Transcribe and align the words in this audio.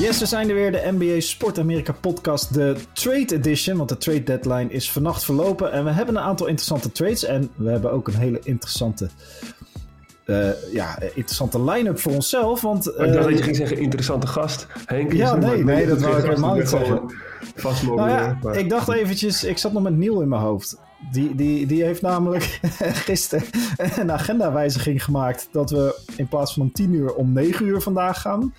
Yes, 0.00 0.18
we 0.18 0.26
zijn 0.26 0.48
er 0.48 0.54
weer, 0.54 0.72
de 0.72 0.88
NBA 0.98 1.20
Sport 1.20 1.58
Amerika 1.58 1.92
podcast, 1.92 2.54
de 2.54 2.76
Trade 2.92 3.34
Edition. 3.34 3.76
Want 3.76 3.88
de 3.88 3.96
trade 3.96 4.22
deadline 4.22 4.70
is 4.70 4.90
vannacht 4.90 5.24
verlopen. 5.24 5.72
En 5.72 5.84
we 5.84 5.90
hebben 5.90 6.16
een 6.16 6.22
aantal 6.22 6.46
interessante 6.46 6.92
trades. 6.92 7.24
En 7.24 7.50
we 7.54 7.70
hebben 7.70 7.92
ook 7.92 8.08
een 8.08 8.14
hele 8.14 8.40
interessante, 8.42 9.08
uh, 10.26 10.72
ja, 10.72 10.98
interessante 11.00 11.62
line-up 11.62 11.98
voor 11.98 12.12
onszelf. 12.12 12.60
Want, 12.60 12.88
uh, 12.88 13.06
ik 13.06 13.12
dacht 13.12 13.28
dat 13.28 13.38
je 13.38 13.42
ging 13.42 13.56
zeggen 13.56 13.78
interessante 13.78 14.26
gast. 14.26 14.66
Henk 14.86 15.12
ja, 15.12 15.34
nee, 15.34 15.64
nee, 15.64 15.86
dat 15.96 16.00
wou 16.00 16.16
ik 16.16 16.24
helemaal 16.24 16.54
niet 16.54 16.68
zeggen. 16.68 17.00
Vast 17.54 17.82
nou 17.82 18.10
ja, 18.10 18.38
ik 18.52 18.70
dacht 18.70 18.88
eventjes, 18.88 19.44
ik 19.44 19.58
zat 19.58 19.72
nog 19.72 19.82
met 19.82 19.96
Niel 19.96 20.20
in 20.20 20.28
mijn 20.28 20.42
hoofd. 20.42 20.78
Die, 21.12 21.34
die, 21.34 21.66
die 21.66 21.84
heeft 21.84 22.02
namelijk 22.02 22.60
gisteren 23.08 23.46
een 23.96 24.12
agendawijziging 24.12 25.04
gemaakt. 25.04 25.48
Dat 25.52 25.70
we 25.70 26.00
in 26.16 26.28
plaats 26.28 26.52
van 26.52 26.62
om 26.62 26.72
10 26.72 26.92
uur 26.92 27.14
om 27.14 27.32
9 27.32 27.66
uur 27.66 27.80
vandaag 27.80 28.20
gaan. 28.20 28.52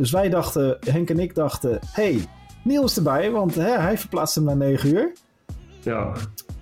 Dus 0.00 0.10
wij 0.10 0.28
dachten, 0.28 0.76
Henk 0.86 1.10
en 1.10 1.18
ik 1.18 1.34
dachten, 1.34 1.78
hey, 1.92 2.20
Niels 2.64 2.96
erbij, 2.96 3.30
want 3.30 3.54
hè, 3.54 3.78
hij 3.78 3.98
verplaatst 3.98 4.34
hem 4.34 4.44
naar 4.44 4.56
9 4.56 4.94
uur. 4.94 5.12
Ja. 5.80 6.12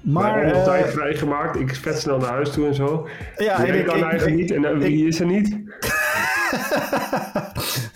Maar, 0.01 0.47
uh, 0.47 0.65
tijd 0.65 0.91
vrijgemaakt. 0.91 1.57
Ik 1.57 1.75
vet 1.75 1.99
snel 1.99 2.19
naar 2.19 2.29
huis 2.31 2.51
toe 2.51 2.67
en 2.67 2.75
zo. 2.75 3.09
Ja, 3.37 3.65
en 3.65 3.79
ik 3.79 3.87
kan 3.87 4.03
eigenlijk 4.03 4.37
niet. 4.37 4.51
En 4.51 4.63
uh, 4.63 4.79
wie 4.79 5.07
is 5.07 5.21
er 5.21 5.27
niet? 5.27 5.59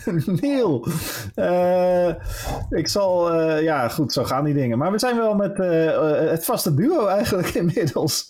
Neil. 0.40 0.86
Uh, 1.36 2.08
ik 2.70 2.88
zal, 2.88 3.34
uh, 3.34 3.62
ja 3.62 3.88
goed, 3.88 4.12
zo 4.12 4.24
gaan 4.24 4.44
die 4.44 4.54
dingen. 4.54 4.78
Maar 4.78 4.92
we 4.92 4.98
zijn 4.98 5.16
wel 5.16 5.34
met 5.34 5.58
uh, 5.58 6.30
het 6.30 6.44
vaste 6.44 6.74
duo 6.74 7.06
eigenlijk 7.06 7.48
inmiddels. 7.62 8.28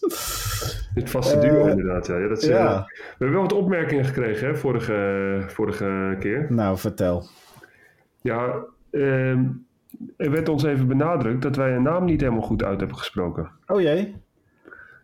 Het 0.95 1.11
vaste 1.11 1.39
duo 1.39 1.67
inderdaad, 1.67 2.07
ja. 2.07 2.29
Dat 2.29 2.43
is, 2.43 2.49
ja. 2.49 2.85
we 2.87 3.03
hebben 3.09 3.33
wel 3.33 3.43
wat 3.43 3.53
opmerkingen 3.53 4.05
gekregen 4.05 4.47
hè, 4.47 4.57
vorige, 4.57 5.45
vorige 5.47 6.17
keer. 6.19 6.47
Nou, 6.49 6.79
vertel. 6.79 7.27
Ja, 8.21 8.55
ehm, 8.91 9.45
er 10.17 10.31
werd 10.31 10.49
ons 10.49 10.65
even 10.65 10.89
benadrukt 10.89 11.43
dat 11.43 11.57
wij 11.57 11.77
een 11.77 11.83
naam 11.83 12.05
niet 12.05 12.21
helemaal 12.21 12.43
goed 12.43 12.63
uit 12.63 12.79
hebben 12.79 12.99
gesproken. 12.99 13.51
Oh 13.67 13.81
jee. 13.81 14.15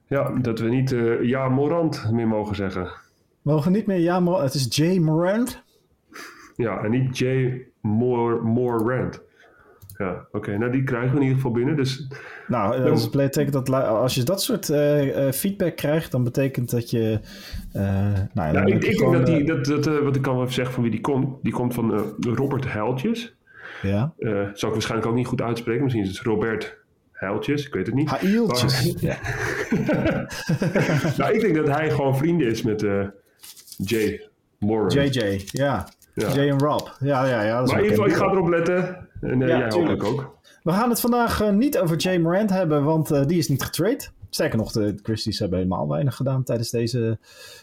Ja, 0.07 0.31
dat 0.41 0.59
we 0.59 0.69
niet 0.69 0.95
Ja 1.23 1.48
Morant 1.48 2.11
meer 2.12 2.29
mogen 2.29 2.57
zeggen. 2.57 2.91
Mogen 3.42 3.72
niet 3.72 3.86
meer 3.86 3.98
Ja 3.98 4.20
Morant, 4.20 4.44
het 4.44 4.55
is 4.55 4.77
Jay 4.77 4.98
Morant? 4.98 5.62
Ja, 6.56 6.83
en 6.84 6.91
niet 6.91 7.19
Jay 7.19 7.67
More, 7.80 8.41
More 8.41 8.97
Rand. 8.97 9.27
Ja, 9.98 10.27
oké. 10.33 10.58
Nou, 10.58 10.72
die 10.72 10.84
krijgen 10.84 11.11
we 11.11 11.17
in 11.17 11.22
ieder 11.22 11.36
geval 11.36 11.50
binnen. 11.53 11.77
Dus, 11.77 12.08
nou, 12.47 12.83
dat 12.83 13.11
betekent 13.11 13.53
dat 13.53 13.70
als 13.72 14.14
je 14.14 14.22
dat 14.22 14.42
soort 14.42 14.69
uh, 14.69 15.30
feedback 15.30 15.77
krijgt, 15.77 16.11
dan 16.11 16.25
betekent 16.25 16.70
dat 16.70 16.91
je. 16.91 17.20
Uh, 17.77 17.83
nou, 18.33 18.53
ja, 18.53 18.64
ik, 18.64 18.80
denk 18.80 19.12
dat 19.12 19.27
die, 19.27 19.45
dat, 19.45 19.64
dat, 19.64 20.02
wat 20.02 20.17
ik 20.17 20.23
kan 20.23 20.33
wel 20.34 20.42
even 20.42 20.55
zeggen 20.55 20.75
van 20.75 20.83
wie 20.83 20.92
die 20.92 21.00
komt, 21.00 21.42
die 21.42 21.52
komt 21.52 21.75
van 21.75 22.14
Robert 22.20 22.73
Heiltjes. 22.73 23.36
Ja. 23.83 24.12
zou 24.19 24.52
ik 24.52 24.62
waarschijnlijk 24.62 25.11
ook 25.11 25.17
niet 25.17 25.27
goed 25.27 25.42
uitspreken. 25.42 25.83
Misschien 25.83 26.05
is 26.05 26.08
het 26.08 26.27
Robert 26.27 26.78
Heiltjes, 27.12 27.67
ik 27.67 27.75
weet 27.75 27.86
het 27.86 27.95
niet. 27.95 28.11
Heiltjes. 28.20 28.95
Ja. 29.00 29.17
nou, 31.19 31.34
ik 31.34 31.41
denk 31.41 31.55
dat 31.55 31.69
hij 31.69 31.91
gewoon 31.91 32.17
vrienden 32.17 32.47
is 32.47 32.62
met 32.62 32.86
Jay 33.84 34.29
Moore. 34.59 35.09
JJ, 35.09 35.45
ja. 35.47 35.89
Ja. 36.15 36.33
Jay 36.33 36.48
en 36.48 36.59
Rob. 36.59 36.89
Ja, 37.01 37.27
ja, 37.27 37.43
ja. 37.43 37.61
maar 37.61 37.79
in 37.79 37.85
ieder 37.85 37.91
geval, 37.91 38.07
ik 38.07 38.15
ga 38.15 38.31
erop 38.31 38.48
letten. 38.48 39.09
En 39.20 39.41
uh, 39.41 39.48
ja, 39.48 39.59
jij 39.59 40.01
ook. 40.01 40.37
We 40.62 40.73
gaan 40.73 40.91
het 40.91 41.01
vandaag 41.01 41.43
uh, 41.43 41.51
niet 41.51 41.79
over 41.79 41.97
Jay 41.97 42.19
Morant 42.19 42.51
hebben, 42.51 42.85
want 42.85 43.12
uh, 43.12 43.27
die 43.27 43.39
is 43.39 43.48
niet 43.48 43.62
getrade. 43.62 44.05
Sterker 44.31 44.59
nog, 44.59 44.73
de 44.73 44.98
Christies 45.03 45.39
hebben 45.39 45.59
helemaal 45.59 45.89
weinig 45.89 46.17
gedaan 46.17 46.43
tijdens 46.43 46.70
deze 46.70 47.19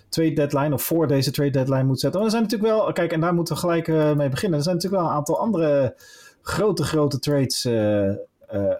trade 0.09 0.33
deadline. 0.33 0.73
Of 0.73 0.83
voor 0.83 1.07
deze 1.07 1.31
trade 1.31 1.49
deadline 1.49 1.83
moet 1.83 1.99
zetten. 1.99 2.19
Maar 2.19 2.29
er 2.29 2.35
zijn 2.35 2.43
natuurlijk 2.43 2.71
wel, 2.71 2.91
kijk, 2.91 3.11
en 3.11 3.19
daar 3.19 3.33
moeten 3.33 3.53
we 3.53 3.59
gelijk 3.59 3.87
mee 4.15 4.29
beginnen. 4.29 4.57
Er 4.57 4.63
zijn 4.63 4.75
natuurlijk 4.75 5.01
wel 5.01 5.11
een 5.11 5.17
aantal 5.17 5.39
andere 5.39 5.95
grote, 6.41 6.83
grote 6.83 7.19
trades 7.19 7.61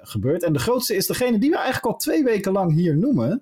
gebeurd. 0.01 0.43
En 0.43 0.53
de 0.53 0.59
grootste 0.59 0.95
is 0.95 1.07
degene 1.07 1.37
die 1.37 1.49
we 1.49 1.55
eigenlijk 1.55 1.85
al 1.85 1.97
twee 1.97 2.23
weken 2.23 2.51
lang 2.51 2.73
hier 2.73 2.97
noemen. 2.97 3.41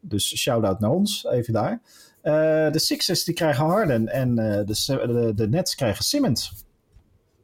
Dus 0.00 0.36
shout-out 0.36 0.80
naar 0.80 0.90
ons, 0.90 1.26
even 1.30 1.52
daar. 1.52 1.80
Uh, 2.24 2.32
de 2.70 2.78
Sixers 2.78 3.24
die 3.24 3.34
krijgen 3.34 3.64
Harden 3.64 4.08
en 4.08 4.28
uh, 4.28 4.36
de, 4.36 5.06
de, 5.06 5.32
de, 5.34 5.48
Nets 5.48 5.74
krijgen 5.74 6.04
Simmons. 6.04 6.52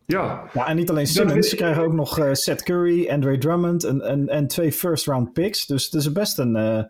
Ja. 0.07 0.45
ja. 0.53 0.67
En 0.67 0.77
niet 0.77 0.91
alleen 0.91 1.07
Simmons, 1.07 1.49
ze 1.49 1.57
krijgen 1.57 1.83
ook 1.83 1.93
nog 1.93 2.19
uh, 2.19 2.33
Seth 2.33 2.63
Curry, 2.63 3.09
Andre 3.09 3.39
Drummond 3.39 3.85
en, 3.85 4.01
en, 4.01 4.29
en 4.29 4.47
twee 4.47 4.73
first 4.73 5.07
round 5.07 5.33
picks. 5.33 5.67
Dus 5.67 5.85
het 5.85 5.95
is 5.95 6.13
best 6.13 6.39
een, 6.39 6.53
nou, 6.53 6.87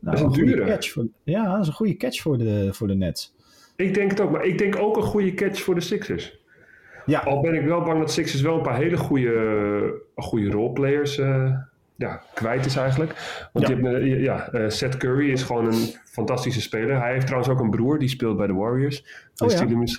dat 0.00 0.14
is 0.14 0.20
een, 0.20 0.26
een 0.26 0.34
goede 0.34 0.64
catch. 0.64 0.92
Voor, 0.92 1.06
ja, 1.22 1.52
dat 1.52 1.60
is 1.60 1.66
een 1.66 1.72
goede 1.72 1.96
catch 1.96 2.20
voor 2.20 2.38
de, 2.38 2.68
voor 2.72 2.86
de 2.86 2.94
Nets. 2.94 3.34
Ik 3.76 3.94
denk 3.94 4.10
het 4.10 4.20
ook, 4.20 4.30
maar 4.30 4.44
ik 4.44 4.58
denk 4.58 4.76
ook 4.76 4.96
een 4.96 5.02
goede 5.02 5.34
catch 5.34 5.62
voor 5.62 5.74
de 5.74 5.80
Sixers. 5.80 6.38
Ja. 7.06 7.18
Al 7.18 7.40
ben 7.40 7.54
ik 7.54 7.64
wel 7.64 7.82
bang 7.82 7.98
dat 7.98 8.12
Sixers 8.12 8.42
wel 8.42 8.56
een 8.56 8.62
paar 8.62 8.76
hele 8.76 8.96
goede, 8.96 10.02
goede 10.14 10.50
roleplayers 10.50 11.20
ja, 11.96 12.22
kwijt 12.34 12.66
is 12.66 12.76
eigenlijk. 12.76 13.12
Want 13.52 13.68
ja. 13.68 13.76
Je 13.76 13.82
hebt, 13.82 14.04
uh, 14.04 14.22
ja, 14.22 14.48
uh, 14.52 14.68
Seth 14.68 14.96
Curry 14.96 15.30
is 15.30 15.42
gewoon 15.42 15.66
een 15.66 15.94
fantastische 16.04 16.60
speler. 16.60 17.00
Hij 17.00 17.12
heeft 17.12 17.26
trouwens 17.26 17.52
ook 17.52 17.60
een 17.60 17.70
broer, 17.70 17.98
die 17.98 18.08
speelt 18.08 18.36
bij 18.36 18.46
de 18.46 18.52
Warriors. 18.52 19.04
Oh, 19.36 19.48
Wisten, 19.48 19.68
jullie, 19.68 19.96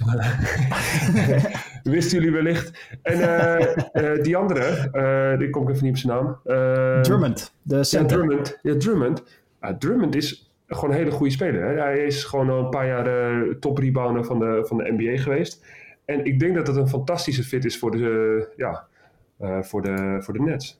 Wisten 1.95 2.17
jullie 2.17 2.33
wellicht. 2.33 2.97
En 3.01 3.19
uh, 3.19 4.23
die 4.23 4.37
andere, 4.37 5.35
die 5.37 5.49
kom 5.49 5.63
ik 5.63 5.69
even 5.69 5.83
niet 5.83 5.93
op 5.93 5.97
zijn 5.97 6.13
naam. 6.13 6.39
Drummond, 7.03 7.53
de 7.61 7.83
center. 7.83 8.17
Ja, 8.17 8.25
Drummond. 8.25 8.59
Ja, 8.61 8.77
Drummond. 8.77 9.23
Drummond 9.79 10.15
is 10.15 10.51
gewoon 10.67 10.89
een 10.89 10.97
hele 11.01 11.11
goede 11.11 11.31
speler. 11.31 11.63
Hè? 11.63 11.81
Hij 11.81 12.05
is 12.05 12.23
gewoon 12.23 12.49
al 12.49 12.59
een 12.59 12.69
paar 12.69 12.87
jaar 12.87 13.35
top 13.59 13.77
rebounder 13.77 14.25
van 14.25 14.39
de, 14.39 14.63
van 14.67 14.77
de 14.77 14.93
NBA 14.97 15.21
geweest. 15.21 15.65
En 16.05 16.25
ik 16.25 16.39
denk 16.39 16.55
dat 16.55 16.67
het 16.67 16.75
een 16.75 16.87
fantastische 16.87 17.43
fit 17.43 17.65
is 17.65 17.79
voor 17.79 17.91
de, 17.91 18.47
ja, 18.55 18.87
voor 19.61 19.81
de, 19.81 20.17
voor 20.19 20.33
de 20.33 20.41
Nets. 20.41 20.79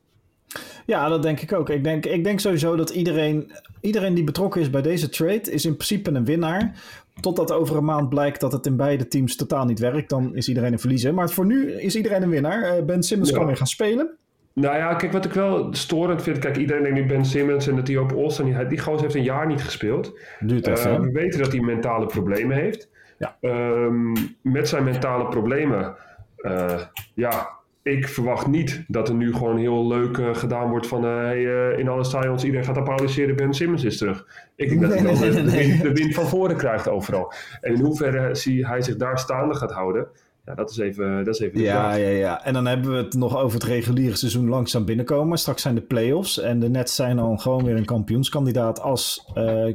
Ja, 0.86 1.10
dat 1.10 1.22
denk 1.22 1.40
ik 1.40 1.54
ook. 1.54 1.70
Ik 1.70 1.84
denk, 1.84 2.06
ik 2.06 2.24
denk 2.24 2.40
sowieso 2.40 2.76
dat 2.76 2.90
iedereen, 2.90 3.52
iedereen 3.82 4.14
die 4.14 4.24
betrokken 4.24 4.62
is 4.62 4.70
bij 4.70 4.82
deze 4.82 5.10
trade 5.10 5.52
is 5.52 5.66
in 5.66 5.76
principe 5.76 6.12
een 6.12 6.26
winnaar. 6.26 6.72
Totdat 7.20 7.52
over 7.52 7.78
een 7.78 7.86
maand 7.86 8.10
blijkt 8.10 8.40
dat 8.40 8.52
het 8.52 8.66
in 8.66 8.76
beide 8.76 9.08
teams 9.08 9.36
totaal 9.36 9.66
niet 9.66 9.80
werkt, 9.80 10.10
dan 10.10 10.36
is 10.36 10.48
iedereen 10.48 10.74
een 10.74 10.80
verliezer. 10.80 11.14
Maar 11.14 11.30
voor 11.30 11.46
nu 11.46 11.72
is 11.72 11.96
iedereen 11.96 12.22
een 12.22 12.30
winnaar. 12.30 12.64
Eh, 12.64 12.84
ben 12.84 13.04
Simmons 13.04 13.32
kan 13.32 13.46
weer 13.46 13.58
gaan 13.58 13.68
spelen. 13.68 14.18
Nou 14.54 14.78
ja, 14.78 14.94
kijk, 14.94 15.12
wat 15.12 15.26
ik 15.26 15.34
wel 15.34 15.74
storend 15.74 16.22
vind. 16.22 16.40
Kijk, 16.40 16.58
iedereen 16.58 16.84
denkt 16.84 17.00
nu 17.00 17.06
Ben 17.06 17.26
Simmons 17.26 17.68
en 17.68 17.76
dat 17.76 17.88
hij 17.88 17.98
op 17.98 18.14
Olsen. 18.14 18.46
Die, 18.46 18.68
die 18.68 18.80
gozer 18.80 19.02
heeft 19.02 19.16
een 19.16 19.24
jaar 19.24 19.48
niet 19.48 19.62
gespeeld. 19.62 20.20
Duurt 20.40 20.68
even. 20.68 20.92
Uh, 20.92 21.00
we 21.00 21.12
weten 21.12 21.40
dat 21.40 21.52
hij 21.52 21.62
mentale 21.62 22.06
problemen 22.06 22.58
heeft. 22.58 22.90
Ja. 23.18 23.38
Um, 23.42 24.14
met 24.42 24.70
zijn 24.70 24.84
mentale 24.84 25.28
problemen. 25.28 25.96
Uh, 26.38 26.82
ja, 27.14 27.57
ik 27.88 28.08
verwacht 28.08 28.48
niet 28.48 28.84
dat 28.88 29.10
er 29.10 29.16
nu 29.16 29.34
gewoon 29.34 29.58
heel 29.58 29.88
leuk 29.88 30.18
uh, 30.18 30.36
gedaan 30.36 30.70
wordt 30.70 30.88
van 30.88 31.06
uh, 31.06 31.16
hey, 31.16 31.40
uh, 31.40 31.80
in 31.80 31.88
alle 31.88 32.04
stadions 32.04 32.44
iedereen 32.44 32.66
gaat 32.66 32.78
applaudisseren, 32.78 33.36
Ben 33.36 33.54
Simmons 33.54 33.84
is 33.84 33.98
terug. 33.98 34.28
Ik 34.56 34.70
denk 34.70 34.82
dat 34.82 34.94
hij 34.94 35.02
nee, 35.32 35.44
nee, 35.44 35.82
de, 35.82 35.92
wind, 35.92 36.14
van 36.14 36.28
voren 36.28 36.58
krijgt 36.58 36.88
overal. 36.88 37.34
En 37.62 37.74
in 37.74 37.82
hoeverre 37.82 38.36
zie 38.36 38.68
hij 38.68 38.82
zich 38.82 38.96
daar 38.96 39.20
staande 39.20 39.56
gaat 39.56 39.72
houden, 39.72 40.08
ja, 40.46 40.56
dat 40.56 40.70
is 40.70 40.78
even, 40.78 41.24
dat 41.24 41.36
is 41.36 41.42
even 41.42 41.62
ja, 41.62 41.94
ja, 41.94 42.10
ja. 42.10 42.44
En 42.46 42.54
dan 42.54 42.66
hebben 42.66 42.92
we 42.92 42.98
het 42.98 43.14
nog 43.14 43.38
over 43.38 43.60
het 43.60 43.68
reguliere 43.68 44.16
seizoen 44.16 44.50
langzaam 44.50 44.86
binnenkomen. 44.86 45.38
Straks 45.38 45.62
zijn 45.62 45.76
de 45.76 45.82
playoffs 45.82 46.40
en 46.40 46.60
de 46.60 46.70
Nets 46.70 46.96
zijn 46.96 47.16
dan 47.16 47.40
gewoon 47.40 47.64
weer 47.64 47.76
een 47.76 47.86
kampioenskandidaat 47.86 48.82
als 48.82 49.26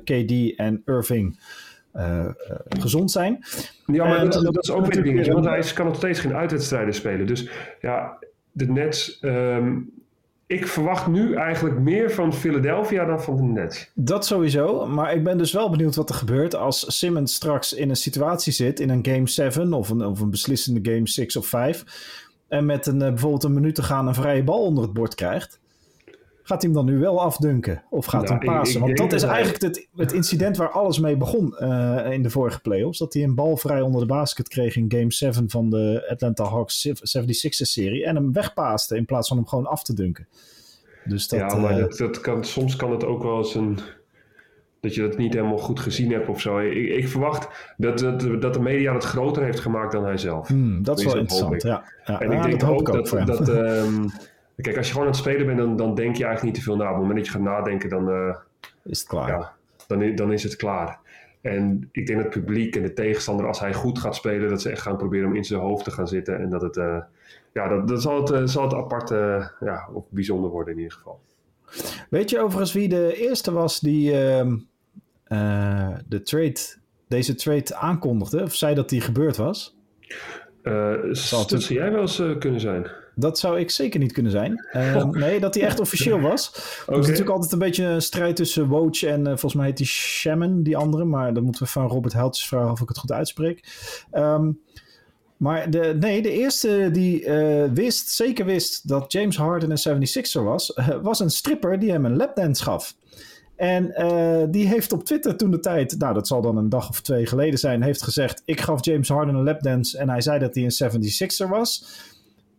KD 0.05 0.57
en 0.57 0.83
Irving 0.85 1.39
gezond 2.79 3.11
zijn. 3.11 3.45
Ja, 3.87 4.05
maar 4.05 4.31
dat, 4.31 4.43
dat, 4.43 4.63
is 4.63 4.71
ook 4.71 4.87
weer 4.87 4.97
een 4.97 5.03
dingetje, 5.03 5.33
want 5.33 5.45
hij 5.45 5.63
kan 5.75 5.87
nog 5.87 5.97
steeds 5.97 6.21
geen 6.21 6.35
uitwedstrijden 6.35 6.95
spelen. 6.95 7.27
Dus 7.27 7.49
ja, 7.81 8.19
de 8.53 8.67
Nets... 8.67 9.19
Um, 9.21 9.93
ik 10.53 10.67
verwacht 10.67 11.07
nu 11.07 11.35
eigenlijk 11.35 11.79
meer 11.79 12.11
van 12.11 12.35
Philadelphia 12.35 13.05
dan 13.05 13.23
van 13.23 13.37
de 13.37 13.43
Nets. 13.43 13.91
Dat 13.95 14.27
sowieso, 14.27 14.87
maar 14.87 15.15
ik 15.15 15.25
ben 15.25 15.39
dus 15.39 15.53
wel 15.53 15.71
benieuwd 15.71 15.95
wat 15.95 16.09
er 16.09 16.15
gebeurt 16.15 16.55
als 16.55 16.99
Simmons 16.99 17.35
straks 17.35 17.73
in 17.73 17.91
een 17.91 17.97
situatie 17.97 18.53
zit, 18.53 18.81
in 18.81 18.91
een 18.91 19.07
game 19.07 19.29
7 19.29 19.73
of 19.73 19.89
een, 19.89 20.05
of 20.05 20.21
een 20.21 20.31
beslissende 20.31 20.93
game 20.93 21.09
6 21.09 21.37
of 21.37 21.47
5, 21.47 21.85
en 22.49 22.67
met 22.67 22.87
een, 22.87 22.99
bijvoorbeeld 22.99 23.45
een 23.45 23.53
minuut 23.53 23.75
te 23.75 23.83
gaan 23.83 24.07
een 24.07 24.15
vrije 24.15 24.43
bal 24.43 24.63
onder 24.63 24.85
het 24.85 24.93
bord 24.93 25.15
krijgt. 25.15 25.61
Gaat 26.53 26.63
hij 26.63 26.71
hem 26.73 26.85
dan 26.85 26.95
nu 26.95 27.01
wel 27.01 27.21
afdunken? 27.21 27.83
Of 27.91 28.07
gaat 28.07 28.29
hij 28.29 28.37
hem 28.37 28.47
pasen? 28.47 28.81
Want 28.81 28.97
dat 28.97 29.13
is 29.13 29.23
eigenlijk 29.23 29.63
het, 29.63 29.89
het, 29.97 30.13
incident 30.13 30.57
waar 30.57 30.71
alles 30.71 30.99
mee 30.99 31.17
begon 31.17 31.55
uh, 31.61 32.11
in 32.11 32.23
de 32.23 32.31
vorige 32.31 32.61
playoffs. 32.61 32.99
Dat 32.99 33.13
hij 33.13 33.23
een 33.23 33.35
bal 33.35 33.57
vrij 33.57 33.81
onder 33.81 34.01
de 34.01 34.07
basket 34.07 34.49
kreeg 34.49 34.77
in 34.77 34.85
game 34.89 35.13
7 35.13 35.51
van 35.51 35.71
de 35.71 36.07
Atlanta 36.09 36.45
Hawks 36.45 36.89
76ers 36.89 37.49
serie. 37.49 38.05
En 38.05 38.15
hem 38.15 38.33
wegpaaste 38.33 38.97
in 38.97 39.05
plaats 39.05 39.29
van 39.29 39.37
hem 39.37 39.47
gewoon 39.47 39.67
af 39.67 39.83
te 39.83 39.95
dunken. 39.95 40.29
Dus 41.05 41.29
dat, 41.29 41.39
ja, 41.39 41.57
maar 41.57 41.73
uh, 41.73 41.79
dat, 41.79 41.97
dat 41.97 42.21
kan, 42.21 42.45
soms 42.45 42.77
kan 42.77 42.91
het 42.91 43.05
ook 43.05 43.23
wel 43.23 43.39
eens 43.39 43.55
een... 43.55 43.79
Dat 44.81 44.95
je 44.95 45.01
dat 45.01 45.19
niet 45.19 45.35
helemaal 45.35 45.59
goed 45.59 45.81
gezien 45.81 46.13
hebt 46.13 46.29
of 46.29 46.41
zo. 46.41 46.59
Ik, 46.59 46.89
ik 46.89 47.09
verwacht 47.09 47.75
dat, 47.77 47.99
dat, 47.99 48.41
dat 48.41 48.55
de 48.55 48.61
media 48.61 48.95
het 48.95 49.05
groter 49.05 49.45
heeft 49.45 49.61
gemaakt 49.61 49.93
dan 49.93 50.05
hij 50.05 50.17
zelf. 50.17 50.49
Hmm, 50.49 50.83
dat 50.83 50.99
is 50.99 51.05
wel 51.05 51.17
interessant, 51.17 51.63
ja. 51.63 51.85
ja. 52.05 52.21
En 52.21 52.33
ik 52.33 52.43
denk 52.43 52.65
ook, 52.65 52.89
ook 52.89 52.93
dat... 52.93 53.27
dat 53.27 53.49
um, 53.49 54.11
Kijk, 54.63 54.77
als 54.77 54.87
je 54.87 54.93
gewoon 54.93 55.07
aan 55.07 55.13
het 55.13 55.23
spelen 55.23 55.47
bent, 55.47 55.59
dan, 55.59 55.77
dan 55.77 55.95
denk 55.95 56.17
je 56.17 56.25
eigenlijk 56.25 56.43
niet 56.43 56.65
te 56.65 56.71
veel 56.71 56.77
na. 56.77 56.85
Op 56.85 56.91
het 56.91 56.99
moment 56.99 57.17
dat 57.17 57.27
je 57.27 57.33
gaat 57.33 57.43
nadenken, 57.43 57.89
dan, 57.89 58.09
uh, 58.09 58.37
is 58.85 58.99
het 58.99 59.09
klaar. 59.09 59.29
Ja, 59.29 59.53
dan, 59.87 60.15
dan 60.15 60.33
is 60.33 60.43
het 60.43 60.57
klaar. 60.57 60.99
En 61.41 61.89
ik 61.93 62.07
denk 62.07 62.23
dat 62.23 62.35
het 62.35 62.45
publiek 62.45 62.77
en 62.77 62.83
de 62.83 62.93
tegenstander, 62.93 63.47
als 63.47 63.61
hij 63.61 63.75
goed 63.75 63.99
gaat 63.99 64.15
spelen, 64.15 64.49
dat 64.49 64.63
ze 64.63 64.71
echt 64.71 64.83
gaan 64.83 64.97
proberen 64.97 65.29
om 65.29 65.37
in 65.37 65.45
zijn 65.45 65.61
hoofd 65.61 65.85
te 65.85 65.91
gaan 65.91 66.09
zitten. 66.09 66.41
En 66.41 66.51
dat 66.51 66.63
het, 66.63 66.77
ja, 67.53 67.69
dat, 67.69 67.89
dat 67.89 68.03
zal 68.03 68.25
het, 68.25 68.51
zal 68.51 68.63
het 68.63 68.75
apart 68.75 69.09
ja, 69.61 69.89
of 69.93 70.05
bijzonder 70.09 70.51
worden 70.51 70.75
in 70.75 70.81
ieder 70.81 70.97
geval. 70.97 71.21
Weet 72.11 72.31
je 72.31 72.41
overigens 72.41 72.73
wie 72.73 72.89
de 72.89 73.17
eerste 73.17 73.53
was 73.53 73.81
die 73.81 74.21
ehm, 74.21 74.57
de 76.09 76.23
trade, 76.23 76.61
deze 77.09 77.35
trade 77.35 77.75
aankondigde? 77.75 78.43
Of 78.43 78.55
zei 78.55 78.75
dat 78.75 78.89
die 78.89 79.01
gebeurd 79.01 79.37
was? 79.37 79.77
Dat 80.63 81.17
zou 81.17 81.75
jij 81.75 81.93
wel 81.93 82.01
eens 82.01 82.23
kunnen 82.39 82.61
zijn. 82.61 82.87
Dat 83.15 83.39
zou 83.39 83.61
ik 83.61 83.71
zeker 83.71 84.01
niet 84.01 84.13
kunnen 84.13 84.33
zijn. 84.33 84.67
Uh, 84.73 85.05
nee, 85.25 85.41
dat 85.41 85.55
hij 85.55 85.65
echt 85.65 85.81
officieel 85.81 86.21
was. 86.21 86.53
Er 86.87 86.99
is 86.99 87.07
natuurlijk 87.07 87.31
altijd 87.31 87.53
een 87.53 87.59
beetje 87.59 87.85
een 87.85 88.03
strijd 88.03 88.37
tussen 88.37 88.69
Woj 88.69 88.91
en 89.07 89.21
uh, 89.21 89.27
volgens 89.27 89.55
mij 89.55 89.67
heet 89.67 89.77
die 89.77 89.87
Shaman, 89.87 90.63
die 90.63 90.77
andere. 90.77 91.05
Maar 91.05 91.35
dan 91.35 91.43
moeten 91.43 91.63
we 91.63 91.69
van 91.69 91.87
Robert 91.87 92.13
Heltjes 92.13 92.47
vragen 92.47 92.71
of 92.71 92.81
ik 92.81 92.89
het 92.89 92.99
goed 92.99 93.13
uitspreek. 93.13 93.65
Um, 94.13 94.61
maar 95.37 95.71
de, 95.71 95.97
nee, 96.01 96.23
de 96.23 96.31
eerste 96.31 96.89
die 96.93 97.25
uh, 97.25 97.65
wist, 97.73 98.11
zeker 98.11 98.45
wist 98.45 98.89
dat 98.89 99.13
James 99.13 99.37
Harden 99.37 99.71
een 99.71 100.03
76er 100.03 100.45
was, 100.45 100.81
was 101.03 101.21
een 101.21 101.31
stripper 101.31 101.79
die 101.79 101.91
hem 101.91 102.05
een 102.05 102.17
lapdance 102.17 102.63
gaf. 102.63 102.95
En 103.57 103.95
uh, 103.99 104.43
die 104.49 104.69
heeft 104.69 104.93
op 104.93 105.05
Twitter 105.05 105.37
toen 105.37 105.51
de 105.51 105.61
tijd, 105.61 105.99
nou 105.99 106.15
dat 106.15 106.27
zal 106.27 106.43
dan 106.43 106.57
een 106.57 106.69
dag 106.69 106.89
of 106.89 107.01
twee 107.01 107.27
geleden 107.27 107.59
zijn, 107.59 107.83
heeft 107.83 108.03
gezegd: 108.03 108.43
Ik 108.45 108.61
gaf 108.61 108.85
James 108.85 109.09
Harden 109.09 109.35
een 109.35 109.45
lapdance 109.45 109.99
en 109.99 110.09
hij 110.09 110.21
zei 110.21 110.39
dat 110.39 110.55
hij 110.55 110.65
een 110.65 111.01
76er 111.01 111.49
was 111.49 112.01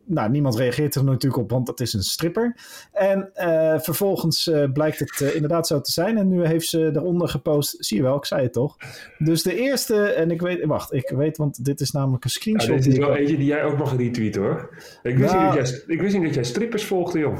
nou, 0.05 0.29
niemand 0.29 0.55
reageert 0.55 0.95
er 0.95 1.03
natuurlijk 1.03 1.41
op, 1.41 1.49
want 1.49 1.65
dat 1.65 1.79
is 1.79 1.93
een 1.93 2.03
stripper. 2.03 2.55
En 2.91 3.31
uh, 3.35 3.79
vervolgens 3.79 4.47
uh, 4.47 4.71
blijkt 4.73 4.99
het 4.99 5.19
uh, 5.19 5.35
inderdaad 5.35 5.67
zo 5.67 5.81
te 5.81 5.91
zijn. 5.91 6.17
En 6.17 6.27
nu 6.27 6.45
heeft 6.45 6.67
ze 6.67 6.91
eronder 6.95 7.29
gepost. 7.29 7.75
Zie 7.79 7.97
je 7.97 8.03
wel, 8.03 8.15
ik 8.15 8.25
zei 8.25 8.41
het 8.41 8.53
toch. 8.53 8.77
Dus 9.17 9.43
de 9.43 9.55
eerste, 9.55 10.03
en 10.03 10.31
ik 10.31 10.41
weet, 10.41 10.65
wacht, 10.65 10.93
ik 10.93 11.09
weet, 11.09 11.37
want 11.37 11.65
dit 11.65 11.79
is 11.79 11.91
namelijk 11.91 12.23
een 12.23 12.29
screenshot. 12.29 12.77
Ja, 12.77 12.83
dit 12.83 12.93
is 12.93 12.97
wel 12.97 13.15
eentje 13.15 13.37
die 13.37 13.45
jij 13.45 13.63
ook 13.63 13.77
mag 13.77 13.97
retweeten 13.97 14.41
hoor. 14.41 14.77
Ik 15.03 15.17
wist, 15.17 15.33
nou, 15.33 15.45
niet 15.45 15.55
dat 15.55 15.69
jij, 15.69 15.95
ik 15.95 16.01
wist 16.01 16.13
niet 16.13 16.23
dat 16.23 16.33
jij 16.33 16.43
strippers 16.43 16.85
volgde, 16.85 17.19
joh. 17.19 17.37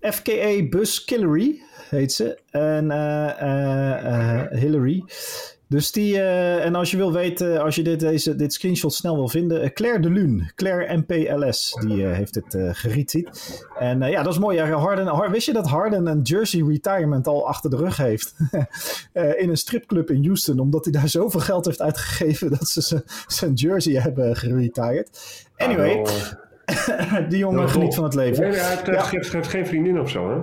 FKA 0.00 0.68
Bus 0.70 1.04
Killery 1.04 1.60
heet 1.90 2.12
ze. 2.12 2.38
En 2.50 2.90
Hillary. 4.58 5.04
Dus 5.68 5.92
die, 5.92 6.14
uh, 6.14 6.64
en 6.64 6.74
als 6.74 6.90
je 6.90 6.96
wil 6.96 7.12
weten, 7.12 7.62
als 7.62 7.74
je 7.74 7.82
dit, 7.82 8.00
deze, 8.00 8.36
dit 8.36 8.52
screenshot 8.52 8.94
snel 8.94 9.14
wil 9.14 9.28
vinden, 9.28 9.64
uh, 9.64 9.70
Claire 9.70 10.00
de 10.00 10.10
Lune, 10.10 10.50
Claire 10.54 10.96
MPLS, 10.96 11.76
die 11.80 11.96
uh, 11.96 12.12
heeft 12.12 12.34
het 12.34 12.54
uh. 12.54 13.26
En 13.78 14.10
ja, 14.10 14.22
dat 14.22 14.32
is 14.32 14.38
mooi. 14.38 14.56
Ja, 14.56 14.70
Harden, 14.70 15.06
Harden, 15.06 15.32
wist 15.32 15.46
je 15.46 15.52
dat 15.52 15.68
Harden 15.68 16.06
een 16.06 16.22
jersey 16.22 16.62
retirement 16.62 17.26
al 17.26 17.48
achter 17.48 17.70
de 17.70 17.76
rug 17.76 17.96
heeft? 17.96 18.34
in 19.42 19.48
een 19.48 19.56
stripclub 19.56 20.10
in 20.10 20.24
Houston, 20.24 20.58
omdat 20.58 20.84
hij 20.84 20.92
daar 20.92 21.08
zoveel 21.08 21.40
geld 21.40 21.64
heeft 21.64 21.82
uitgegeven 21.82 22.50
dat 22.50 22.68
ze 22.68 23.02
zijn 23.26 23.52
jersey 23.52 24.00
hebben 24.00 24.36
geretired. 24.36 25.08
Anyway, 25.56 26.06
die 27.28 27.38
jongen 27.38 27.68
geniet 27.68 27.94
van 27.94 28.04
het 28.04 28.14
leven. 28.14 28.42
Nee, 28.42 28.58
hij 28.58 28.70
heeft, 28.70 28.86
ja. 28.86 29.08
heeft, 29.10 29.48
geen 29.48 29.66
vriendin 29.66 30.00
of 30.00 30.10
zo, 30.10 30.30
hè? 30.30 30.36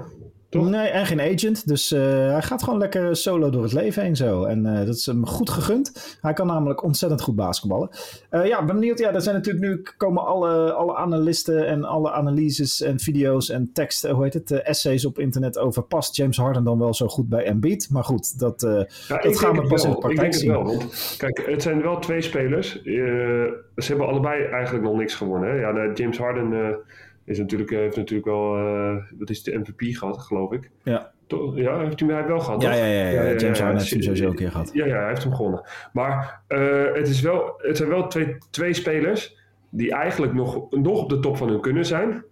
Nee, 0.54 0.88
en 0.88 1.06
geen 1.06 1.22
agent. 1.22 1.68
Dus 1.68 1.92
uh, 1.92 2.02
hij 2.32 2.42
gaat 2.42 2.64
gewoon 2.64 2.80
lekker 2.80 3.16
solo 3.16 3.50
door 3.50 3.64
het 3.64 3.74
leven 3.74 4.04
heen 4.04 4.16
zo. 4.16 4.44
En 4.44 4.66
uh, 4.66 4.86
dat 4.86 4.96
is 4.96 5.06
hem 5.06 5.26
goed 5.26 5.50
gegund. 5.50 6.18
Hij 6.22 6.34
kan 6.34 6.48
namelijk 6.48 6.84
ontzettend 6.84 7.22
goed 7.22 7.36
basketballen. 7.36 7.90
Uh, 8.32 8.46
ja, 8.46 8.66
ben 8.66 8.76
benieuwd. 8.76 9.00
Ja, 9.00 9.14
er 9.14 9.22
zijn 9.22 9.36
natuurlijk 9.36 9.66
nu 9.66 9.82
komen 9.98 10.26
alle, 10.26 10.74
alle 10.74 10.96
analisten 10.96 11.68
en 11.68 11.84
alle 11.84 12.12
analyses 12.12 12.82
en 12.82 13.00
video's 13.00 13.50
en 13.50 13.70
teksten, 13.74 14.12
hoe 14.12 14.24
heet 14.24 14.34
het, 14.34 14.52
essays 14.52 15.06
op 15.06 15.20
internet 15.20 15.58
over. 15.58 15.84
Past 15.84 16.16
James 16.16 16.38
Harden 16.38 16.64
dan 16.64 16.80
wel 16.80 16.94
zo 16.94 17.08
goed 17.08 17.30
bij 17.30 17.44
Embiid? 17.44 17.88
Maar 17.92 18.04
goed, 18.04 18.40
dat, 18.40 18.62
ja, 19.08 19.18
dat 19.18 19.40
gaan 19.40 19.56
we 19.56 19.68
pas 19.68 19.84
in 19.84 19.92
de 19.92 19.98
praktijk 19.98 20.34
zien. 20.34 20.52
Wel, 20.52 20.64
want, 20.64 21.16
kijk, 21.18 21.44
het 21.46 21.62
zijn 21.62 21.82
wel 21.82 22.00
twee 22.00 22.22
spelers. 22.22 22.82
ze 22.82 23.64
hebben 23.76 24.08
allebei 24.08 24.44
eigenlijk 24.44 24.86
nog 24.86 24.96
niks 24.96 25.16
gewonnen. 25.16 25.50
Hè? 25.50 25.56
Ja, 25.56 25.92
James 25.94 26.18
Harden 26.18 26.78
is 27.26 27.38
natuurlijk, 27.38 27.72
eh, 27.72 27.78
heeft 27.78 27.96
natuurlijk 27.96 28.28
wel, 28.28 28.58
uh, 28.58 28.96
wat 29.18 29.30
is 29.30 29.44
de 29.44 29.58
MVP 29.58 29.96
gehad, 29.98 30.20
geloof 30.20 30.52
ik. 30.52 30.70
Ja. 30.84 31.12
Ja, 31.56 31.80
heeft 31.80 32.00
hij 32.00 32.10
mij 32.10 32.26
wel 32.26 32.40
gehad? 32.40 32.62
Ja, 32.62 32.74
ja, 32.74 32.86
ja, 32.86 33.10
ja, 33.10 33.36
James 33.36 33.60
Harden 33.60 33.78
heeft 33.78 33.90
hem 33.90 34.02
sowieso 34.02 34.30
een 34.30 34.36
keer 34.36 34.52
gehad. 34.52 34.70
Ja, 34.74 34.86
ja, 34.86 34.98
hij 34.98 35.08
heeft 35.08 35.24
hem 35.24 35.34
gewonnen. 35.34 35.62
Maar 35.94 36.42
uh, 36.50 36.94
het, 36.94 37.08
is 37.08 37.22
wel, 37.22 37.54
het 37.58 37.78
zijn 37.78 37.90
wel 37.90 38.08
twee, 38.08 38.38
twee 38.52 38.74
spelers 38.74 39.38
die 39.70 39.94
eigenlijk 39.94 40.34
nog, 40.34 40.72
nog 40.72 41.02
op 41.02 41.10
de 41.10 41.20
top 41.20 41.38
van 41.38 41.50
hun 41.50 41.62
kunnen 41.62 41.86
zijn. 41.86 42.24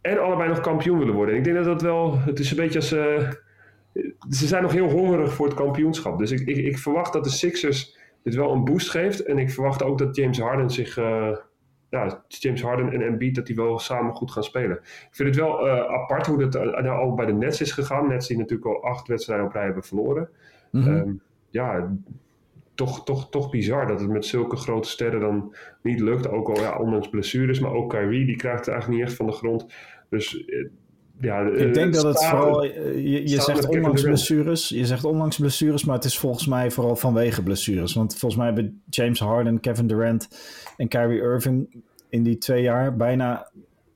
En 0.00 0.22
allebei 0.22 0.48
nog 0.48 0.60
kampioen 0.60 0.98
willen 0.98 1.14
worden. 1.14 1.34
En 1.34 1.40
ik 1.40 1.44
denk 1.44 1.56
dat 1.56 1.66
dat 1.66 1.82
wel, 1.82 2.18
het 2.18 2.38
is 2.38 2.50
een 2.50 2.56
beetje 2.56 2.78
als. 2.78 2.92
Uh, 2.92 3.30
ze 4.30 4.46
zijn 4.46 4.62
nog 4.62 4.72
heel 4.72 4.90
hongerig 4.90 5.32
voor 5.32 5.46
het 5.46 5.54
kampioenschap. 5.54 6.18
Dus 6.18 6.30
ik, 6.30 6.40
ik, 6.40 6.56
ik, 6.56 6.78
verwacht 6.78 7.12
dat 7.12 7.24
de 7.24 7.30
Sixers 7.30 7.96
dit 8.22 8.34
wel 8.34 8.52
een 8.52 8.64
boost 8.64 8.90
geeft. 8.90 9.22
En 9.22 9.38
ik 9.38 9.50
verwacht 9.50 9.82
ook 9.82 9.98
dat 9.98 10.16
James 10.16 10.38
Harden 10.38 10.70
zich 10.70 10.98
ja, 11.90 12.24
James 12.28 12.62
Harden 12.62 12.92
en 12.92 13.02
Embiid, 13.02 13.34
dat 13.34 13.46
die 13.46 13.56
wel 13.56 13.78
samen 13.78 14.14
goed 14.14 14.30
gaan 14.30 14.44
spelen. 14.44 14.76
Ik 14.76 15.08
vind 15.10 15.28
het 15.28 15.38
wel 15.38 15.66
uh, 15.66 15.72
apart 15.72 16.26
hoe 16.26 16.38
dat 16.38 16.54
uh, 16.54 16.62
nou 16.62 16.88
al 16.88 17.14
bij 17.14 17.26
de 17.26 17.32
Nets 17.32 17.60
is 17.60 17.72
gegaan. 17.72 18.08
Nets 18.08 18.28
die 18.28 18.38
natuurlijk 18.38 18.68
al 18.68 18.82
acht 18.82 19.08
wedstrijden 19.08 19.46
op 19.46 19.52
rij 19.52 19.64
hebben 19.64 19.82
verloren. 19.82 20.28
Mm 20.70 20.82
-hmm. 20.82 20.96
um, 20.96 21.22
ja, 21.50 21.96
toch, 22.74 23.04
toch, 23.04 23.30
toch 23.30 23.50
bizar 23.50 23.86
dat 23.86 24.00
het 24.00 24.08
met 24.08 24.24
zulke 24.24 24.56
grote 24.56 24.88
sterren 24.88 25.20
dan 25.20 25.54
niet 25.82 26.00
lukt. 26.00 26.28
Ook 26.28 26.48
al 26.48 26.60
ja, 26.60 26.78
ondanks 26.78 27.08
blessures, 27.08 27.60
maar 27.60 27.72
ook 27.72 27.90
Kyrie, 27.90 28.26
die 28.26 28.36
krijgt 28.36 28.58
het 28.58 28.68
eigenlijk 28.68 28.98
niet 29.00 29.08
echt 29.08 29.16
van 29.16 29.26
de 29.26 29.32
grond. 29.32 29.66
Dus 30.08 30.46
uh, 30.46 30.68
ja, 31.20 31.40
ik 31.40 31.74
denk 31.74 31.94
dat 31.94 32.04
het 32.04 32.24
vooral, 32.24 32.64
je, 32.64 33.28
je 33.28 33.40
zegt 33.40 33.68
onlangs 33.68 34.02
blessures, 34.02 34.68
je 34.68 34.86
zegt 34.86 35.04
onlangs 35.04 35.38
blessures, 35.38 35.84
maar 35.84 35.94
het 35.94 36.04
is 36.04 36.18
volgens 36.18 36.46
mij 36.46 36.70
vooral 36.70 36.96
vanwege 36.96 37.42
blessures. 37.42 37.94
Want 37.94 38.10
volgens 38.16 38.36
mij 38.36 38.46
hebben 38.46 38.82
James 38.88 39.20
Harden, 39.20 39.60
Kevin 39.60 39.86
Durant 39.86 40.28
en 40.76 40.88
Kyrie 40.88 41.20
Irving 41.20 41.82
in 42.08 42.22
die 42.22 42.38
twee 42.38 42.62
jaar 42.62 42.96
bijna 42.96 43.50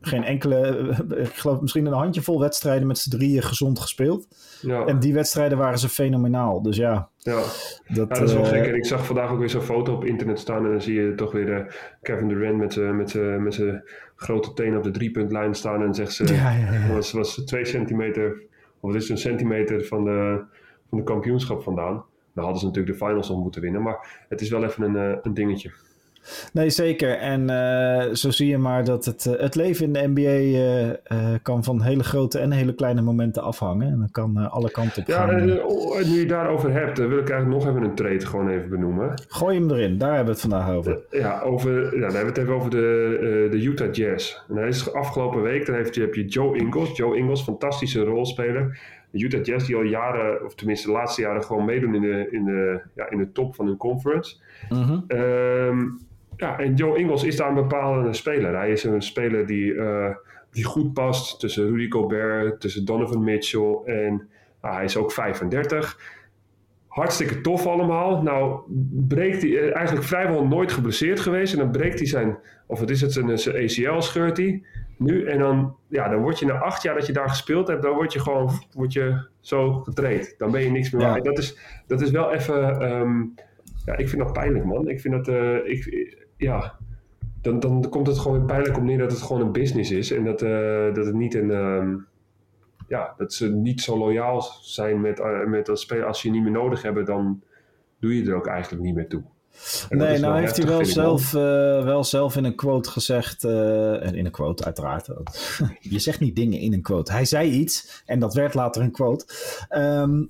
geen 0.06 0.24
enkele, 0.24 0.88
ik 1.16 1.34
geloof 1.34 1.60
misschien 1.60 1.86
een 1.86 1.92
handjevol 1.92 2.40
wedstrijden 2.40 2.86
met 2.86 2.98
z'n 2.98 3.10
drieën 3.10 3.42
gezond 3.42 3.78
gespeeld. 3.78 4.26
Ja. 4.62 4.84
En 4.84 4.98
die 4.98 5.14
wedstrijden 5.14 5.58
waren 5.58 5.78
ze 5.78 5.88
fenomenaal. 5.88 6.62
Dus 6.62 6.76
ja. 6.76 7.08
Ja, 7.18 7.34
dat, 7.34 7.82
ja, 7.86 8.04
dat 8.04 8.20
is 8.20 8.32
wel 8.32 8.42
uh, 8.42 8.48
gek. 8.48 8.66
En 8.66 8.74
ik 8.74 8.84
zag 8.84 9.06
vandaag 9.06 9.30
ook 9.30 9.38
weer 9.38 9.50
zo'n 9.50 9.60
foto 9.60 9.94
op 9.94 10.04
internet 10.04 10.38
staan. 10.38 10.64
En 10.64 10.70
dan 10.70 10.82
zie 10.82 11.00
je 11.00 11.14
toch 11.14 11.32
weer 11.32 11.48
uh, 11.48 11.66
Kevin 12.02 12.28
Durant 12.28 12.56
met, 12.56 12.76
uh, 12.76 12.90
met, 12.90 13.14
met 13.40 13.54
zijn 13.54 13.82
grote 14.16 14.52
tenen 14.52 14.78
op 14.78 14.84
de 14.84 14.90
driepuntlijn 14.90 15.54
staan. 15.54 15.82
En 15.82 15.94
zegt 15.94 16.12
ze, 16.12 16.34
ja, 16.34 16.50
ja, 16.50 16.72
ja. 16.72 16.94
was, 16.94 17.12
was 17.12 17.34
twee 17.34 17.64
centimeter, 17.64 18.42
of 18.80 18.92
het 18.92 19.02
is 19.02 19.08
een 19.08 19.18
centimeter 19.18 19.84
van 19.84 20.04
de, 20.04 20.44
van 20.88 20.98
de 20.98 21.04
kampioenschap 21.04 21.62
vandaan. 21.62 22.04
Dan 22.34 22.44
hadden 22.44 22.60
ze 22.60 22.66
natuurlijk 22.66 22.98
de 22.98 23.06
finals 23.06 23.28
nog 23.28 23.42
moeten 23.42 23.60
winnen. 23.60 23.82
Maar 23.82 24.24
het 24.28 24.40
is 24.40 24.50
wel 24.50 24.64
even 24.64 24.94
een, 24.94 25.18
een 25.22 25.34
dingetje. 25.34 25.72
Nee, 26.52 26.70
zeker. 26.70 27.18
En 27.18 27.40
uh, 27.50 28.14
zo 28.14 28.30
zie 28.30 28.48
je 28.48 28.58
maar 28.58 28.84
dat 28.84 29.04
het, 29.04 29.24
uh, 29.24 29.40
het 29.40 29.54
leven 29.54 29.86
in 29.86 29.92
de 29.92 30.20
NBA 30.20 30.20
uh, 30.20 30.88
eh, 30.90 31.40
kan 31.42 31.64
van 31.64 31.82
hele 31.82 32.02
grote 32.02 32.38
en 32.38 32.50
hele 32.50 32.74
kleine 32.74 33.00
momenten 33.00 33.42
afhangen. 33.42 33.88
En 33.88 33.98
dan 33.98 34.10
kan 34.10 34.50
alle 34.50 34.70
kanten 34.70 35.02
op 35.02 35.08
ja, 35.08 35.26
gaan. 35.26 35.46
Ja, 35.48 35.54
nu 36.06 36.18
je 36.20 36.26
daarover 36.26 36.72
hebt, 36.72 36.98
wil 36.98 37.18
ik 37.18 37.30
eigenlijk 37.30 37.64
nog 37.64 37.68
even 37.68 37.88
een 37.88 37.94
trade 37.94 38.26
gewoon 38.26 38.48
even 38.48 38.68
benoemen. 38.68 39.22
Gooi 39.28 39.58
hem 39.58 39.70
erin, 39.70 39.98
daar 39.98 40.14
hebben 40.14 40.34
we 40.34 40.40
het 40.40 40.50
vandaag 40.50 40.70
over. 40.70 40.98
ja, 41.10 41.40
over, 41.40 41.84
ja, 41.84 41.90
dan 41.90 42.00
hebben 42.00 42.20
we 42.20 42.26
het 42.26 42.38
even 42.38 42.54
over 42.54 42.70
de, 42.70 43.48
de 43.50 43.62
Utah 43.62 43.92
Jazz. 43.92 44.38
En 44.48 44.56
hij 44.56 44.68
is 44.68 44.92
afgelopen 44.92 45.42
week, 45.42 45.66
dan 45.66 45.74
heeft, 45.74 45.94
heb 45.94 46.14
je 46.14 46.24
Joe 46.24 46.56
Ingles. 46.56 46.96
Joe 46.96 47.16
Ingles, 47.16 47.42
fantastische 47.42 48.02
rolspeler. 48.02 48.78
De 49.10 49.24
Utah 49.24 49.44
Jazz 49.44 49.66
die 49.66 49.76
al 49.76 49.82
jaren, 49.82 50.44
of 50.44 50.54
tenminste 50.54 50.86
de 50.86 50.92
laatste 50.92 51.20
jaren, 51.20 51.44
gewoon 51.44 51.64
meedoen 51.64 51.94
in 51.94 52.00
de, 52.00 52.28
in 52.30 52.44
de, 52.44 52.80
ja, 52.94 53.10
in 53.10 53.18
de 53.18 53.32
top 53.32 53.54
van 53.54 53.66
hun 53.66 53.76
conference. 53.76 54.36
Mm 54.68 54.82
-hmm. 54.82 55.04
um, 55.08 55.98
ja, 56.36 56.58
en 56.58 56.74
Joe 56.74 56.98
Ingles 56.98 57.24
is 57.24 57.36
daar 57.36 57.48
een 57.48 57.54
bepalende 57.54 58.12
speler. 58.12 58.56
Hij 58.56 58.70
is 58.70 58.84
een 58.84 59.02
speler 59.02 59.46
die, 59.46 59.72
uh, 59.72 60.14
die 60.50 60.64
goed 60.64 60.92
past 60.92 61.40
tussen 61.40 61.66
Rudy 61.66 61.90
Gobert, 61.90 62.60
tussen 62.60 62.84
Donovan 62.84 63.24
Mitchell 63.24 63.78
en 63.84 64.28
uh, 64.64 64.74
hij 64.74 64.84
is 64.84 64.96
ook 64.96 65.12
35. 65.12 66.22
Hartstikke 66.86 67.40
tof 67.40 67.66
allemaal. 67.66 68.22
Nou, 68.22 68.60
breekt 69.08 69.42
hij 69.42 69.50
uh, 69.50 69.76
eigenlijk 69.76 70.06
vrijwel 70.06 70.46
nooit 70.46 70.72
geblesseerd 70.72 71.20
geweest. 71.20 71.52
En 71.52 71.58
dan 71.58 71.70
breekt 71.70 71.98
hij 71.98 72.08
zijn, 72.08 72.38
of 72.66 72.80
wat 72.80 72.90
is 72.90 73.00
het, 73.00 73.12
zijn, 73.12 73.38
zijn 73.38 73.56
ACL 73.64 74.00
scheurt 74.00 74.36
hij 74.36 74.62
nu. 74.98 75.26
En 75.26 75.38
dan, 75.38 75.76
ja, 75.88 76.08
dan 76.08 76.20
word 76.20 76.38
je 76.38 76.46
na 76.46 76.58
acht 76.58 76.82
jaar 76.82 76.94
dat 76.94 77.06
je 77.06 77.12
daar 77.12 77.28
gespeeld 77.28 77.68
hebt, 77.68 77.82
dan 77.82 77.94
word 77.94 78.12
je 78.12 78.20
gewoon 78.20 78.50
word 78.72 78.92
je 78.92 79.28
zo 79.40 79.72
getraind. 79.72 80.34
Dan 80.38 80.50
ben 80.50 80.62
je 80.62 80.70
niks 80.70 80.90
meer 80.90 81.02
ja. 81.02 81.20
Dat 81.20 81.38
is, 81.38 81.58
dat 81.86 82.00
is 82.00 82.10
wel 82.10 82.32
even, 82.32 82.90
um, 82.92 83.34
ja, 83.84 83.96
ik 83.96 84.08
vind 84.08 84.22
dat 84.22 84.32
pijnlijk 84.32 84.64
man. 84.64 84.88
Ik 84.88 85.00
vind 85.00 85.14
dat, 85.14 85.28
uh, 85.28 85.68
ik, 85.68 85.86
ja, 86.44 86.78
dan, 87.42 87.60
dan 87.60 87.88
komt 87.88 88.06
het 88.06 88.18
gewoon 88.18 88.46
pijnlijk 88.46 88.76
op 88.76 88.82
neer 88.82 88.98
dat 88.98 89.10
het 89.10 89.22
gewoon 89.22 89.42
een 89.42 89.52
business 89.52 89.90
is. 89.90 90.10
En 90.10 90.24
dat, 90.24 90.42
uh, 90.42 90.94
dat 90.94 91.06
het 91.06 91.14
niet 91.14 91.34
een. 91.34 91.50
Uh, 91.50 91.94
ja, 92.88 93.14
dat 93.16 93.32
ze 93.32 93.48
niet 93.48 93.80
zo 93.80 93.98
loyaal 93.98 94.40
zijn 94.62 95.00
met, 95.00 95.18
uh, 95.18 95.46
met 95.46 95.66
dat 95.66 95.80
spelen. 95.80 96.06
Als 96.06 96.20
ze 96.20 96.26
je 96.26 96.34
niet 96.34 96.42
meer 96.42 96.52
nodig 96.52 96.82
hebben, 96.82 97.04
dan 97.04 97.42
doe 98.00 98.16
je 98.16 98.30
er 98.30 98.36
ook 98.36 98.46
eigenlijk 98.46 98.82
niet 98.82 98.94
meer 98.94 99.08
toe. 99.08 99.22
En 99.88 99.98
nee, 99.98 100.18
nou 100.18 100.40
heeft 100.40 100.56
hij 100.56 100.66
wel 100.66 100.84
zelf, 100.84 101.30
wel 101.84 102.04
zelf 102.04 102.36
in 102.36 102.44
een 102.44 102.54
quote 102.54 102.90
gezegd. 102.90 103.44
en 103.44 104.14
in 104.14 104.24
een 104.24 104.30
quote, 104.30 104.64
uiteraard. 104.64 105.08
je 105.80 105.98
zegt 105.98 106.20
niet 106.20 106.36
dingen 106.36 106.58
in 106.58 106.72
een 106.72 106.82
quote. 106.82 107.12
Hij 107.12 107.24
zei 107.24 107.50
iets 107.50 108.02
en 108.06 108.18
dat 108.18 108.34
werd 108.34 108.54
later 108.54 108.82
een 108.82 108.90
quote. 108.90 109.26
Um, 109.70 110.28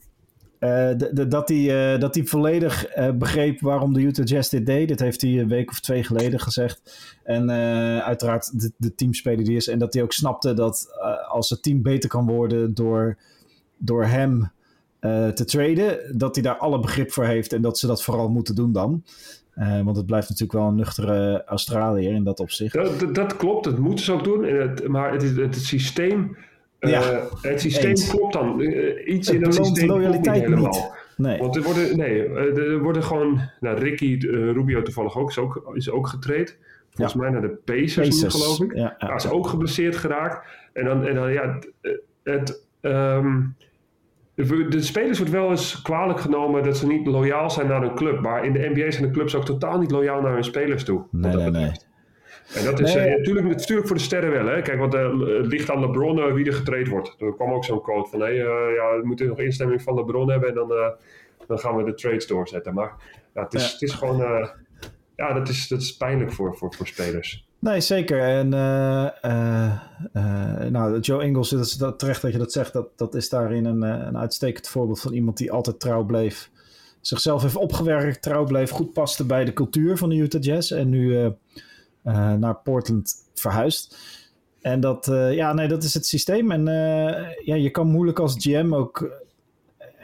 de, 1.13 1.27
dat 1.29 1.49
hij 1.49 1.99
dat 1.99 2.15
hij 2.15 2.25
volledig 2.25 2.87
begreep 3.19 3.61
waarom 3.61 3.93
de 3.93 4.01
Utah 4.01 4.27
Jazz 4.27 4.51
dit 4.51 4.67
deed. 4.67 4.89
Dat 4.89 4.99
heeft 4.99 5.21
hij 5.21 5.39
een 5.39 5.49
week 5.49 5.71
of 5.71 5.81
twee 5.81 6.05
geleden 6.05 6.41
gezegd. 6.41 6.99
En 7.23 7.51
uiteraard 8.03 8.61
de, 8.61 8.73
de 8.77 8.95
teamspeler 8.95 9.45
die 9.45 9.57
is. 9.57 9.69
En 9.69 9.79
dat 9.79 9.95
hij 9.95 10.03
ook 10.03 10.13
snapte 10.13 10.55
dat 10.55 10.89
als 11.29 11.51
het 11.51 11.63
team 11.63 11.83
beter 11.83 12.09
kan 12.09 12.27
worden 12.27 12.75
door, 12.75 13.19
door 13.77 14.05
hem 14.05 14.51
te 15.35 15.45
traden, 15.45 16.19
dat 16.19 16.35
hij 16.35 16.45
daar 16.45 16.57
alle 16.57 16.81
begrip 16.81 17.13
voor 17.13 17.25
heeft 17.25 17.53
en 17.53 17.63
dat 17.63 17.79
ze 17.79 17.87
dat 17.87 18.03
vooral 18.03 18.29
moeten 18.29 18.55
doen 18.55 18.73
dan. 18.73 19.05
Want 19.85 19.97
het 19.97 20.07
blijft 20.07 20.29
natuurlijk 20.29 20.59
wel 20.59 20.69
een 20.69 20.75
nuchtere 20.75 21.45
Australiër 21.45 22.13
in 22.13 22.25
dat 22.25 22.41
opzicht. 22.41 22.75
Dat, 22.75 23.15
dat, 23.15 23.37
klopt, 23.37 23.65
dat 23.65 23.79
moeten 23.79 24.05
ze 24.05 24.13
ook 24.13 24.25
doen. 24.25 24.41
Maar 24.91 25.13
het, 25.13 25.23
het, 25.23 25.37
het 25.37 25.57
systeem, 25.57 26.37
ja, 26.89 27.29
het 27.41 27.61
systeem 27.61 27.95
klopt 28.09 28.33
dan. 28.33 28.61
Uh, 28.61 29.15
iets 29.15 29.29
het 29.29 29.37
in 29.37 29.43
het 29.43 29.55
systeem 29.55 29.89
loyaliteit 29.89 30.37
niet 30.37 30.45
helemaal. 30.45 30.95
Nee. 31.17 31.39
Want 31.39 31.57
er 31.57 31.63
worden, 31.63 31.97
nee, 31.97 32.29
er 32.29 32.79
worden 32.83 33.03
gewoon, 33.03 33.41
nou, 33.61 33.79
Ricky 33.79 34.19
Rubio 34.27 34.83
toevallig 34.83 35.19
ook 35.19 35.31
is 35.31 35.39
ook, 35.39 35.71
is 35.75 35.91
ook 35.91 36.09
getraind. 36.09 36.59
Volgens 36.91 37.17
mij 37.17 37.31
naar 37.31 37.41
de 37.41 37.57
Pacers, 37.65 38.09
Pacers. 38.09 38.35
geloof 38.35 38.61
ik. 38.61 38.77
Ja, 38.77 38.95
ja, 38.99 39.15
is 39.15 39.31
ook 39.31 39.47
geblesseerd 39.47 39.97
geraakt. 39.97 40.49
En 40.73 40.85
dan, 40.85 41.07
en 41.07 41.15
dan 41.15 41.33
ja, 41.33 41.59
het, 41.83 42.03
het 42.23 42.67
um, 42.81 43.57
de 44.27 44.83
spelers 44.83 45.19
wordt 45.19 45.33
wel 45.33 45.51
eens 45.51 45.83
kwalijk 45.83 46.21
genomen 46.21 46.63
dat 46.63 46.77
ze 46.77 46.87
niet 46.87 47.07
loyaal 47.07 47.51
zijn 47.51 47.67
naar 47.67 47.83
een 47.83 47.95
club. 47.95 48.21
Maar 48.21 48.45
in 48.45 48.53
de 48.53 48.71
NBA 48.75 48.91
zijn 48.91 49.05
de 49.05 49.11
clubs 49.11 49.35
ook 49.35 49.45
totaal 49.45 49.79
niet 49.79 49.91
loyaal 49.91 50.21
naar 50.21 50.33
hun 50.33 50.45
spelers 50.45 50.85
toe. 50.85 51.05
Nee, 51.11 51.37
nee, 51.37 51.51
nee. 51.51 51.73
En 52.53 52.65
dat 52.65 52.81
is 52.81 52.95
nee. 52.95 53.17
natuurlijk, 53.17 53.47
natuurlijk 53.47 53.89
voor 53.89 53.97
de 53.97 54.03
sterren 54.03 54.31
wel. 54.31 54.47
Hè? 54.47 54.63
Kijk, 54.63 54.79
want 54.79 54.95
uh, 54.95 55.37
het 55.37 55.47
ligt 55.47 55.71
aan 55.71 55.81
LeBron 55.81 56.19
uh, 56.19 56.33
wie 56.33 56.47
er 56.47 56.53
getraind 56.53 56.89
wordt. 56.89 57.15
Er 57.19 57.35
kwam 57.35 57.53
ook 57.53 57.65
zo'n 57.65 57.83
quote 57.83 58.11
van: 58.11 58.21
hey, 58.21 58.35
uh, 58.35 58.45
ja, 58.77 58.99
we 59.01 59.03
moeten 59.05 59.27
nog 59.27 59.39
instemming 59.39 59.83
van 59.83 59.95
LeBron 59.95 60.31
hebben 60.31 60.49
en 60.49 60.55
dan, 60.55 60.69
dan 61.47 61.59
gaan 61.59 61.77
we 61.77 61.85
de 61.85 61.95
trades 61.95 62.27
doorzetten. 62.27 62.75
Maar 62.75 62.93
het, 63.33 63.55
is, 63.55 63.73
het 63.73 63.83
is 63.83 63.93
gewoon. 63.93 64.49
ja, 65.17 65.33
dat 65.33 65.49
is, 65.49 65.69
dat 65.69 65.81
is 65.81 65.97
pijnlijk 65.97 66.33
voor, 66.33 66.57
voor, 66.57 66.75
voor 66.75 66.87
spelers. 66.87 67.47
Nee, 67.59 67.81
zeker. 67.81 68.21
En 68.21 68.49
nou, 70.73 71.01
Joe 71.01 71.25
Ingles, 71.25 71.49
dat 71.49 71.65
is 71.65 71.73
dat, 71.73 71.99
terecht 71.99 72.23
dat 72.23 72.33
je 72.33 72.39
dat 72.39 72.53
zegt. 72.53 72.73
Dat, 72.73 72.89
dat 72.97 73.15
is 73.15 73.29
daarin 73.29 73.65
een, 73.65 73.83
een 73.83 74.19
uitstekend 74.19 74.69
voorbeeld 74.69 75.01
van 75.01 75.13
iemand 75.13 75.37
die 75.37 75.53
altijd 75.53 75.81
trouw 75.81 76.05
bleef. 76.05 76.51
Zichzelf 77.01 77.43
heeft 77.43 77.57
opgewerkt, 77.57 78.23
trouw 78.23 78.45
bleef, 78.45 78.71
goed 78.71 78.93
paste 78.93 79.27
bij 79.27 79.45
de 79.45 79.53
cultuur 79.53 79.97
van 79.97 80.09
de 80.09 80.17
Utah 80.17 80.43
Jazz. 80.43 80.73
En 80.73 80.89
nu 80.89 81.33
naar 82.13 82.57
Portland 82.57 83.15
verhuist. 83.35 83.99
En 84.61 84.81
dat, 84.81 85.07
ja, 85.31 85.53
nee, 85.53 85.69
dat 85.69 85.83
is 85.83 85.95
het 85.95 86.07
systeem. 86.07 86.51
En 86.51 86.65
ja, 87.45 87.55
je 87.55 87.71
kan 87.71 87.87
moeilijk 87.87 88.19
als 88.19 88.35
GM 88.39 88.75
ook... 88.75 89.23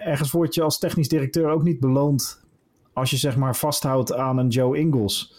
Ergens 0.05 0.31
word 0.31 0.55
je 0.55 0.63
als 0.63 0.79
technisch 0.79 1.09
directeur 1.09 1.51
ook 1.51 1.63
niet 1.63 1.81
beloond... 1.81 2.41
als 2.93 3.11
je 3.11 3.17
zeg 3.17 3.37
maar 3.37 3.57
vasthoudt 3.57 4.13
aan 4.13 4.39
een 4.39 4.49
Joe 4.49 4.79
Ingles... 4.79 5.39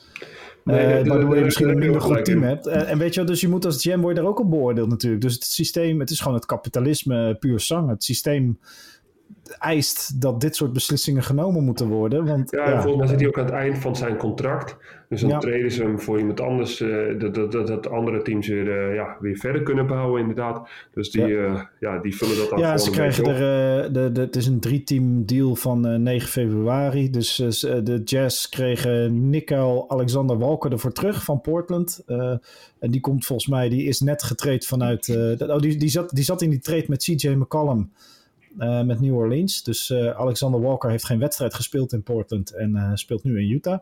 Nee, 0.63 1.03
waardoor 1.03 1.37
je 1.37 1.43
misschien 1.43 1.69
een 1.69 1.77
minder 1.77 2.01
goed 2.01 2.25
team 2.25 2.43
hebt. 2.43 2.67
En, 2.67 2.97
weet 2.97 3.13
je, 3.13 3.23
dus 3.23 3.41
je 3.41 3.47
moet 3.47 3.65
als 3.65 3.81
GM 3.81 3.99
word 3.99 4.15
je 4.15 4.21
daar 4.21 4.29
ook 4.29 4.39
op 4.39 4.49
beoordeeld 4.49 4.89
natuurlijk. 4.89 5.21
Dus 5.21 5.33
het 5.33 5.43
systeem, 5.43 5.99
het 5.99 6.09
is 6.09 6.19
gewoon 6.19 6.33
het 6.37 6.45
kapitalisme 6.45 7.35
puur 7.39 7.59
zang. 7.59 7.89
Het 7.89 8.03
systeem 8.03 8.59
eist 9.57 10.21
dat 10.21 10.41
dit 10.41 10.55
soort 10.55 10.73
beslissingen 10.73 11.23
genomen 11.23 11.63
moeten 11.63 11.87
worden. 11.87 12.25
Want, 12.25 12.51
ja, 12.51 12.81
volgens 12.81 12.97
mij 12.97 13.07
zit 13.07 13.19
hij 13.19 13.27
ook 13.27 13.37
aan 13.37 13.45
het 13.45 13.53
eind 13.53 13.77
van 13.77 13.95
zijn 13.95 14.17
contract. 14.17 14.77
Dus 15.11 15.21
dan 15.21 15.29
ja. 15.29 15.37
treden 15.37 15.71
ze 15.71 15.83
hem 15.83 15.99
voor 15.99 16.19
iemand 16.19 16.41
anders, 16.41 16.79
uh, 16.79 17.19
dat, 17.19 17.35
dat, 17.35 17.51
dat, 17.51 17.67
dat, 17.67 17.89
andere 17.89 18.21
teams 18.21 18.47
weer, 18.47 18.89
uh, 18.89 18.95
ja, 18.95 19.17
weer 19.19 19.37
verder 19.37 19.63
kunnen 19.63 19.87
bouwen, 19.87 20.21
inderdaad. 20.21 20.69
Dus 20.93 21.11
die, 21.11 21.25
ja. 21.25 21.27
Uh, 21.27 21.61
ja 21.79 21.97
die 21.97 22.15
vullen 22.15 22.37
dat 22.37 22.49
dan 22.49 22.59
Ja, 22.59 22.77
ze 22.77 22.91
krijgen 22.91 23.25
er, 23.25 23.93
de, 23.93 24.11
de, 24.11 24.21
het 24.21 24.35
is 24.35 24.47
een 24.47 24.59
drie-team 24.59 25.25
deal 25.25 25.55
van 25.55 26.03
9 26.03 26.29
februari. 26.29 27.09
Dus 27.09 27.35
de 27.83 28.01
Jazz 28.03 28.49
kregen 28.49 29.29
Nickel 29.29 29.89
Alexander 29.89 30.37
Walker 30.37 30.71
ervoor 30.71 30.93
terug 30.93 31.23
van 31.23 31.41
Portland. 31.41 32.03
en 32.79 32.91
die 32.91 33.01
komt 33.01 33.25
volgens 33.25 33.47
mij, 33.47 33.69
die 33.69 33.83
is 33.83 33.99
net 33.99 34.23
getraind 34.23 34.65
vanuit, 34.65 35.09
oh, 35.39 35.57
die, 35.57 35.77
die, 35.77 35.89
zat, 35.89 36.09
die 36.09 36.23
zat 36.23 36.41
in 36.41 36.49
die 36.49 36.59
trade 36.59 36.85
met 36.87 37.03
CJ 37.03 37.29
McCollum. 37.29 37.91
Uh, 38.59 38.81
met 38.81 38.99
New 38.99 39.15
Orleans. 39.15 39.63
Dus 39.63 39.89
uh, 39.89 40.09
Alexander 40.09 40.61
Walker 40.61 40.89
heeft 40.89 41.05
geen 41.05 41.19
wedstrijd 41.19 41.53
gespeeld 41.53 41.93
in 41.93 42.03
Portland 42.03 42.55
en 42.55 42.75
uh, 42.75 42.91
speelt 42.93 43.23
nu 43.23 43.39
in 43.39 43.49
Utah. 43.49 43.79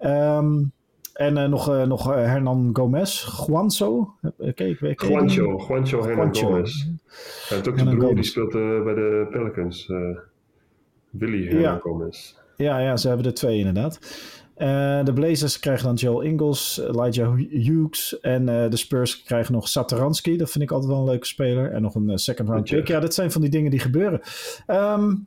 Um, 0.00 0.72
en 1.12 1.50
nog, 1.50 1.86
nog 1.86 2.04
Hernan 2.14 2.70
Gomez, 2.72 3.44
Juanzo. 3.46 4.14
Kijk, 4.54 4.80
okay, 4.82 5.08
Juancho, 5.08 5.64
Juancho 5.68 6.02
Hernan 6.02 6.16
Juancho. 6.16 6.46
Gomez. 6.46 6.84
Hij 6.84 7.56
heeft 7.56 7.68
ook 7.68 7.78
zijn 7.78 7.98
broer, 7.98 8.14
die 8.14 8.24
speelt 8.24 8.52
bij 8.52 8.94
de 8.94 9.26
Pelicans. 9.30 9.86
Willy 11.10 11.44
Hernan 11.44 11.62
ja. 11.62 11.78
Gomez. 11.78 12.34
Ja, 12.56 12.78
ja, 12.78 12.96
ze 12.96 13.08
hebben 13.08 13.26
er 13.26 13.34
twee 13.34 13.58
inderdaad. 13.58 13.98
Uh, 14.58 15.04
de 15.04 15.12
Blazers 15.12 15.58
krijgen 15.58 15.84
dan 15.84 15.94
Joel 15.94 16.20
Ingles, 16.20 16.80
Elijah 16.80 17.36
Hughes. 17.50 18.20
En 18.20 18.48
uh, 18.48 18.70
de 18.70 18.76
Spurs 18.76 19.22
krijgen 19.22 19.52
nog 19.52 19.68
Satoransky. 19.68 20.36
Dat 20.36 20.50
vind 20.50 20.64
ik 20.64 20.70
altijd 20.70 20.90
wel 20.90 21.00
een 21.00 21.08
leuke 21.08 21.26
speler. 21.26 21.72
En 21.72 21.82
nog 21.82 21.94
een 21.94 22.08
uh, 22.08 22.16
second 22.16 22.48
round 22.48 22.70
pick. 22.70 22.88
Ja, 22.88 23.00
dat 23.00 23.14
zijn 23.14 23.32
van 23.32 23.40
die 23.40 23.50
dingen 23.50 23.70
die 23.70 23.80
gebeuren. 23.80 24.20
Um, 24.66 25.26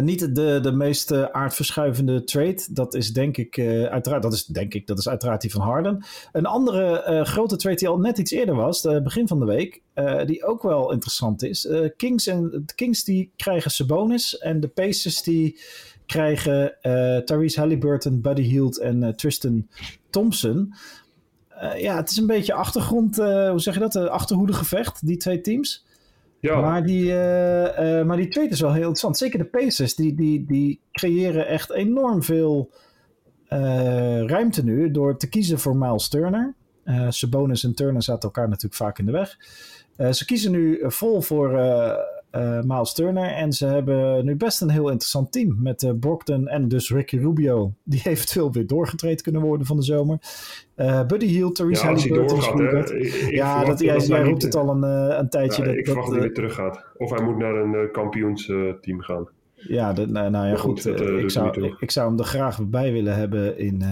niet 0.00 0.34
de, 0.34 0.58
de 0.62 0.72
meest 0.72 1.12
aardverschuivende 1.12 2.24
trade. 2.24 2.66
Dat 2.70 2.94
is 2.94 3.12
denk 3.12 3.36
ik 3.36 3.58
uiteraard. 3.90 4.22
Dat 4.22 4.32
is 4.32 4.46
denk 4.46 4.74
ik. 4.74 4.86
Dat 4.86 4.98
is 4.98 5.08
uiteraard 5.08 5.40
die 5.40 5.50
van 5.50 5.60
Harden. 5.60 6.04
Een 6.32 6.46
andere 6.46 7.20
grote 7.24 7.56
trade 7.56 7.76
die 7.76 7.88
al 7.88 7.98
net 7.98 8.18
iets 8.18 8.30
eerder 8.30 8.54
was. 8.54 8.82
begin 8.82 9.28
van 9.28 9.38
de 9.38 9.44
week. 9.46 9.82
die 10.26 10.44
ook 10.44 10.62
wel 10.62 10.92
interessant 10.92 11.42
is. 11.42 11.68
Kings 11.96 12.26
en 12.26 12.50
de 12.50 12.74
Kings 12.74 13.04
die 13.04 13.30
krijgen 13.36 13.70
Sabonis. 13.70 14.38
En 14.38 14.60
de 14.60 14.68
Pacers 14.68 15.22
die 15.22 15.60
krijgen 16.06 16.76
uh, 16.82 17.16
Tyrese 17.18 17.60
Halliburton, 17.60 18.20
Buddy 18.20 18.42
Hield 18.42 18.78
en 18.78 19.02
uh, 19.02 19.08
Tristan 19.08 19.68
Thompson. 20.10 20.74
Uh, 21.62 21.80
ja, 21.80 21.96
het 21.96 22.10
is 22.10 22.16
een 22.16 22.26
beetje 22.26 22.52
achtergrond, 22.52 23.16
hoe 23.16 23.54
zeg 23.60 23.74
je 23.74 23.80
dat? 23.80 23.96
achterhoedegevecht, 23.96 25.06
die 25.06 25.16
twee 25.16 25.40
teams. 25.40 25.86
Ja. 26.40 26.60
Maar, 26.60 26.84
die, 26.84 27.12
maar 28.04 28.16
die 28.16 28.28
tweede 28.28 28.52
is 28.52 28.60
wel 28.60 28.70
heel 28.70 28.78
interessant. 28.78 29.18
Zeker 29.18 29.38
de 29.38 29.44
Pacers, 29.44 29.94
die, 29.94 30.14
die, 30.14 30.44
die 30.44 30.80
creëren 30.92 31.46
echt 31.46 31.72
enorm 31.72 32.22
veel 32.22 32.70
ruimte 34.26 34.64
nu 34.64 34.90
door 34.90 35.18
te 35.18 35.28
kiezen 35.28 35.58
voor 35.58 35.76
Miles 35.76 36.08
Turner. 36.08 36.54
Sabonis 37.08 37.64
en 37.64 37.74
Turner 37.74 38.02
zaten 38.02 38.22
elkaar 38.22 38.48
natuurlijk 38.48 38.74
vaak 38.74 38.98
in 38.98 39.06
de 39.06 39.12
weg. 39.12 39.36
ze 40.14 40.24
kiezen 40.24 40.52
nu 40.52 40.82
vol 40.86 41.20
voor 41.20 41.58
uh, 42.36 42.60
Miles 42.62 42.92
Turner. 42.92 43.28
En 43.28 43.52
ze 43.52 43.66
hebben 43.66 44.24
nu 44.24 44.36
best 44.36 44.60
een 44.60 44.70
heel 44.70 44.88
interessant 44.88 45.32
team 45.32 45.56
met 45.58 45.82
uh, 45.82 45.90
Brockton 46.00 46.48
en 46.48 46.68
dus 46.68 46.90
Ricky 46.90 47.16
Rubio, 47.16 47.72
die 47.84 48.00
eventueel 48.12 48.52
weer 48.52 48.66
doorgetraind 48.66 49.22
kunnen 49.22 49.42
worden 49.42 49.66
van 49.66 49.76
de 49.76 49.82
zomer. 49.82 50.18
Uh, 50.76 51.06
Buddy 51.06 51.26
Hield, 51.26 51.54
Therese 51.54 51.86
ja, 51.86 51.92
Halliburton. 51.92 53.02
Ja, 53.30 53.64
dat, 53.64 53.80
jij, 53.80 53.98
jij 53.98 54.22
roept 54.22 54.42
het 54.42 54.54
al 54.54 54.68
een, 54.68 54.82
een 55.18 55.28
tijdje. 55.28 55.62
Ja, 55.62 55.68
dat, 55.68 55.78
ik 55.78 55.86
verwacht 55.86 56.06
dat, 56.06 56.16
hij 56.16 56.24
weer 56.26 56.34
terug 56.34 56.54
gaat. 56.54 56.84
Of 56.96 57.10
hij 57.10 57.22
moet 57.22 57.36
naar 57.36 57.54
een 57.54 57.90
kampioensteam 57.92 59.00
gaan. 59.00 59.28
Ja, 59.54 59.92
dat, 59.92 60.08
nou, 60.08 60.30
nou, 60.30 60.46
ja, 60.46 60.56
goed. 60.56 60.82
goed 60.82 60.98
dat, 60.98 61.08
ik, 61.08 61.30
zou, 61.30 61.62
ik, 61.62 61.76
ik, 61.80 61.90
zou 61.90 62.08
hem 62.08 62.18
er 62.18 62.24
graag 62.24 62.68
bij 62.68 62.92
willen 62.92 63.14
hebben 63.14 63.58
in, 63.58 63.82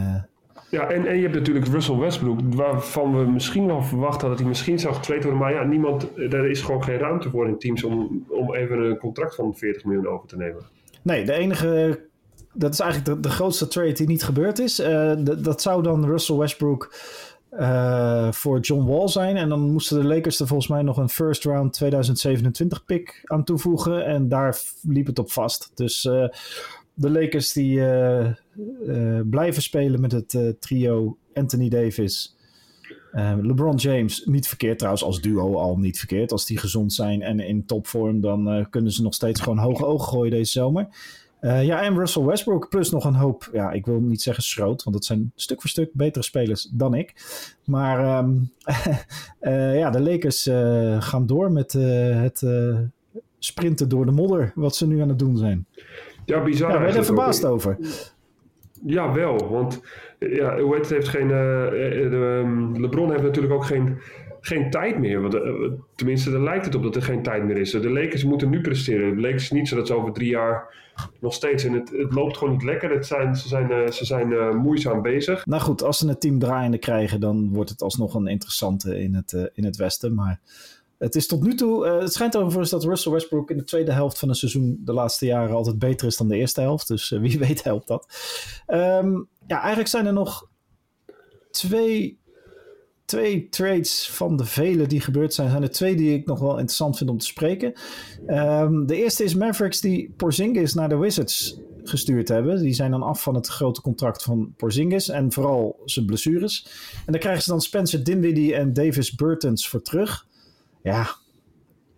ja, 0.75 0.89
en, 0.89 1.07
en 1.07 1.17
je 1.17 1.23
hebt 1.23 1.35
natuurlijk 1.35 1.67
Russell 1.67 1.97
Westbrook, 1.97 2.41
waarvan 2.55 3.19
we 3.19 3.31
misschien 3.31 3.67
wel 3.67 3.83
verwacht 3.83 4.13
hadden 4.13 4.31
dat 4.31 4.39
hij 4.39 4.49
misschien 4.49 4.79
zou 4.79 4.95
getraind 4.95 5.23
worden. 5.23 5.43
Maar 5.43 5.53
ja, 5.53 5.65
niemand, 5.65 6.07
er 6.17 6.51
is 6.51 6.63
gewoon 6.63 6.85
geen 6.85 6.99
ruimte 6.99 7.31
voor 7.31 7.49
in 7.49 7.59
teams 7.59 7.85
om, 7.85 8.25
om 8.29 8.55
even 8.55 8.79
een 8.79 8.99
contract 8.99 9.35
van 9.35 9.55
40 9.57 9.85
miljoen 9.85 10.09
over 10.09 10.29
te 10.29 10.37
nemen. 10.37 10.63
Nee, 11.03 11.25
de 11.25 11.33
enige, 11.33 12.01
dat 12.53 12.73
is 12.73 12.81
eigenlijk 12.81 13.15
de, 13.15 13.29
de 13.29 13.35
grootste 13.35 13.69
trade 13.69 13.93
die 13.93 14.07
niet 14.07 14.25
gebeurd 14.25 14.59
is. 14.59 14.81
Uh, 14.81 15.13
dat 15.39 15.63
zou 15.63 15.83
dan 15.83 16.07
Russell 16.07 16.37
Westbrook 16.37 16.95
uh, 17.59 18.33
voor 18.33 18.61
John 18.61 18.87
Wall 18.87 19.09
zijn. 19.09 19.37
En 19.37 19.49
dan 19.49 19.61
moesten 19.61 20.01
de 20.01 20.09
Lakers 20.09 20.41
er 20.41 20.47
volgens 20.47 20.69
mij 20.69 20.83
nog 20.83 20.97
een 20.97 21.09
first 21.09 21.45
round 21.45 21.73
2027 21.73 22.85
pick 22.85 23.23
aan 23.25 23.45
toevoegen. 23.45 24.05
En 24.05 24.29
daar 24.29 24.61
liep 24.83 25.07
het 25.07 25.19
op 25.19 25.33
vast. 25.33 25.71
Dus 25.75 26.05
uh, 26.05 26.27
de 26.95 27.11
Lakers 27.11 27.53
die 27.53 27.77
uh, 27.77 28.27
uh, 28.87 29.21
blijven 29.31 29.63
spelen 29.63 30.01
met 30.01 30.13
het 30.13 30.33
uh, 30.33 30.49
trio 30.59 31.17
Anthony 31.35 31.69
Davis, 31.69 32.37
LeBron 33.43 33.77
James. 33.77 34.25
Niet 34.25 34.49
verkeerd 34.49 34.79
trouwens, 34.79 35.05
als 35.05 35.21
duo 35.21 35.55
al 35.55 35.79
niet 35.79 35.99
verkeerd. 35.99 36.33
Als 36.33 36.47
die 36.47 36.59
gezond 36.59 36.93
zijn 36.93 37.23
en 37.23 37.41
in 37.41 37.67
topvorm, 37.67 38.21
dan 38.21 38.67
kunnen 38.71 38.93
ze 38.93 39.03
nog 39.03 39.15
steeds 39.15 39.41
gewoon 39.41 39.59
hoge 39.59 39.87
ogen 39.87 40.09
gooien 40.09 40.31
deze 40.31 40.51
zomer. 40.51 40.89
ja, 41.41 41.83
en 41.83 41.97
Russell 41.97 42.23
Westbrook 42.23 42.69
plus 42.69 42.91
nog 42.91 43.05
een 43.05 43.15
hoop, 43.15 43.51
ja, 43.53 43.71
ik 43.73 43.87
wil 43.87 44.01
niet 44.01 44.23
zeggen 44.23 44.43
schroot, 44.43 44.83
want 44.83 44.97
dat 44.97 45.05
zijn 45.05 45.33
stuk 45.35 45.61
voor 45.61 45.71
stuk 45.71 45.91
betere 45.93 46.25
spelers 46.25 46.69
dan 46.73 46.95
ik. 46.95 47.15
Maar 47.65 48.25
um, 48.25 48.51
ja, 49.81 49.91
de 49.91 50.01
Lakers 50.01 50.43
gaan 51.05 51.27
door 51.27 51.53
met 51.53 51.73
het 51.73 52.43
sprinten 53.39 53.89
door 53.89 54.07
de 54.07 54.13
modder, 54.13 54.53
wat 54.55 54.77
ze 54.77 54.87
nu 54.87 55.01
aan 55.01 55.09
het 55.09 55.19
doen 55.19 55.37
zijn. 55.37 55.67
Ja, 56.25 56.43
bizar. 56.43 56.71
Ja, 56.71 56.79
ben 56.79 56.93
je 56.93 56.99
er 56.99 57.05
verbaasd 57.05 57.45
over? 57.45 57.77
Ja, 58.87 59.13
wel. 59.13 59.49
Want 59.49 59.81
ja, 60.19 60.59
hoe 60.61 60.75
het 60.75 60.91
heeft 60.91 61.09
geen. 61.09 61.29
Uh, 61.29 61.31
de, 61.31 62.71
LeBron 62.75 63.11
heeft 63.11 63.23
natuurlijk 63.23 63.55
ook 63.55 63.65
geen, 63.65 63.99
geen 64.41 64.71
tijd 64.71 64.99
meer. 64.99 65.21
Want, 65.21 65.35
uh, 65.35 65.43
tenminste, 65.95 66.31
dan 66.31 66.43
lijkt 66.43 66.65
het 66.65 66.75
op 66.75 66.83
dat 66.83 66.97
er 66.97 67.03
geen 67.03 67.23
tijd 67.23 67.45
meer 67.45 67.57
is. 67.57 67.71
De 67.71 67.91
Lakers 67.91 68.25
moeten 68.25 68.51
nu 68.51 68.61
presteren. 68.61 69.15
De 69.15 69.21
Lakers 69.21 69.51
niet 69.51 69.69
zodat 69.69 69.87
ze 69.87 69.95
over 69.95 70.13
drie 70.13 70.31
jaar 70.31 70.83
nog 71.21 71.33
steeds. 71.33 71.65
En 71.65 71.73
het, 71.73 71.91
het 71.91 72.15
loopt 72.15 72.37
gewoon 72.37 72.53
niet 72.53 72.65
lekker. 72.65 72.91
Het 72.91 73.07
zijn, 73.07 73.37
ze 73.37 73.49
zijn, 73.49 73.71
uh, 73.71 73.87
ze 73.87 74.05
zijn 74.05 74.57
moeizaam 74.57 75.03
bezig. 75.03 75.47
Nou 75.47 75.63
goed, 75.63 75.83
als 75.83 75.99
ze 75.99 76.09
het 76.09 76.21
team 76.21 76.39
draaiende 76.39 76.79
krijgen, 76.79 77.21
dan 77.21 77.49
wordt 77.53 77.71
het 77.71 77.83
alsnog 77.83 78.15
een 78.15 78.27
interessante 78.27 78.99
in 78.99 79.15
het, 79.15 79.51
in 79.55 79.65
het 79.65 79.77
Westen. 79.77 80.15
Maar 80.15 80.41
het 81.05 81.15
is 81.15 81.27
tot 81.27 81.43
nu 81.43 81.55
toe. 81.55 81.87
het 81.87 82.13
schijnt 82.13 82.37
overigens 82.37 82.71
dat 82.71 82.85
Russell 82.85 83.13
Westbrook 83.13 83.51
in 83.51 83.57
de 83.57 83.65
tweede 83.65 83.93
helft 83.93 84.19
van 84.19 84.29
een 84.29 84.35
seizoen 84.35 84.81
de 84.85 84.93
laatste 84.93 85.27
jaren 85.27 85.57
altijd 85.57 85.79
beter 85.79 86.07
is 86.07 86.17
dan 86.17 86.29
de 86.29 86.37
eerste 86.37 86.61
helft. 86.61 86.89
Dus 86.89 87.09
wie 87.09 87.39
weet 87.47 87.65
helpt 87.65 87.89
dat. 87.89 88.07
Um, 88.67 89.29
ja, 89.47 89.59
eigenlijk 89.61 89.89
zijn 89.89 90.07
er 90.07 90.13
nog 90.13 90.49
twee 91.51 92.23
twee 93.05 93.49
trades 93.49 94.11
van 94.11 94.37
de 94.37 94.45
vele 94.45 94.87
die 94.87 95.01
gebeurd 95.01 95.35
zijn, 95.35 95.51
zijn 95.51 95.63
er 95.63 95.71
twee 95.71 95.97
die 95.97 96.15
ik 96.15 96.27
nog 96.27 96.39
wel 96.39 96.51
interessant 96.51 96.97
vind 96.97 97.11
om 97.11 97.19
te 97.19 97.27
spreken. 97.27 97.73
Um, 98.27 98.87
de 98.87 98.97
eerste 98.97 99.25
is 99.25 99.35
Mavericks 99.35 99.81
die 99.81 100.15
Porzingis 100.17 100.75
naar 100.75 100.89
de 100.89 100.97
Wizards 100.97 101.61
gestuurd 101.83 102.29
hebben. 102.29 102.63
Die 102.63 102.73
zijn 102.73 102.91
dan 102.91 103.03
af 103.03 103.23
van 103.23 103.35
het 103.35 103.47
grote 103.47 103.81
contract 103.81 104.23
van 104.23 104.55
Porzingis 104.57 105.09
en 105.09 105.33
vooral 105.33 105.81
zijn 105.85 106.07
blessures. 106.07 106.67
En 107.07 107.13
daar 107.13 107.21
krijgen 107.21 107.43
ze 107.43 107.51
dan 107.51 107.61
Spencer 107.61 108.05
Dinwiddie 108.05 108.55
en 108.55 108.73
Davis 108.73 109.15
Burtons 109.15 109.69
voor 109.69 109.83
terug. 109.83 110.27
Ja, 110.85 111.07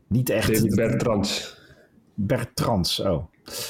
niet 0.07 0.31
echt. 0.31 0.53
David 0.53 0.75
Bertrands. 0.75 1.59
Bertrands, 2.15 3.01
oh. 3.01 3.25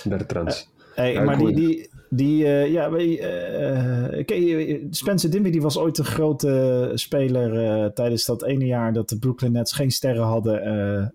Bertrands. 0.05 0.69
Uh, 0.91 0.97
hey, 0.97 1.25
maar 1.25 1.39
die, 1.39 1.55
die, 1.55 1.91
die, 2.11 2.45
uh, 2.45 2.71
ja, 2.71 2.91
uh, 2.91 4.85
Spencer 4.91 5.31
Dinwiddie 5.31 5.63
was 5.63 5.79
ooit 5.79 5.99
een 5.99 6.05
grote 6.05 6.91
speler 6.95 7.93
tijdens 7.93 8.25
dat 8.25 8.43
ene 8.45 8.67
jaar 8.67 8.93
dat 8.93 9.09
de 9.09 9.19
Brooklyn 9.19 9.53
Nets 9.53 9.73
geen 9.73 9.91
sterren 9.91 10.25
hadden 10.25 10.63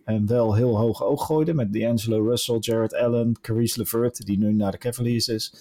en 0.06 0.28
wel 0.28 0.56
heel 0.56 0.78
hoog 0.78 1.04
oog 1.04 1.26
gooiden 1.26 1.56
met 1.56 1.74
D'Angelo 1.74 2.24
Russell, 2.24 2.58
Jared 2.60 2.94
Allen, 2.94 3.36
Caris 3.42 3.76
LeVert, 3.76 4.26
die 4.26 4.38
nu 4.38 4.54
naar 4.54 4.72
de 4.72 4.78
Cavaliers 4.78 5.28
is, 5.28 5.54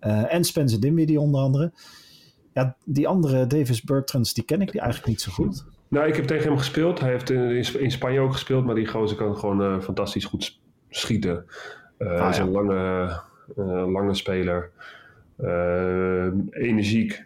en 0.00 0.44
Spencer 0.44 0.80
Dinwiddie 0.80 1.20
onder 1.20 1.40
andere. 1.40 1.72
Ja, 2.52 2.76
die 2.84 3.08
andere 3.08 3.46
Davis 3.46 3.82
Bertrands, 3.82 4.34
die 4.34 4.44
ken 4.44 4.60
ik 4.60 4.74
eigenlijk 4.74 5.08
niet 5.08 5.20
zo 5.20 5.32
goed. 5.32 5.64
Nou, 5.92 6.06
ik 6.06 6.16
heb 6.16 6.24
tegen 6.24 6.48
hem 6.48 6.58
gespeeld. 6.58 7.00
Hij 7.00 7.10
heeft 7.10 7.30
in, 7.30 7.64
in 7.78 7.90
Spanje 7.90 8.20
ook 8.20 8.32
gespeeld, 8.32 8.64
maar 8.64 8.74
die 8.74 8.86
gozer 8.86 9.16
kan 9.16 9.36
gewoon 9.36 9.82
fantastisch 9.82 10.24
goed 10.24 10.60
schieten. 10.88 11.46
Uh, 11.98 12.20
ah, 12.20 12.28
is 12.28 12.38
een 12.38 12.50
lange, 12.50 13.20
uh, 13.58 13.92
lange 13.92 14.14
speler. 14.14 14.70
Energiek. 16.50 17.24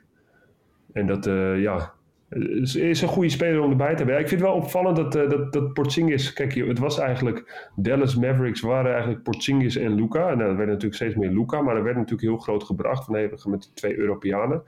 En 0.93 1.07
dat, 1.07 1.25
ja, 1.61 1.93
is, 2.29 2.77
is, 2.77 3.03
een 3.03 3.09
goede 3.09 3.29
speler 3.29 3.61
om 3.61 3.71
erbij 3.71 3.95
te 3.95 4.03
hebben. 4.03 4.21
ik 4.21 4.29
vind 4.29 4.41
het 4.41 4.51
wel 4.51 4.59
opvallend 4.59 4.97
dat, 4.97 5.13
dat, 5.13 5.53
dat 5.53 5.73
Porzingis... 5.73 6.33
Kijk, 6.33 6.55
het 6.55 6.79
was 6.79 6.99
eigenlijk... 6.99 7.69
Dallas 7.77 8.17
Mavericks 8.17 8.61
waren 8.61 8.91
eigenlijk 8.91 9.23
Porzingis 9.23 9.77
en 9.77 9.95
Luca. 9.95 10.31
En 10.31 10.39
dat 10.39 10.57
werd 10.57 10.69
natuurlijk 10.69 10.95
steeds 10.95 11.15
meer 11.15 11.31
Luca. 11.31 11.63
Maar 11.63 11.75
dat 11.75 11.85
werd 11.85 11.97
natuurlijk 11.97 12.29
heel 12.29 12.39
groot 12.39 12.65
gebracht. 12.65 13.05
Van 13.05 13.51
met 13.51 13.63
de 13.63 13.73
twee 13.75 13.99
Europeanen. 13.99 14.63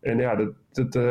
En 0.00 0.18
ja, 0.18 0.36
dat, 0.36 0.52
dat, 0.72 1.02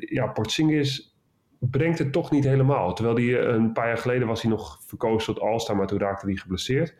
ja 0.00 0.26
Porzingis 0.26 1.15
brengt 1.58 1.98
het 1.98 2.12
toch 2.12 2.30
niet 2.30 2.44
helemaal. 2.44 2.94
Terwijl 2.94 3.16
die 3.16 3.38
een 3.38 3.72
paar 3.72 3.86
jaar 3.86 3.98
geleden 3.98 4.26
was 4.26 4.42
hij 4.42 4.50
nog 4.50 4.78
verkozen 4.86 5.34
tot 5.34 5.42
All-Star, 5.42 5.76
maar 5.76 5.86
toen 5.86 5.98
raakte 5.98 6.26
hij 6.26 6.36
geblesseerd. 6.36 6.94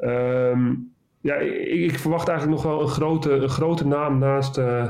Um, 0.00 0.92
ja, 1.20 1.34
ik, 1.34 1.90
ik, 1.90 1.98
verwacht 1.98 2.28
eigenlijk 2.28 2.62
nog 2.62 2.72
wel 2.72 2.82
een 2.82 2.88
grote, 2.88 3.32
een 3.32 3.48
grote 3.48 3.86
naam 3.86 4.18
naast, 4.18 4.58
uh, 4.58 4.88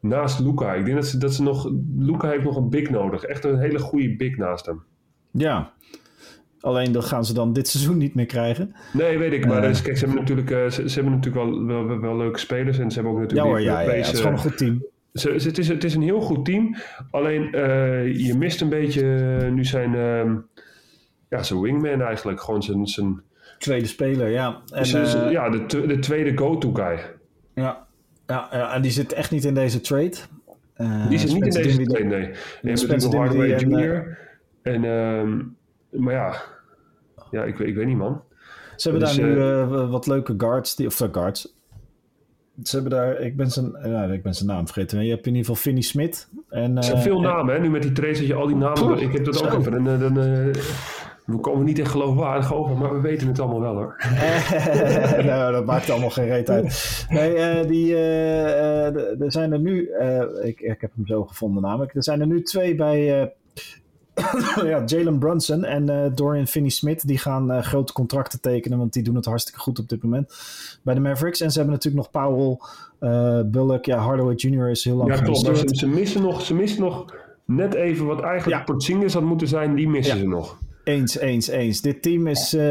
naast 0.00 0.40
Luca. 0.40 0.74
Ik 0.74 0.84
denk 0.84 0.96
dat 0.96 1.06
ze, 1.06 1.18
dat 1.18 1.34
ze 1.34 1.42
nog. 1.42 1.72
Luca 1.98 2.28
heeft 2.28 2.44
nog 2.44 2.56
een 2.56 2.70
big 2.70 2.90
nodig. 2.90 3.24
Echt 3.24 3.44
een 3.44 3.58
hele 3.58 3.78
goede 3.78 4.16
big 4.16 4.36
naast 4.36 4.66
hem. 4.66 4.82
Ja. 5.30 5.72
Alleen 6.60 6.92
dat 6.92 7.04
gaan 7.04 7.24
ze 7.24 7.34
dan 7.34 7.52
dit 7.52 7.68
seizoen 7.72 7.98
niet 7.98 8.14
meer 8.14 8.26
krijgen. 8.26 8.74
Nee, 8.92 9.18
weet 9.18 9.32
ik. 9.32 9.46
Maar 9.46 9.70
uh, 9.70 9.82
kijk, 9.82 9.96
ze 9.96 10.04
hebben 10.04 10.16
natuurlijk, 10.16 10.50
uh, 10.50 10.68
ze, 10.68 10.88
ze, 10.88 10.94
hebben 10.94 11.12
natuurlijk 11.12 11.44
wel, 11.44 11.66
wel, 11.66 12.00
wel, 12.00 12.16
leuke 12.16 12.38
spelers. 12.38 12.78
En 12.78 12.90
ze 12.90 12.94
hebben 12.94 13.12
ook 13.12 13.20
natuurlijk. 13.20 13.48
Ja, 13.48 13.54
hoor, 13.54 13.62
ja, 13.62 13.80
ja, 13.80 13.90
ja, 13.90 13.96
het 13.96 14.12
is 14.12 14.18
gewoon 14.18 14.32
een 14.32 14.38
goed 14.38 14.58
team. 14.58 14.84
Het, 15.12 15.58
is, 15.58 15.68
het 15.68 15.84
is 15.84 15.94
een 15.94 16.02
heel 16.02 16.20
goed 16.20 16.44
team. 16.44 16.76
Alleen 17.10 17.42
je 18.16 18.34
mist 18.38 18.60
een 18.60 18.68
beetje 18.68 19.04
nu 19.50 19.64
zijn. 19.64 19.94
Uh, 19.94 20.34
ja, 21.28 21.42
zijn 21.42 21.60
wingman 21.60 22.02
eigenlijk. 22.02 22.40
Gewoon 22.40 22.62
zijn. 22.62 22.86
zijn 22.86 23.22
tweede 23.58 23.86
speler, 23.86 24.28
ja. 24.28 24.62
En, 24.74 24.86
uh, 24.86 25.30
ja, 25.30 25.50
de, 25.50 25.86
de 25.86 25.98
tweede 25.98 26.38
go-to 26.38 26.72
guy. 26.72 26.98
Ja. 27.54 27.86
Ja, 28.26 28.48
ja, 28.50 28.74
en 28.74 28.82
die 28.82 28.90
zit 28.90 29.12
echt 29.12 29.30
niet 29.30 29.44
in 29.44 29.54
deze 29.54 29.80
trade. 29.80 30.16
Die 31.08 31.18
zit 31.18 31.32
niet 31.32 31.44
in 31.44 31.62
deze 31.62 31.82
trade, 31.82 32.04
nee. 32.04 32.30
Hebt 32.62 32.86
natuurlijk 32.86 33.14
Hardaway 33.14 33.58
Jr. 33.58 34.18
En, 34.62 34.84
um, 34.84 35.56
maar 35.90 36.14
ja, 36.14 36.42
ja 37.30 37.44
ik, 37.44 37.58
ik 37.58 37.74
weet 37.74 37.86
niet, 37.86 37.96
man. 37.96 38.22
Ze 38.76 38.90
hebben 38.90 39.08
dus, 39.08 39.16
daar 39.16 39.26
nu 39.26 39.34
uh, 39.36 39.90
wat 39.90 40.06
leuke 40.06 40.34
guards, 40.36 40.76
die, 40.76 40.86
of 40.86 41.08
guards. 41.12 41.54
Ze 42.62 42.74
hebben 42.76 42.98
daar, 42.98 43.20
ik 43.20 43.36
ben 43.36 43.50
zijn, 43.50 43.76
ja, 43.84 44.04
ik 44.04 44.22
ben 44.22 44.34
zijn 44.34 44.48
naam 44.48 44.66
vergeten. 44.66 45.04
Je 45.04 45.10
hebt 45.10 45.26
in 45.26 45.34
ieder 45.34 45.46
geval 45.46 45.62
Finney 45.62 45.82
Smith. 45.82 46.28
En, 46.48 46.76
er 46.76 46.84
zijn 46.84 47.02
veel 47.02 47.20
namen, 47.20 47.54
hè? 47.54 47.60
Nu 47.60 47.70
met 47.70 47.82
die 47.82 47.92
trades 47.92 48.18
dat 48.18 48.26
je 48.26 48.34
al 48.34 48.46
die 48.46 48.56
namen... 48.56 48.98
ik 48.98 49.12
heb 49.12 49.24
dat 49.24 49.44
ook 49.44 49.58
even. 49.58 49.74
En, 49.74 49.84
dan, 49.98 50.14
we 51.24 51.38
komen 51.40 51.64
niet 51.64 51.78
echt 51.78 51.90
geloofwaardig 51.90 52.54
over, 52.54 52.76
maar 52.76 52.94
we 52.94 53.00
weten 53.00 53.28
het 53.28 53.40
allemaal 53.40 53.60
wel 53.60 53.74
hoor. 53.74 53.96
nou, 55.30 55.52
dat 55.52 55.64
maakt 55.64 55.90
allemaal 55.90 56.10
geen 56.10 56.28
reet 56.28 56.50
uit. 56.50 57.06
Nee, 57.08 57.36
uh, 57.36 57.68
die, 57.68 57.96
er 57.96 59.32
zijn 59.32 59.52
er 59.52 59.60
nu, 59.60 59.90
ik, 60.42 60.60
ik 60.60 60.80
heb 60.80 60.90
hem 60.94 61.06
zo 61.06 61.24
gevonden 61.24 61.62
namelijk, 61.62 61.94
er 61.94 62.04
zijn 62.04 62.20
er 62.20 62.26
nu 62.26 62.42
twee 62.42 62.74
bij 62.74 63.32
ja, 64.64 64.82
Jalen 64.86 65.18
Brunson 65.18 65.64
en 65.64 66.12
Dorian 66.14 66.46
Finney-Smith. 66.46 67.06
Die 67.06 67.18
gaan 67.18 67.64
grote 67.64 67.92
contracten 67.92 68.40
tekenen, 68.40 68.78
want 68.78 68.92
die 68.92 69.02
doen 69.02 69.14
het 69.14 69.24
hartstikke 69.24 69.60
goed 69.60 69.78
op 69.78 69.88
dit 69.88 70.02
moment 70.02 70.34
bij 70.82 70.94
de 70.94 71.00
Mavericks. 71.00 71.40
En 71.40 71.50
ze 71.50 71.58
hebben 71.58 71.74
natuurlijk 71.74 72.12
nog 72.12 72.22
Powell, 72.22 72.58
Bullock, 73.44 73.84
ja, 73.84 73.98
Hardaway 73.98 74.34
Jr. 74.34 74.70
is 74.70 74.84
heel 74.84 74.96
lang 74.96 75.14
Ja, 75.14 75.20
klopt. 75.20 75.38
Ze, 75.38 75.62
ze, 75.66 75.86
missen 75.86 76.22
nog, 76.22 76.42
ze 76.42 76.54
missen 76.54 76.80
nog 76.80 77.04
net 77.44 77.74
even 77.74 78.06
wat 78.06 78.20
eigenlijk 78.20 78.58
ja. 78.58 78.64
Porzingis 78.64 79.14
had 79.14 79.22
moeten 79.22 79.48
zijn, 79.48 79.74
die 79.74 79.88
missen 79.88 80.18
ze 80.18 80.26
nog. 80.26 80.58
Eens, 80.84 81.18
eens, 81.18 81.48
eens. 81.48 81.80
Dit 81.80 82.02
team 82.02 82.26
is. 82.26 82.54
Uh, 82.54 82.62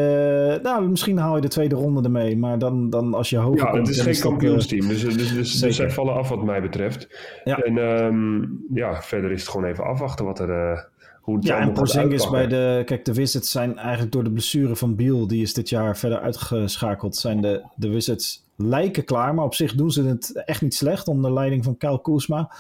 nou, 0.62 0.90
misschien 0.90 1.18
haal 1.18 1.36
je 1.36 1.42
de 1.42 1.48
tweede 1.48 1.76
ronde 1.76 2.02
ermee. 2.02 2.38
Maar 2.38 2.60
dan, 2.60 2.90
dan 2.90 3.14
als 3.14 3.30
je 3.30 3.38
hoger 3.38 3.66
ja, 3.66 3.72
komt. 3.72 3.88
Het 3.88 3.96
is 3.96 4.02
geen 4.02 4.20
kampioensteam. 4.20 4.88
Dus, 4.88 5.02
dus, 5.02 5.16
dus, 5.16 5.34
dus, 5.34 5.60
dus 5.60 5.76
zij 5.76 5.92
vallen 5.92 6.14
af, 6.14 6.30
wat 6.30 6.44
mij 6.44 6.62
betreft. 6.62 7.08
Ja. 7.44 7.58
En 7.58 7.78
um, 7.78 8.66
ja, 8.74 9.02
verder 9.02 9.32
is 9.32 9.42
het 9.42 9.50
gewoon 9.50 9.70
even 9.70 9.84
afwachten 9.84 10.26
wat 10.26 10.40
er. 10.40 10.50
Uh, 10.50 10.80
hoe 11.22 11.36
het 11.36 11.46
ja, 11.46 11.60
en 11.60 11.74
Porzingis 11.74 12.30
bij 12.30 12.48
de. 12.48 12.82
Kijk, 12.86 13.06
de 13.06 13.14
Wizards 13.14 13.52
zijn 13.52 13.78
eigenlijk 13.78 14.12
door 14.12 14.24
de 14.24 14.32
blessure 14.32 14.76
van 14.76 14.96
Biel. 14.96 15.28
Die 15.28 15.42
is 15.42 15.54
dit 15.54 15.70
jaar 15.70 15.98
verder 15.98 16.20
uitgeschakeld. 16.20 17.16
Zijn 17.16 17.42
de, 17.42 17.64
de 17.76 17.90
Wizards 17.90 18.44
lijken 18.56 19.04
klaar. 19.04 19.34
Maar 19.34 19.46
op 19.46 19.56
zich 19.56 19.76
doen 19.76 19.92
ze 19.92 20.04
het 20.04 20.44
echt 20.46 20.62
niet 20.62 20.76
slecht. 20.76 21.08
Onder 21.08 21.34
leiding 21.34 21.64
van 21.64 21.78
Kyle 21.78 22.02
Kuzma. 22.02 22.52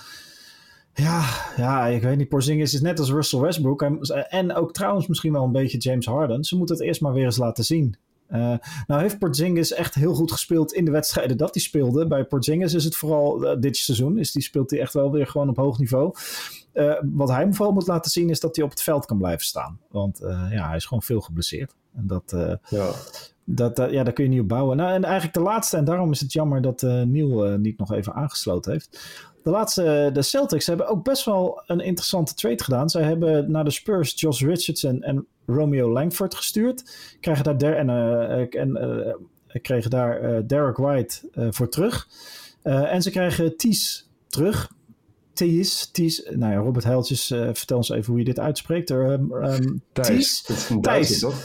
Ja, 0.93 1.26
ja, 1.58 1.86
ik 1.86 2.02
weet 2.02 2.17
niet. 2.17 2.30
Porzingis 2.30 2.74
is 2.74 2.82
net 2.82 3.00
als 3.00 3.12
Russell 3.12 3.39
Westbrook. 3.39 3.82
En 4.30 4.54
ook 4.54 4.74
trouwens 4.74 5.08
misschien 5.08 5.32
wel 5.32 5.43
een 5.43 5.52
beetje 5.52 5.78
James 5.78 6.06
Harden. 6.06 6.43
Ze 6.43 6.58
moeten 6.58 6.76
het 6.76 6.86
eerst 6.86 7.02
maar 7.02 7.13
weer 7.13 7.26
eens 7.26 7.38
laten 7.38 7.63
zien. 7.63 7.95
Uh, 8.32 8.54
nou 8.88 9.02
heeft 9.02 9.19
Porzingis 9.19 9.74
echt 9.74 9.95
heel 9.95 10.13
goed 10.13 10.32
gespeeld 10.32 10.74
in 10.74 10.86
de 10.86 10.91
wedstrijden 10.91 11.38
dat 11.38 11.54
hij 11.54 11.63
speelde. 11.63 12.08
Bij 12.08 12.24
Porzingis 12.24 12.74
is 12.74 12.84
het 12.84 12.95
vooral 12.95 13.43
uh, 13.43 13.60
dit 13.60 13.78
seizoen. 13.78 14.17
Is 14.17 14.32
die 14.32 14.41
speelt 14.41 14.69
hij 14.69 14.80
echt 14.80 14.93
wel 14.93 15.12
weer 15.12 15.28
gewoon 15.28 15.50
op 15.50 15.58
hoog 15.58 15.80
niveau. 15.80 16.13
Uh, 16.73 16.93
wat 17.01 17.29
hij 17.29 17.53
vooral 17.53 17.73
moet 17.73 17.88
laten 17.88 18.12
zien 18.12 18.29
is 18.29 18.39
dat 18.39 18.55
hij 18.55 18.65
op 18.65 18.71
het 18.71 18.81
veld 18.81 19.05
kan 19.05 19.17
blijven 19.17 19.45
staan. 19.45 19.79
Want 19.89 20.19
ja, 20.49 20.67
hij 20.67 20.75
is 20.75 20.86
gewoon 20.86 21.03
veel 21.03 21.21
geblesseerd. 21.21 21.75
En 21.95 22.07
dat, 22.07 22.36
ja. 22.69 22.91
Dat, 23.43 23.77
ja, 23.77 24.03
daar 24.03 24.13
kun 24.13 24.23
je 24.23 24.29
niet 24.29 24.41
op 24.41 24.47
bouwen. 24.47 24.77
Nou, 24.77 24.93
en 24.93 25.03
eigenlijk 25.03 25.34
de 25.34 25.41
laatste, 25.41 25.77
en 25.77 25.86
daarom 25.86 26.12
is 26.12 26.19
het 26.19 26.34
jammer 26.34 26.62
dat 26.62 26.81
Neil 26.81 27.57
niet 27.57 27.77
nog 27.77 27.91
even 27.91 28.13
aangesloten 28.13 28.71
heeft. 28.71 28.99
De 29.43 29.49
laatste, 29.49 30.10
de 30.13 30.21
Celtics 30.21 30.67
hebben 30.67 30.88
ook 30.88 31.03
best 31.03 31.25
wel 31.25 31.63
een 31.65 31.79
interessante 31.79 32.34
trade 32.34 32.63
gedaan. 32.63 32.89
Zij 32.89 33.03
hebben 33.03 33.51
naar 33.51 33.63
de 33.63 33.71
Spurs 33.71 34.19
Josh 34.19 34.41
Richardson 34.41 35.01
en 35.01 35.25
Romeo 35.45 35.91
Langford 35.91 36.36
gestuurd. 36.36 36.97
Krijgen 37.19 37.43
daar 37.43 37.57
der, 37.57 37.75
en, 37.75 37.89
en 38.51 39.62
kregen 39.62 39.89
daar 39.89 40.47
Derek 40.47 40.77
White 40.77 41.29
voor 41.49 41.69
terug. 41.69 42.07
en 42.62 43.01
ze 43.01 43.12
krijgen 43.12 43.57
Ties 43.57 44.10
terug. 44.27 44.71
Ties, 45.34 45.91
Ties. 45.91 46.30
Nou 46.30 46.54
ja, 46.54 46.60
Robert 46.60 46.86
Heiltjes, 46.86 47.28
vertel 47.28 47.78
ons 47.78 47.89
even 47.89 48.06
hoe 48.06 48.20
je 48.20 48.26
dit 48.26 48.39
uitspreekt. 48.39 48.89
Um, 48.89 49.34
um, 49.34 49.82
Thijs. 49.91 50.50
Thijs. 50.82 51.20
toch? 51.20 51.36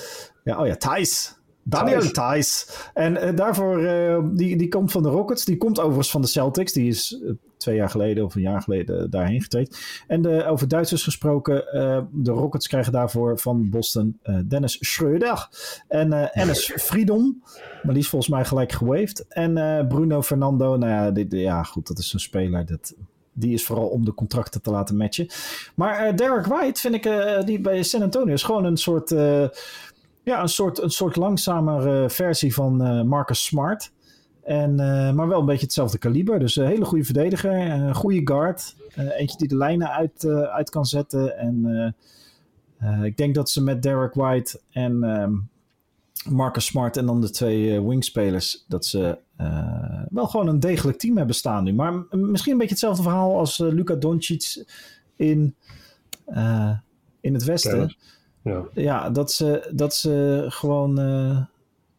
Ja, 0.44 0.60
oh 0.60 0.66
ja, 0.66 0.76
Thijs. 0.76 1.36
Daniel 1.68 2.10
Thijs. 2.10 2.68
En 2.94 3.12
uh, 3.12 3.36
daarvoor, 3.36 3.82
uh, 3.82 4.18
die, 4.32 4.56
die 4.56 4.68
komt 4.68 4.92
van 4.92 5.02
de 5.02 5.08
Rockets. 5.08 5.44
Die 5.44 5.56
komt 5.56 5.78
overigens 5.80 6.10
van 6.10 6.20
de 6.20 6.26
Celtics. 6.26 6.72
Die 6.72 6.88
is 6.88 7.20
uh, 7.22 7.30
twee 7.56 7.76
jaar 7.76 7.90
geleden 7.90 8.24
of 8.24 8.34
een 8.34 8.40
jaar 8.40 8.62
geleden 8.62 9.10
daarheen 9.10 9.42
getraind. 9.42 9.78
En 10.06 10.22
de, 10.22 10.44
over 10.44 10.68
Duitsers 10.68 11.04
gesproken, 11.04 11.54
de 12.12 12.30
Rockets 12.30 12.68
krijgen 12.68 12.92
daarvoor 12.92 13.38
van 13.38 13.70
Boston 13.70 14.18
Dennis 14.48 14.76
Schreuder. 14.80 15.48
En 15.88 16.32
Ennis 16.32 16.72
Friedom. 16.76 17.42
Maar 17.82 17.94
die 17.94 18.02
is 18.02 18.08
volgens 18.08 18.30
mij 18.30 18.44
gelijk 18.44 18.72
gewaved. 18.72 19.26
En 19.28 19.54
Bruno 19.88 20.22
Fernando. 20.22 20.76
Nou 20.76 20.92
ja, 20.92 21.10
dit, 21.10 21.32
ja, 21.32 21.62
goed, 21.62 21.86
dat 21.86 21.98
is 21.98 22.12
een 22.12 22.20
speler. 22.20 22.66
Dat, 22.66 22.94
die 23.36 23.52
is 23.52 23.66
vooral 23.66 23.86
om 23.86 24.04
de 24.04 24.14
contracten 24.14 24.62
te 24.62 24.70
laten 24.70 24.96
matchen. 24.96 25.26
Maar 25.74 26.16
Derek 26.16 26.46
White 26.46 26.80
vind 26.80 26.94
ik, 26.94 27.08
die 27.46 27.60
bij 27.60 27.82
San 27.82 28.02
Antonio 28.02 28.32
is 28.32 28.42
gewoon 28.42 28.64
een 28.64 28.76
soort, 28.76 29.10
ja, 30.22 30.42
een 30.42 30.48
soort, 30.48 30.82
een 30.82 30.90
soort 30.90 31.16
langzamere 31.16 32.10
versie 32.10 32.54
van 32.54 33.06
Marcus 33.08 33.44
Smart. 33.44 33.92
En, 34.42 34.74
maar 35.14 35.28
wel 35.28 35.40
een 35.40 35.46
beetje 35.46 35.64
hetzelfde 35.64 35.98
kaliber. 35.98 36.38
Dus 36.38 36.56
een 36.56 36.66
hele 36.66 36.84
goede 36.84 37.04
verdediger, 37.04 37.52
een 37.52 37.94
goede 37.94 38.20
guard. 38.24 38.76
eentje 38.94 39.38
die 39.38 39.48
de 39.48 39.56
lijnen 39.56 39.90
uit, 39.90 40.26
uit 40.28 40.70
kan 40.70 40.84
zetten. 40.84 41.38
En 41.38 41.94
ik 43.02 43.16
denk 43.16 43.34
dat 43.34 43.50
ze 43.50 43.62
met 43.62 43.82
Derek 43.82 44.14
White 44.14 44.60
en 44.70 45.02
ehm, 45.02 45.32
Marcus 46.28 46.66
Smart 46.66 46.96
en 46.96 47.06
dan 47.06 47.20
de 47.20 47.30
twee 47.30 47.72
uh, 47.72 47.86
wingspelers, 47.86 48.64
dat 48.68 48.86
ze 48.86 49.18
uh, 49.40 50.02
wel 50.10 50.26
gewoon 50.26 50.48
een 50.48 50.60
degelijk 50.60 50.98
team 50.98 51.16
hebben 51.16 51.34
staan 51.34 51.64
nu. 51.64 51.72
Maar 51.72 52.04
misschien 52.10 52.52
een 52.52 52.58
beetje 52.58 52.74
hetzelfde 52.74 53.02
verhaal 53.02 53.38
als 53.38 53.58
uh, 53.58 53.72
Luka 53.72 53.94
Doncic 53.94 54.64
in, 55.16 55.54
in 57.20 57.34
het 57.34 57.44
Westen. 57.44 57.96
Ja. 58.42 58.64
ja, 58.72 59.10
dat, 59.10 59.32
ze, 59.32 59.70
dat 59.74 59.94
ze 59.94 60.44
gewoon. 60.48 60.96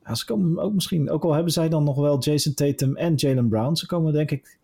Ja, 0.05 0.15
ze 0.15 0.25
komen 0.25 0.63
ook 0.63 0.73
misschien, 0.73 1.09
ook 1.09 1.23
al 1.23 1.33
hebben 1.33 1.53
zij 1.53 1.69
dan 1.69 1.83
nog 1.83 1.95
wel 1.95 2.19
Jason 2.19 2.53
Tatum 2.53 2.95
en 2.95 3.15
Jalen 3.15 3.49
Brown, 3.49 3.75
ze 3.75 3.85
komen 3.85 4.13
denk 4.13 4.31
ik 4.31 4.57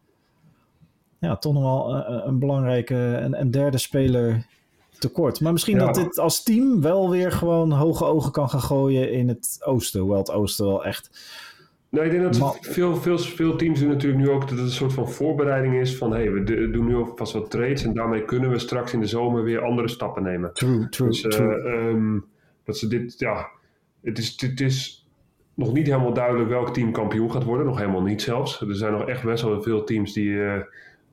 ja, 1.19 1.37
toch 1.37 1.53
nog 1.53 1.63
wel 1.63 1.95
een, 1.95 2.27
een 2.27 2.39
belangrijke 2.39 3.15
en 3.15 3.39
een 3.39 3.51
derde 3.51 3.77
speler 3.77 4.45
tekort. 5.03 5.41
Maar 5.41 5.51
misschien 5.51 5.77
dat 5.77 5.95
dit 5.95 6.19
als 6.19 6.43
team 6.43 6.81
wel 6.81 7.09
weer 7.09 7.31
gewoon 7.31 7.71
hoge 7.71 8.05
ogen 8.05 8.31
kan 8.31 8.49
gaan 8.49 8.61
gooien 8.61 9.11
in 9.11 9.27
het 9.27 9.61
oosten. 9.65 9.99
Hoewel 9.99 10.17
het 10.17 10.31
oosten 10.31 10.65
wel 10.65 10.85
echt... 10.85 11.31
Nou, 11.89 12.05
ik 12.05 12.11
denk 12.11 12.23
dat 12.23 12.57
veel, 12.61 12.95
veel, 12.95 13.17
veel 13.17 13.55
teams 13.55 13.79
doen 13.79 13.89
natuurlijk 13.89 14.23
nu 14.23 14.29
ook 14.29 14.41
dat 14.41 14.49
het 14.49 14.59
een 14.59 14.69
soort 14.69 14.93
van 14.93 15.09
voorbereiding 15.09 15.79
is 15.79 15.97
van 15.97 16.11
hey, 16.11 16.31
we 16.31 16.69
doen 16.71 16.85
nu 16.85 16.95
alvast 16.95 17.33
wat 17.33 17.51
trades 17.51 17.83
en 17.83 17.93
daarmee 17.93 18.25
kunnen 18.25 18.49
we 18.49 18.59
straks 18.59 18.93
in 18.93 18.99
de 18.99 19.05
zomer 19.05 19.43
weer 19.43 19.61
andere 19.61 19.87
stappen 19.87 20.23
nemen. 20.23 20.53
True, 20.53 20.89
true, 20.89 21.07
dus, 21.07 21.21
true. 21.21 21.57
Uh, 21.57 22.21
dat 22.63 22.77
ze 22.77 22.87
dit, 22.87 23.15
ja, 23.17 23.47
het 24.01 24.17
is, 24.17 24.33
het 24.37 24.59
is 24.59 25.07
nog 25.53 25.73
niet 25.73 25.87
helemaal 25.87 26.13
duidelijk 26.13 26.49
welk 26.49 26.73
team 26.73 26.91
kampioen 26.91 27.31
gaat 27.31 27.43
worden, 27.43 27.65
nog 27.65 27.77
helemaal 27.77 28.01
niet 28.01 28.21
zelfs. 28.21 28.61
Er 28.61 28.75
zijn 28.75 28.91
nog 28.91 29.07
echt 29.07 29.23
best 29.23 29.43
wel 29.43 29.61
veel 29.61 29.83
teams 29.83 30.13
die... 30.13 30.29
Uh, 30.29 30.55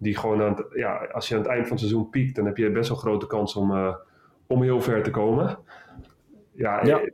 die 0.01 0.17
gewoon 0.17 0.43
aan 0.43 0.55
het, 0.55 0.67
ja, 0.75 1.09
als 1.13 1.29
je 1.29 1.35
aan 1.35 1.41
het 1.41 1.51
eind 1.51 1.63
van 1.63 1.71
het 1.71 1.81
seizoen 1.81 2.11
piekt, 2.11 2.37
dan 2.37 2.45
heb 2.45 2.57
je 2.57 2.71
best 2.71 2.89
wel 2.89 2.99
grote 2.99 3.27
kans 3.27 3.55
om, 3.55 3.71
uh, 3.71 3.95
om 4.47 4.63
heel 4.63 4.81
ver 4.81 5.03
te 5.03 5.11
komen. 5.11 5.59
Ja, 6.53 6.85
ja. 6.85 7.01
Eh, 7.01 7.11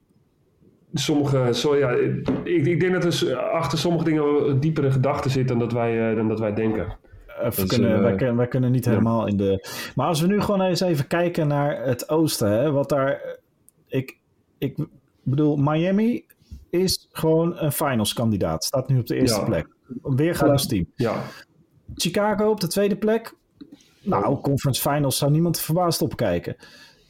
sommige, 0.93 1.55
zo, 1.55 1.77
ja, 1.77 1.91
ik, 1.91 2.67
ik 2.67 2.81
denk 2.81 2.93
dat 2.93 3.05
er 3.05 3.37
achter 3.37 3.79
sommige 3.79 4.05
dingen 4.05 4.61
diepere 4.61 4.91
gedachten 4.91 5.31
zit 5.31 5.49
dan 5.49 5.59
dat 5.59 5.73
wij, 5.73 6.11
uh, 6.11 6.17
dan 6.17 6.29
dat 6.29 6.39
wij 6.39 6.55
denken. 6.55 6.97
We 7.27 7.67
kunnen, 7.67 8.03
wij, 8.03 8.15
kunnen, 8.15 8.37
wij 8.37 8.49
kunnen 8.49 8.73
niet 8.73 8.85
helemaal 8.85 9.27
in 9.27 9.37
de. 9.37 9.69
Maar 9.95 10.07
als 10.07 10.21
we 10.21 10.27
nu 10.27 10.41
gewoon 10.41 10.63
eens 10.63 10.81
even 10.81 11.07
kijken 11.07 11.49
naar 11.49 11.85
het 11.85 12.09
oosten, 12.09 12.51
hè, 12.51 12.71
wat 12.71 12.89
daar. 12.89 13.39
Ik, 13.87 14.19
ik 14.59 14.77
bedoel, 15.23 15.57
Miami 15.57 16.25
is 16.71 17.09
gewoon 17.13 17.59
een 17.59 17.73
finals 17.73 18.13
kandidaat. 18.13 18.65
Staat 18.65 18.89
nu 18.89 18.99
op 18.99 19.07
de 19.07 19.17
eerste 19.17 19.45
plek. 19.45 19.67
Een 20.03 20.17
weergaloos 20.17 20.67
team. 20.67 20.87
Ja. 20.95 21.23
Chicago 21.95 22.51
op 22.51 22.61
de 22.61 22.67
tweede 22.67 22.97
plek. 22.97 23.35
Nou, 24.03 24.41
conference 24.41 24.91
finals 24.91 25.19
zou 25.19 25.31
niemand 25.31 25.61
verbaasd 25.61 26.03
opkijken. 26.03 26.57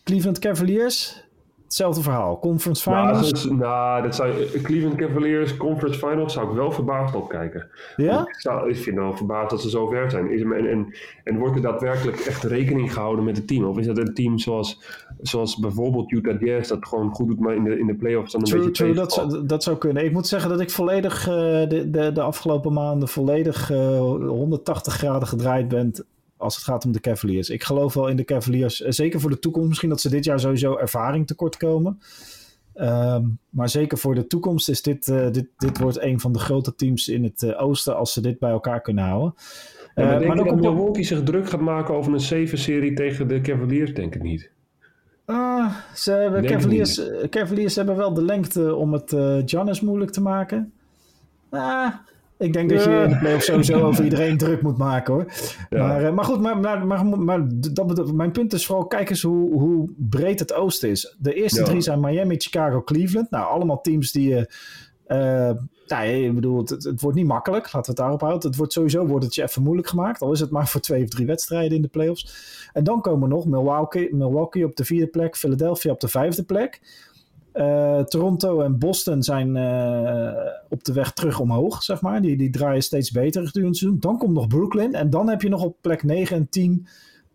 Cleveland 0.05 0.39
Cavaliers, 0.39 1.25
Hetzelfde 1.67 2.03
verhaal. 2.03 2.39
Conference 2.39 2.83
Finals. 2.83 3.45
Nou, 3.45 3.57
nou, 3.57 4.03
dat 4.03 4.15
zou, 4.15 4.33
Cleveland 4.63 4.97
Cavaliers 4.97 5.57
Conference 5.57 5.99
Finals 5.99 6.33
zou 6.33 6.49
ik 6.49 6.55
wel 6.55 6.73
verbaasd 6.73 7.15
op 7.15 7.29
kijken. 7.29 7.69
Ja? 7.97 8.21
Ik, 8.21 8.41
zou, 8.41 8.71
ik 8.71 8.77
vind 8.77 8.97
wel 8.97 9.17
verbaasd 9.17 9.51
dat 9.51 9.63
ze 9.63 9.71
zo 9.71 9.87
ver 9.87 10.11
zijn. 10.11 10.31
Is, 10.31 10.43
en, 10.43 10.53
en, 10.53 10.95
en 11.25 11.39
wordt 11.39 11.57
er 11.57 11.63
daadwerkelijk 11.63 12.17
echt 12.17 12.43
rekening 12.43 12.93
gehouden 12.93 13.25
met 13.25 13.37
het 13.37 13.47
team? 13.47 13.65
Of 13.65 13.79
is 13.79 13.87
dat 13.87 13.99
een 13.99 14.15
team 14.15 14.39
zoals, 14.39 14.83
zoals 15.21 15.57
bijvoorbeeld 15.57 16.13
Utah 16.13 16.41
Jazz 16.41 16.69
dat 16.69 16.87
gewoon 16.87 17.15
goed 17.15 17.29
doet, 17.29 17.41
maar 17.41 17.55
in 17.55 17.65
de, 17.65 17.79
in 17.79 17.87
de 17.87 17.95
playoffs 17.95 18.33
dan 18.33 18.41
een 18.41 18.47
true, 18.47 18.61
beetje 18.61 18.85
true, 18.85 18.95
dat, 18.95 19.13
zou, 19.13 19.47
dat 19.47 19.63
zou 19.63 19.77
kunnen. 19.77 20.05
Ik 20.05 20.13
moet 20.13 20.27
zeggen 20.27 20.51
dat 20.51 20.61
ik 20.61 20.71
volledig 20.71 21.29
uh, 21.29 21.35
de, 21.35 21.91
de, 21.91 22.13
de 22.13 22.23
afgelopen 22.23 22.73
maanden 22.73 23.09
volledig 23.09 23.71
uh, 23.71 23.97
eh, 23.97 24.01
180 24.29 24.95
graden 24.95 25.29
gedraaid 25.29 25.69
ben 25.69 25.93
als 26.37 26.55
het 26.55 26.65
gaat 26.65 26.85
om 26.85 26.93
de 26.93 27.01
Cavaliers. 27.01 27.51
Ik 27.51 27.65
geloof 27.65 27.95
wel 27.95 28.09
in 28.09 28.17
de 28.17 28.25
Cavaliers, 28.25 28.83
eh, 28.83 28.91
zeker 28.91 29.21
voor 29.21 29.31
de 29.31 29.39
toekomst. 29.39 29.69
Misschien 29.69 29.89
dat 29.89 30.01
ze 30.01 30.09
dit 30.09 30.25
jaar 30.25 30.41
sowieso 30.41 30.77
ervaring 30.77 31.27
tekort 31.27 31.57
komen. 31.57 32.01
Um, 32.75 33.39
maar 33.51 33.69
zeker 33.69 33.99
voor 33.99 34.15
de 34.15 34.27
toekomst 34.27 34.69
is 34.69 34.83
dit, 34.83 35.07
uh, 35.07 35.31
dit, 35.31 35.47
dit 35.57 35.79
wordt 35.79 36.01
een 36.01 36.21
van 36.21 36.33
de 36.33 36.39
grote 36.39 36.75
teams 36.75 37.09
in 37.09 37.25
het 37.25 37.43
uh, 37.43 37.63
oosten 37.63 37.97
als 37.97 38.13
ze 38.13 38.21
dit 38.21 38.39
bij 38.39 38.51
elkaar 38.51 38.81
kunnen 38.81 39.05
houden. 39.05 39.35
Ja, 39.95 40.05
maar 40.05 40.19
denk 40.19 40.35
maar 40.35 40.45
je 40.45 40.51
dat 40.51 40.61
Milwaukee 40.61 41.05
zich 41.05 41.23
druk 41.23 41.49
gaat 41.49 41.61
maken 41.61 41.95
over 41.95 42.13
een 42.13 42.49
7-serie 42.49 42.95
tegen 42.95 43.29
de 43.29 43.41
Cavaliers? 43.41 43.95
Denk 43.95 44.15
ik 44.15 44.23
niet. 44.23 44.51
Uh, 45.27 45.75
ze 45.95 46.13
hebben 46.13 46.47
Cavaliers, 46.47 47.01
Cavaliers 47.31 47.77
hebben 47.77 47.97
wel 47.97 48.15
de 48.15 48.25
lengte 48.25 48.75
om 48.75 48.93
het 48.93 49.17
Giannis 49.45 49.81
moeilijk 49.81 50.11
te 50.11 50.23
maken. 50.23 50.73
Ah, 51.51 51.95
ik 52.39 52.53
denk 52.53 52.71
dat 52.71 52.85
je 52.85 52.91
in 52.91 53.09
de 53.09 53.19
playoffs 53.19 53.47
sowieso 53.47 53.81
over 53.81 54.05
iedereen 54.05 54.39
druk 54.39 54.63
moet 54.63 54.79
maken 54.79 55.15
hoor. 55.15 55.27
Maar, 55.71 56.03
uh, 56.03 56.13
maar 56.13 56.25
goed, 56.25 56.41
maar, 56.41 56.59
maar, 56.59 56.87
maar, 56.87 57.07
maar 57.07 57.47
dat, 57.49 58.13
mijn 58.13 58.31
punt 58.31 58.53
is 58.53 58.67
vooral, 58.67 58.87
kijk 58.87 59.11
eens 59.11 59.23
hoe, 59.23 59.53
hoe 59.53 59.91
breed 59.97 60.39
het 60.39 60.53
oosten 60.53 60.91
is. 60.91 61.17
De 61.19 61.35
eerste 61.35 61.63
drie 61.63 61.81
zijn 61.81 62.01
Miami, 62.01 62.35
Chicago, 62.39 62.83
Cleveland. 62.83 63.31
Nou, 63.31 63.47
allemaal 63.47 63.81
teams 63.81 64.13
die 64.13 64.29
je... 64.29 64.51
Uh, 65.09 65.51
nou, 65.87 66.07
ik 66.09 66.35
bedoel, 66.35 66.59
het, 66.59 66.71
het, 66.71 67.01
wordt 67.01 67.17
niet 67.17 67.27
makkelijk. 67.27 67.65
Laten 67.65 67.81
we 67.81 67.87
het 67.87 67.97
daarop 67.97 68.21
houden. 68.21 68.49
Het 68.49 68.57
wordt 68.57 68.73
sowieso 68.73 69.07
wordt 69.07 69.25
het 69.25 69.35
je 69.35 69.43
even 69.43 69.63
moeilijk 69.63 69.89
gemaakt. 69.89 70.21
Al 70.21 70.33
is 70.33 70.41
het 70.41 70.51
maar 70.51 70.69
voor 70.69 70.81
twee 70.81 71.03
of 71.03 71.09
drie 71.09 71.27
wedstrijden 71.27 71.77
in 71.77 71.83
de 71.83 71.89
playoffs. 71.89 72.69
En 72.73 72.85
dan 72.85 73.01
komen 73.01 73.29
nog 73.29 73.47
Milwaukee, 73.47 74.15
Milwaukee 74.15 74.65
op 74.65 74.77
de 74.77 74.85
vierde 74.85 75.07
plek. 75.07 75.37
Philadelphia 75.37 75.93
op 75.93 76.01
de 76.01 76.09
vijfde 76.09 76.43
plek. 76.43 76.81
Uh, 77.57 78.01
Toronto 78.01 78.61
en 78.61 78.79
Boston 78.79 79.23
zijn 79.23 79.57
uh, 79.57 80.33
op 80.69 80.85
de 80.85 80.93
weg 80.93 81.13
terug 81.13 81.41
omhoog, 81.41 81.83
zeg 81.83 82.01
maar. 82.01 82.23
Die, 82.23 82.37
die 82.37 82.51
draaien 82.51 82.83
steeds 82.83 83.11
beter 83.11 83.47
gedurende 83.47 83.69
het 83.69 83.77
seizoen. 83.77 84.01
Dan 84.01 84.19
komt 84.19 84.33
nog 84.33 84.47
Brooklyn. 84.47 84.95
En 84.95 85.11
dan 85.11 85.29
heb 85.29 85.43
je 85.43 85.49
nog 85.49 85.65
op 85.65 85.77
plek 85.81 86.03
9 86.03 86.37
en 86.37 86.49
10 86.49 86.87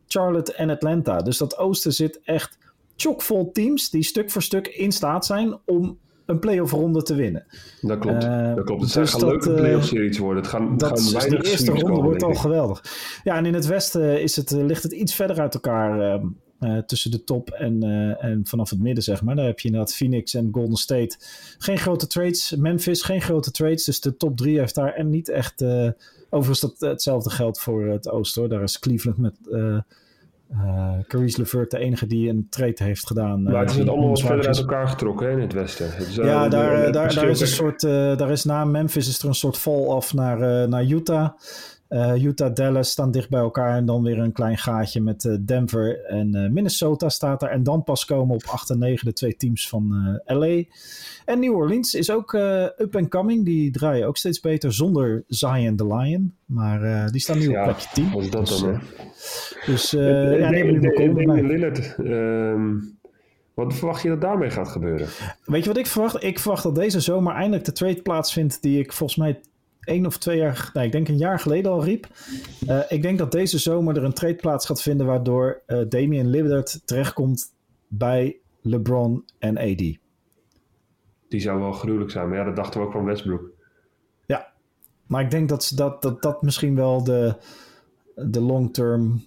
Charlotte 0.08 0.54
en 0.54 0.70
Atlanta. 0.70 1.22
Dus 1.22 1.38
dat 1.38 1.58
oosten 1.58 1.94
zit 1.94 2.20
echt 2.24 2.58
chockvol 2.96 3.52
teams 3.52 3.90
die 3.90 4.04
stuk 4.04 4.32
voor 4.32 4.42
stuk 4.42 4.68
in 4.68 4.92
staat 4.92 5.26
zijn 5.26 5.58
om 5.66 5.98
een 6.26 6.40
playoff 6.40 6.72
ronde 6.72 7.04
te 7.04 7.16
winnen. 7.16 7.46
Dat 7.82 8.00
klopt. 8.00 8.24
Uh, 8.24 8.56
dat 8.56 8.66
klopt. 8.66 8.82
Het 8.82 8.94
dus 8.94 9.12
gaan 9.12 9.30
leuke 9.30 9.54
playoff 9.54 9.86
series 9.86 10.18
worden. 10.18 10.44
Het 10.44 10.52
gaan, 10.52 10.78
dat 10.78 11.02
gaan 11.02 11.30
de 11.30 11.50
eerste 11.50 11.72
ronde 11.72 12.02
wordt 12.02 12.24
al 12.24 12.34
geweldig. 12.34 12.84
Ja, 13.24 13.36
en 13.36 13.46
in 13.46 13.54
het 13.54 13.66
westen 13.66 14.22
is 14.22 14.36
het, 14.36 14.52
ligt 14.52 14.84
het 14.84 14.92
iets 14.92 15.16
verder 15.16 15.40
uit 15.40 15.54
elkaar. 15.54 16.22
Uh, 16.64 16.78
tussen 16.78 17.12
de 17.12 17.24
top 17.24 17.50
en, 17.50 17.86
uh, 17.86 18.24
en 18.24 18.42
vanaf 18.44 18.70
het 18.70 18.80
midden, 18.80 19.04
zeg 19.04 19.24
maar. 19.24 19.36
Daar 19.36 19.46
heb 19.46 19.60
je 19.60 19.68
inderdaad 19.68 19.94
Phoenix 19.96 20.34
en 20.34 20.50
Golden 20.52 20.76
State. 20.76 21.16
Geen 21.58 21.78
grote 21.78 22.08
trades. 22.08 22.56
Memphis, 22.56 23.02
geen 23.02 23.22
grote 23.22 23.52
trades. 23.52 23.84
Dus 23.84 24.00
de 24.00 24.18
top 24.18 24.38
drie 24.38 24.60
heeft 24.60 24.76
daar 24.76 24.94
en 24.94 25.10
niet 25.10 25.30
echt... 25.30 25.62
Uh, 25.62 25.90
overigens, 26.30 26.60
dat, 26.60 26.90
hetzelfde 26.90 27.30
geldt 27.30 27.60
voor 27.60 27.86
het 27.86 28.10
oosten. 28.10 28.42
Hoor. 28.42 28.50
Daar 28.50 28.64
is 28.64 28.80
Cleveland 28.80 29.18
met... 29.18 29.36
Uh, 29.50 29.78
Caris 31.08 31.38
LeVert 31.38 31.72
de 31.72 31.78
enige 31.78 32.08
die 32.08 32.30
een 32.30 32.48
trade 32.50 32.84
heeft 32.84 33.08
gedaan. 33.08 33.44
Maar 33.44 33.66
het 33.66 33.70
is 33.70 33.88
allemaal 33.88 34.10
wat 34.10 34.22
verder 34.22 34.48
uit 34.48 34.58
elkaar 34.58 34.88
getrokken 34.88 35.28
hè, 35.28 35.34
in 35.34 35.40
het 35.40 35.54
westen. 35.54 35.92
Het 35.92 36.14
ja, 36.14 36.50
daar, 36.50 36.92
daar, 36.92 37.14
daar 37.14 37.30
is 37.30 37.42
een 37.42 37.48
soort, 37.48 37.82
daar 37.82 38.32
is 38.32 38.44
na 38.44 38.66
Memphis 38.66 39.08
is 39.08 39.20
er 39.20 39.28
een 39.28 39.34
soort 39.34 39.58
fall-off 39.58 40.14
naar, 40.14 40.70
naar 40.70 40.84
Utah. 40.86 41.30
Uh, 41.94 42.24
Utah, 42.24 42.54
Dallas 42.54 42.90
staan 42.90 43.12
dicht 43.12 43.30
bij 43.30 43.40
elkaar 43.40 43.78
en 43.78 43.86
dan 43.86 44.04
weer 44.04 44.20
een 44.20 44.32
klein 44.32 44.58
gaatje 44.58 45.02
met 45.02 45.24
uh, 45.24 45.36
Denver 45.40 46.06
en 46.06 46.36
uh, 46.36 46.50
Minnesota 46.50 47.10
staat 47.10 47.42
er. 47.42 47.50
En 47.50 47.64
dan 47.64 47.84
pas 47.84 48.06
komen 48.06 48.36
op 48.36 48.44
8 48.46 48.70
en 48.70 48.80
9 48.80 49.06
de 49.08 49.14
twee 49.14 49.36
teams 49.36 49.70
van 49.70 50.20
LA. 50.26 50.64
En 51.26 51.40
New 51.40 51.56
Orleans 51.56 51.94
is 51.94 52.12
ook 52.12 52.34
up 52.34 52.96
and 52.96 53.08
coming. 53.08 53.46
Die 53.46 53.72
draaien 53.72 54.08
ook 54.08 54.18
steeds 54.18 54.40
beter 54.40 54.74
zonder 54.74 55.24
Zion 55.28 55.76
the 55.76 55.96
Lion. 55.96 56.34
Maar 56.46 57.12
die 57.12 57.22
staan 57.22 57.40
nu 57.40 57.48
op 57.48 57.64
plekje 57.64 57.88
10. 57.94 58.12
Wat 58.12 58.24
is 58.24 58.30
dat 58.30 58.48
dus, 58.48 58.60
dan? 58.62 58.82
Dus 59.66 59.92
ja, 59.92 60.50
Lillard, 60.50 61.96
um, 62.00 63.00
wat 63.54 63.74
verwacht 63.74 64.02
je 64.02 64.10
dat 64.10 64.22
daarmee 64.22 64.50
gaat 64.50 64.70
gebeuren? 64.70 65.08
Weet 65.46 65.64
je 65.64 65.70
wat 65.70 65.78
ik 65.78 65.88
verwacht? 65.88 66.24
Ik 66.24 66.40
verwacht 66.40 66.64
dat 66.64 66.76
deze 66.76 67.00
zomer 67.00 67.34
eindelijk 67.34 67.66
de 67.66 67.72
trade 67.72 68.02
plaatsvindt 68.02 68.62
die 68.62 68.80
ik 68.80 68.94
volgens 68.94 69.20
mij 69.20 69.40
één 69.84 70.06
of 70.06 70.18
twee 70.18 70.38
jaar, 70.38 70.70
nee, 70.74 70.86
ik 70.86 70.92
denk 70.92 71.08
een 71.08 71.18
jaar 71.18 71.40
geleden 71.40 71.72
al 71.72 71.84
riep. 71.84 72.08
Uh, 72.68 72.80
ik 72.90 73.02
denk 73.02 73.18
dat 73.18 73.32
deze 73.32 73.58
zomer 73.58 73.98
er 73.98 74.04
een 74.04 74.14
trade 74.14 74.36
plaats 74.36 74.66
gaat 74.66 74.82
vinden 74.82 75.06
waardoor 75.06 75.62
uh, 75.68 75.80
Damian 75.90 76.30
Lillard 76.30 76.82
terechtkomt 76.86 77.54
bij 77.88 78.38
LeBron 78.62 79.26
en 79.40 79.58
AD. 79.58 80.00
Die 81.28 81.40
zou 81.40 81.60
wel 81.60 81.72
gruwelijk 81.72 82.12
zijn, 82.12 82.30
maar 82.30 82.38
ja, 82.38 82.44
dat 82.44 82.56
dachten 82.56 82.80
we 82.80 82.86
ook 82.86 82.92
van 82.92 83.06
Westbrook. 83.06 83.50
Ja, 84.26 84.52
maar 85.06 85.24
ik 85.24 85.32
denk 85.32 85.50
dat 85.50 85.72
dat, 85.76 86.02
dat, 86.02 86.22
dat 86.22 86.42
misschien 86.42 86.76
wel 86.76 87.04
de, 87.04 87.36
de 88.16 88.42
long-term 88.42 89.26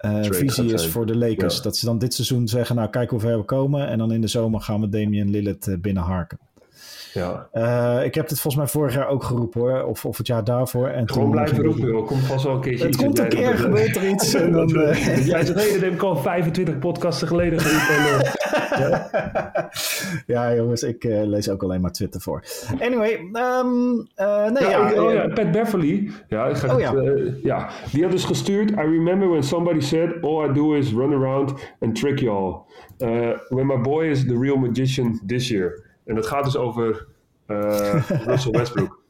uh, 0.00 0.22
visie 0.22 0.72
is 0.72 0.86
voor 0.86 1.06
de 1.06 1.16
Lakers. 1.16 1.62
Dat 1.62 1.76
ze 1.76 1.86
dan 1.86 1.98
dit 1.98 2.14
seizoen 2.14 2.48
zeggen, 2.48 2.76
nou 2.76 2.90
kijk 2.90 3.10
hoe 3.10 3.20
ver 3.20 3.38
we 3.38 3.44
komen. 3.44 3.88
En 3.88 3.98
dan 3.98 4.12
in 4.12 4.20
de 4.20 4.26
zomer 4.26 4.60
gaan 4.60 4.80
we 4.80 4.88
Damian 4.88 5.30
Lillard 5.30 5.76
binnenharken. 5.80 6.38
Ja. 7.14 7.48
Uh, 7.52 8.04
ik 8.04 8.14
heb 8.14 8.28
dit 8.28 8.40
volgens 8.40 8.56
mij 8.62 8.66
vorig 8.66 8.94
jaar 8.94 9.08
ook 9.08 9.24
geroepen 9.24 9.60
hoor. 9.60 9.82
Of, 9.82 10.04
of 10.04 10.16
het 10.16 10.26
jaar 10.26 10.44
daarvoor. 10.44 10.88
En 10.88 11.10
Gewoon 11.10 11.30
blijven 11.30 11.62
roepen 11.62 11.86
joh. 11.86 12.06
Komt 12.06 12.26
vast 12.26 12.44
wel 12.44 12.54
een 12.54 12.60
keertje 12.60 12.86
Het 12.86 12.96
komt 12.96 13.18
een 13.18 13.28
keer, 13.28 13.58
gebeurt 13.58 13.96
er 13.96 14.08
iets. 14.08 14.34
En 14.44 14.52
dan, 14.52 14.70
uh... 14.70 15.26
Jij 15.26 15.44
zegt, 15.44 15.54
hey, 15.54 15.72
dat 15.72 15.80
heb 15.80 15.92
ik 15.92 16.02
al 16.02 16.16
25 16.16 16.78
podcasten 16.78 17.28
geleden 17.28 17.60
geroepen. 17.60 18.32
ja. 18.78 19.70
ja 20.26 20.54
jongens, 20.54 20.82
ik 20.82 21.04
uh, 21.04 21.22
lees 21.24 21.48
ook 21.48 21.62
alleen 21.62 21.80
maar 21.80 21.92
Twitter 21.92 22.20
voor. 22.20 22.44
Anyway, 22.80 23.12
um, 23.12 23.94
nee 24.52 24.68
ja. 24.68 24.90
ja, 24.90 25.02
oh, 25.02 25.12
ja 25.12 25.28
Pat 25.28 25.50
Beverly. 25.50 26.10
Ja, 26.28 26.46
ik 26.46 26.56
ga 26.56 26.74
oh, 26.74 26.80
ja. 26.80 26.94
ja, 27.42 27.68
die 27.92 28.02
had 28.02 28.12
dus 28.12 28.24
gestuurd. 28.24 28.70
I 28.70 28.74
remember 28.74 29.28
when 29.28 29.42
somebody 29.42 29.80
said, 29.80 30.22
all 30.22 30.50
I 30.50 30.52
do 30.52 30.74
is 30.74 30.92
run 30.92 31.12
around 31.12 31.52
and 31.80 31.96
trick 31.96 32.18
you 32.18 32.36
all. 32.36 32.62
when 33.48 33.66
my 33.66 33.80
boy 33.80 34.10
is 34.10 34.24
the 34.24 34.38
real 34.38 34.56
magician 34.56 35.20
this 35.26 35.48
year. 35.48 35.83
En 36.04 36.14
dat 36.14 36.26
gaat 36.26 36.44
dus 36.44 36.56
over 36.56 37.06
uh, 37.46 38.10
Russell 38.26 38.52
Westbrook. 38.52 39.02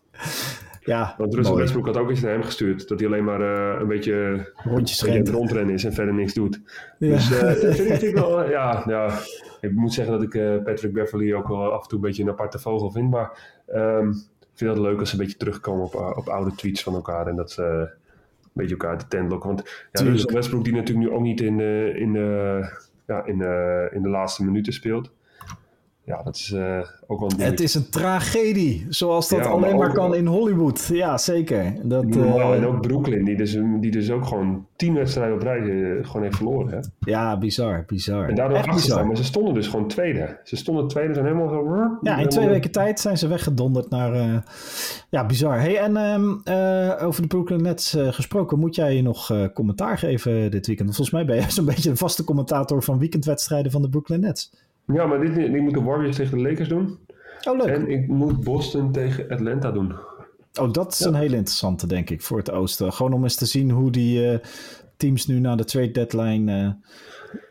Ja, 0.81 1.15
Want 1.19 1.35
Russell 1.35 1.53
mooi. 1.53 1.63
Westbrook 1.63 1.87
had 1.87 1.97
ook 1.97 2.11
eens 2.11 2.21
naar 2.21 2.33
hem 2.33 2.43
gestuurd 2.43 2.89
dat 2.89 2.99
hij 2.99 3.09
alleen 3.09 3.25
maar 3.25 3.41
uh, 3.41 3.81
een 3.81 3.89
beetje 3.89 4.47
rondjes 4.55 5.03
rondrennen 5.31 5.75
is 5.75 5.85
en 5.85 5.93
verder 5.93 6.15
niks 6.15 6.35
doet. 6.35 6.61
Ja. 6.99 7.09
Dus 7.09 7.31
uh, 7.31 7.41
dat 7.63 7.77
vind 7.77 8.03
ik 8.03 8.15
wel, 8.15 8.51
ja, 8.51 8.83
ja, 8.87 9.19
ik 9.61 9.73
moet 9.73 9.93
zeggen 9.93 10.15
dat 10.15 10.23
ik 10.23 10.35
uh, 10.35 10.63
Patrick 10.63 10.93
Beverly 10.93 11.33
ook 11.33 11.49
wel 11.49 11.73
af 11.73 11.83
en 11.83 11.89
toe 11.89 11.99
een 11.99 12.05
beetje 12.05 12.23
een 12.23 12.29
aparte 12.29 12.59
vogel 12.59 12.91
vind, 12.91 13.11
maar 13.11 13.63
um, 13.75 14.11
ik 14.41 14.61
vind 14.61 14.71
het 14.71 14.79
leuk 14.79 15.01
als 15.01 15.11
ze 15.11 15.17
een 15.17 15.23
beetje 15.23 15.39
terugkomen 15.39 15.85
op, 15.85 15.95
op 15.95 16.29
oude 16.29 16.55
tweets 16.55 16.83
van 16.83 16.95
elkaar 16.95 17.27
en 17.27 17.37
dat 17.37 17.51
ze 17.51 17.63
een 17.63 18.51
beetje 18.53 18.77
elkaar 18.77 18.99
de 18.99 19.09
tent 19.09 19.31
lokken. 19.31 19.49
Want 19.49 19.89
ja, 19.93 20.05
Russell 20.05 20.35
Westbrook 20.35 20.65
die 20.65 20.75
natuurlijk 20.75 21.09
nu 21.09 21.15
ook 21.15 21.23
niet 21.23 21.41
in, 21.41 21.61
in, 21.97 22.13
ja, 23.07 23.25
in, 23.25 23.41
in 23.93 24.03
de 24.03 24.09
laatste 24.09 24.45
minuten 24.45 24.73
speelt 24.73 25.11
ja, 26.07 26.23
dat 26.23 26.35
is 26.35 26.51
uh, 26.51 26.79
ook 27.07 27.21
wel 27.21 27.31
een 27.31 27.41
Het 27.41 27.61
is 27.61 27.75
een 27.75 27.89
tragedie, 27.89 28.87
zoals 28.89 29.29
dat 29.29 29.39
ja, 29.39 29.51
alleen 29.51 29.77
maar, 29.77 29.93
kan 29.93 30.15
in 30.15 30.27
Hollywood. 30.27 30.91
Ja, 30.93 31.19
zeker. 31.19 31.75
Dat, 31.83 32.05
uh, 32.05 32.51
en 32.51 32.67
ook 32.67 32.81
Brooklyn, 32.81 33.25
die 33.25 33.37
dus, 33.37 33.59
die 33.81 33.91
dus 33.91 34.11
ook 34.11 34.27
gewoon 34.27 34.67
tien 34.77 34.95
wedstrijden 34.95 35.35
op 35.35 35.43
rij 35.43 35.61
uh, 35.61 36.07
gewoon 36.07 36.23
heeft 36.23 36.37
verloren. 36.37 36.73
Hè? 36.73 36.79
Ja, 37.11 37.39
bizar, 37.39 37.85
bizar. 37.87 38.29
En 38.29 38.35
daardoor 38.35 38.75
bizar. 38.75 39.07
maar 39.07 39.17
ze 39.17 39.25
stonden 39.25 39.55
dus 39.55 39.67
gewoon 39.67 39.89
tweede. 39.89 40.41
Ze 40.43 40.57
stonden 40.57 40.89
tweede, 40.89 41.15
zijn 41.15 41.27
helemaal 41.27 41.49
zo... 41.49 41.99
Ja, 42.01 42.17
in 42.17 42.29
twee 42.29 42.49
weken 42.49 42.71
tijd 42.71 43.01
zijn 43.01 43.19
ze 43.19 43.29
weggedonderd 43.29 43.91
naar... 43.91 44.45
ja, 45.11 45.27
bizar. 45.27 45.61
Hey, 45.61 45.79
en 45.79 45.97
um, 45.97 46.43
over 47.01 47.23
de 47.23 47.29
Brooklyn 47.29 47.63
Nets 47.63 47.97
gesproken, 47.99 48.59
moet 48.59 48.75
jij 48.75 48.97
je 48.97 49.03
nog 49.03 49.51
commentaar 49.55 49.99
geven 49.99 50.51
dit 50.51 50.67
weekend? 50.67 50.89
Volgens 50.89 51.11
mij 51.11 51.25
ben 51.25 51.37
je 51.37 51.51
zo'n 51.51 51.65
beetje 51.75 51.91
een 51.91 51.97
vaste 51.97 52.25
commentator 52.25 52.83
van 52.83 52.99
weekendwedstrijden 52.99 53.73
van 53.73 53.83
de 53.83 53.89
Brooklyn 53.89 54.21
Nets. 54.21 54.51
Ja, 54.87 55.07
maar 55.07 55.21
dit, 55.21 55.37
ik 55.37 55.61
moet 55.61 55.75
de 55.75 55.83
Warriors 55.83 56.17
tegen 56.17 56.39
de 56.39 56.49
Lakers 56.49 56.69
doen. 56.69 56.99
Oh, 57.49 57.57
leuk. 57.59 57.67
En 57.67 57.91
ik 57.91 58.09
moet 58.09 58.45
Boston 58.45 58.93
tegen 58.93 59.29
Atlanta 59.29 59.71
doen. 59.71 59.95
Oh, 60.61 60.73
dat 60.73 60.93
is 60.93 61.01
een 61.01 61.15
hele 61.15 61.37
interessante, 61.37 61.87
denk 61.87 62.11
ik, 62.11 62.23
voor 62.23 62.39
het 62.39 62.51
Oosten. 62.51 62.93
Gewoon 62.93 63.13
om 63.13 63.23
eens 63.23 63.37
te 63.37 63.47
zien 63.47 63.71
hoe 63.71 63.91
die 63.91 64.33
uh, 64.33 64.39
teams 64.97 65.27
nu 65.27 65.41
naar 65.41 65.57
de 65.57 65.65
trade 65.65 65.91
deadline 65.91 66.63
uh, 66.63 66.71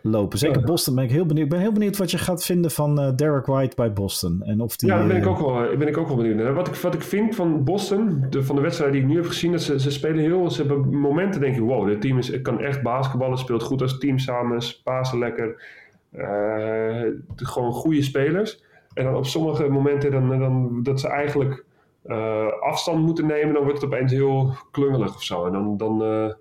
lopen. 0.01 0.37
Zeker 0.37 0.59
ja. 0.59 0.65
Boston 0.65 0.95
ben 0.95 1.03
ik 1.03 1.11
heel 1.11 1.25
benieuwd. 1.25 1.45
Ik 1.45 1.51
ben 1.51 1.61
heel 1.61 1.71
benieuwd 1.71 1.97
wat 1.97 2.11
je 2.11 2.17
gaat 2.17 2.45
vinden 2.45 2.71
van 2.71 3.01
uh, 3.01 3.15
Derek 3.15 3.45
White 3.45 3.75
bij 3.75 3.93
Boston. 3.93 4.41
En 4.43 4.61
of 4.61 4.77
die, 4.77 4.89
ja, 4.89 4.97
daar 4.97 5.07
ben 5.07 5.17
ik 5.17 5.27
ook 5.27 5.39
wel, 5.39 5.77
ben 5.77 5.87
ik 5.87 5.97
ook 5.97 6.07
wel 6.07 6.17
benieuwd 6.17 6.35
naar. 6.35 6.53
Wat 6.53 6.67
ik, 6.67 6.75
wat 6.75 6.93
ik 6.93 7.01
vind 7.01 7.35
van 7.35 7.63
Boston, 7.63 8.25
de, 8.29 8.43
van 8.43 8.55
de 8.55 8.61
wedstrijd 8.61 8.91
die 8.91 9.01
ik 9.01 9.07
nu 9.07 9.15
heb 9.15 9.25
gezien, 9.25 9.51
dat 9.51 9.61
ze, 9.61 9.79
ze 9.79 9.91
spelen 9.91 10.19
heel... 10.19 10.51
Ze 10.51 10.61
hebben 10.61 10.97
momenten 10.97 11.41
denk 11.41 11.55
je, 11.55 11.61
wow, 11.61 11.87
dit 11.87 12.01
team 12.01 12.17
is, 12.17 12.41
kan 12.41 12.59
echt 12.59 12.81
basketballen, 12.81 13.37
speelt 13.37 13.63
goed 13.63 13.81
als 13.81 13.97
team 13.97 14.19
samen, 14.19 14.63
pasen 14.83 15.19
lekker... 15.19 15.81
Uh, 16.15 17.03
gewoon 17.35 17.71
goede 17.71 18.01
spelers. 18.01 18.63
En 18.93 19.03
dan 19.03 19.15
op 19.15 19.25
sommige 19.25 19.67
momenten 19.67 20.11
dan, 20.11 20.39
dan, 20.39 20.83
dat 20.83 20.99
ze 20.99 21.07
eigenlijk 21.07 21.65
uh, 22.05 22.47
afstand 22.59 23.05
moeten 23.05 23.25
nemen, 23.25 23.53
dan 23.53 23.63
wordt 23.63 23.81
het 23.81 23.93
opeens 23.93 24.11
heel 24.11 24.55
klungelig 24.71 25.15
of 25.15 25.23
zo. 25.23 25.45
En 25.45 25.51
dan, 25.51 25.77
dan, 25.77 26.03
uh, 26.03 26.33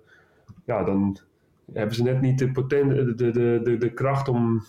ja, 0.65 0.83
dan 0.83 1.17
hebben 1.73 1.95
ze 1.95 2.03
net 2.03 2.21
niet 2.21 2.39
de, 2.39 2.51
poten 2.51 2.87
de, 2.87 3.31
de, 3.31 3.59
de, 3.63 3.77
de, 3.77 3.93
kracht 3.93 4.27
om, 4.27 4.63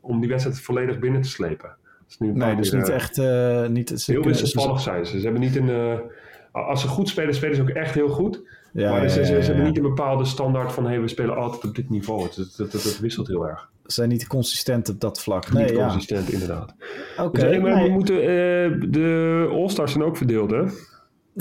om 0.00 0.20
die 0.20 0.28
wedstrijd 0.28 0.60
volledig 0.60 0.98
binnen 0.98 1.22
te 1.22 1.28
slepen. 1.28 1.76
Dus 2.06 2.18
nu 2.18 2.32
nee, 2.32 2.56
dus 2.56 2.72
niet 2.72 2.88
echt... 2.88 3.16
niet, 3.68 4.06
heel 4.06 4.22
wisselvallig 4.22 4.80
zijn 4.80 5.06
ze. 5.06 5.18
Ze 5.18 5.24
hebben 5.24 5.42
niet 5.42 5.56
een... 5.56 6.00
als 6.52 6.80
ze 6.80 6.88
goed 6.88 7.08
spelen, 7.08 7.34
spelen 7.34 7.56
ze 7.56 7.62
ook 7.62 7.68
echt 7.68 7.94
heel 7.94 8.08
goed. 8.08 8.42
Ja, 8.76 8.90
maar 8.90 9.08
ze, 9.08 9.24
ze, 9.24 9.42
ze 9.42 9.46
hebben 9.46 9.64
niet 9.64 9.76
een 9.76 9.82
bepaalde 9.82 10.24
standaard 10.24 10.72
van 10.72 10.86
hey, 10.86 11.00
we 11.00 11.08
spelen 11.08 11.36
altijd 11.36 11.64
op 11.64 11.74
dit 11.74 11.90
niveau. 11.90 12.22
Het, 12.22 12.36
het, 12.36 12.56
het, 12.56 12.72
het 12.72 12.98
wisselt 12.98 13.26
heel 13.26 13.48
erg 13.48 13.68
zijn 13.86 14.08
niet 14.08 14.26
consistent 14.26 14.88
op 14.88 15.00
dat 15.00 15.20
vlak. 15.20 15.52
Nee, 15.52 15.64
niet 15.64 15.76
ja. 15.76 15.88
consistent, 15.88 16.32
inderdaad. 16.32 16.74
Oké. 17.18 17.22
Okay, 17.22 17.50
dus, 17.50 17.60
maar 17.60 17.74
nee. 17.74 17.84
we 17.84 17.90
moeten, 17.90 18.16
uh, 18.16 18.92
de 18.92 19.48
All-Stars 19.50 19.92
zijn 19.92 20.04
ook 20.04 20.16
verdeeld, 20.16 20.50
hè? 20.50 20.62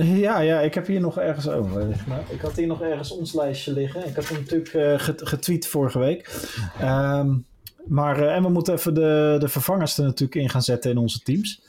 Ja, 0.04 0.40
ja, 0.40 0.60
ik 0.60 0.74
heb 0.74 0.88
hier 0.88 1.00
nog 1.00 1.20
ergens 1.20 1.50
over. 1.50 1.88
Ik 2.30 2.42
had 2.42 2.56
hier 2.56 2.68
nog 2.68 2.82
ergens 2.82 3.12
ons 3.12 3.34
lijstje 3.34 3.74
liggen. 3.74 4.08
Ik 4.08 4.16
had 4.16 4.30
hem 4.30 4.38
natuurlijk 4.40 4.74
uh, 4.74 4.94
getweet 5.28 5.68
vorige 5.68 6.00
week. 6.00 6.48
Um, 6.82 7.46
maar, 7.86 8.20
uh, 8.20 8.36
en 8.36 8.44
we 8.44 8.50
moeten 8.50 8.74
even 8.74 8.94
de, 8.94 9.36
de 9.40 9.48
vervangers 9.48 9.98
er 9.98 10.04
natuurlijk 10.04 10.36
in 10.36 10.50
gaan 10.50 10.62
zetten 10.62 10.92
in 10.92 10.98
onze 10.98 11.20
teams. 11.20 11.62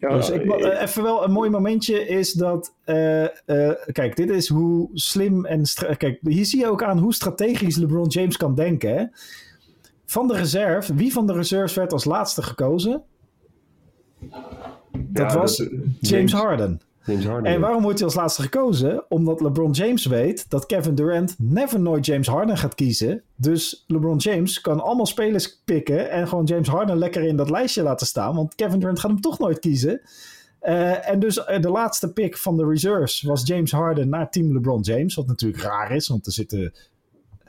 Ja, 0.00 0.08
dus 0.08 0.30
ik, 0.30 0.52
even 0.64 1.02
wel 1.02 1.24
een 1.24 1.32
mooi 1.32 1.50
momentje 1.50 2.06
is 2.06 2.32
dat. 2.32 2.74
Uh, 2.86 3.22
uh, 3.22 3.28
kijk, 3.92 4.16
dit 4.16 4.30
is 4.30 4.48
hoe 4.48 4.90
slim 4.92 5.44
en. 5.44 5.62
Kijk, 5.96 6.18
hier 6.22 6.44
zie 6.44 6.58
je 6.58 6.70
ook 6.70 6.82
aan 6.82 6.98
hoe 6.98 7.14
strategisch 7.14 7.76
LeBron 7.76 8.06
James 8.06 8.36
kan 8.36 8.54
denken. 8.54 8.96
Hè? 8.96 9.04
Van 10.04 10.28
de 10.28 10.34
reserve, 10.34 10.94
wie 10.94 11.12
van 11.12 11.26
de 11.26 11.32
reserves 11.32 11.74
werd 11.74 11.92
als 11.92 12.04
laatste 12.04 12.42
gekozen? 12.42 13.02
Dat 14.92 15.32
ja, 15.32 15.38
was 15.38 15.56
dat, 15.56 15.68
James, 15.68 16.08
James, 16.10 16.32
Harden. 16.32 16.80
James 17.08 17.26
Harden. 17.26 17.52
En 17.52 17.60
waarom 17.60 17.82
wordt 17.82 17.98
hij 17.98 18.06
als 18.06 18.16
laatste 18.16 18.42
gekozen? 18.42 19.04
Omdat 19.08 19.40
LeBron 19.40 19.70
James 19.70 20.06
weet 20.06 20.50
dat 20.50 20.66
Kevin 20.66 20.94
Durant 20.94 21.34
never 21.38 21.80
nooit 21.80 22.06
James 22.06 22.26
Harden 22.26 22.56
gaat 22.56 22.74
kiezen. 22.74 23.22
Dus 23.36 23.84
LeBron 23.86 24.16
James 24.16 24.60
kan 24.60 24.80
allemaal 24.80 25.06
spelers 25.06 25.60
pikken 25.64 26.10
en 26.10 26.28
gewoon 26.28 26.44
James 26.44 26.68
Harden 26.68 26.98
lekker 26.98 27.22
in 27.22 27.36
dat 27.36 27.50
lijstje 27.50 27.82
laten 27.82 28.06
staan. 28.06 28.34
Want 28.34 28.54
Kevin 28.54 28.78
Durant 28.78 29.00
gaat 29.00 29.10
hem 29.10 29.20
toch 29.20 29.38
nooit 29.38 29.58
kiezen. 29.58 30.00
Uh, 30.62 31.08
en 31.08 31.18
dus 31.18 31.36
uh, 31.36 31.60
de 31.60 31.70
laatste 31.70 32.12
pick 32.12 32.36
van 32.36 32.56
de 32.56 32.66
reserves 32.66 33.22
was 33.22 33.46
James 33.46 33.72
Harden 33.72 34.08
naar 34.08 34.30
team 34.30 34.52
LeBron 34.52 34.80
James. 34.80 35.14
Wat 35.14 35.26
natuurlijk 35.26 35.62
raar 35.62 35.92
is, 35.92 36.08
want 36.08 36.26
er 36.26 36.32
zitten 36.32 36.72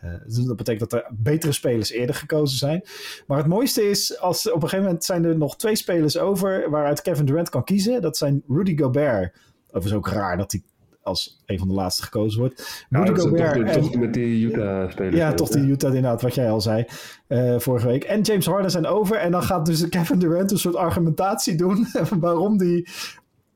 uh, 0.04 0.48
dat 0.48 0.56
betekent 0.56 0.90
dat 0.90 1.02
er 1.02 1.12
betere 1.12 1.52
spelers 1.52 1.92
eerder 1.92 2.16
gekozen 2.16 2.58
zijn. 2.58 2.84
Maar 3.28 3.38
het 3.38 3.48
mooiste 3.48 3.90
is, 3.90 4.20
als 4.20 4.48
op 4.48 4.56
een 4.56 4.62
gegeven 4.62 4.86
moment 4.86 5.04
zijn 5.04 5.24
er 5.24 5.38
nog 5.38 5.58
twee 5.58 5.76
spelers 5.76 6.18
over 6.18 6.70
waaruit 6.70 7.02
Kevin 7.02 7.26
Durant 7.26 7.50
kan 7.50 7.64
kiezen. 7.64 8.02
Dat 8.02 8.18
zijn 8.18 8.44
Rudy 8.48 8.78
Gobert. 8.78 9.36
Dat 9.72 9.86
is 9.86 9.94
ook 9.94 10.08
raar 10.08 10.38
dat 10.38 10.52
hij 10.52 10.62
als 11.04 11.42
een 11.46 11.60
van 11.60 11.68
de 11.68 11.74
laatste 11.74 12.04
gekozen 12.04 12.40
wordt. 12.40 12.86
Ja, 12.90 13.04
Rudy 13.04 13.20
Gobert. 13.20 13.54
Toch, 13.54 13.76
en, 13.76 13.82
toch 13.82 13.96
met 13.96 14.14
die 14.14 14.46
Utah-spelers. 14.46 15.16
Ja, 15.16 15.34
toch 15.34 15.50
die 15.50 15.68
Utah 15.68 15.96
inderdaad, 15.96 16.22
wat 16.22 16.36
jij 16.36 16.52
al 16.52 16.62
zei 16.62 16.86
uh, 17.28 17.60
vorige 17.60 17.88
week. 17.88 18.04
En 18.04 18.22
James 18.22 18.46
Harden 18.46 18.72
zijn 18.72 18.86
over. 18.86 19.16
En 19.18 19.32
dan 19.32 19.44
gaat 19.44 19.66
dus 19.66 19.90
Kevin 19.90 20.20
Durant 20.20 20.52
een 20.52 20.58
soort 20.58 20.76
argumentatie 20.76 21.56
doen 21.56 21.88
waarom 22.20 22.58
die 22.58 22.88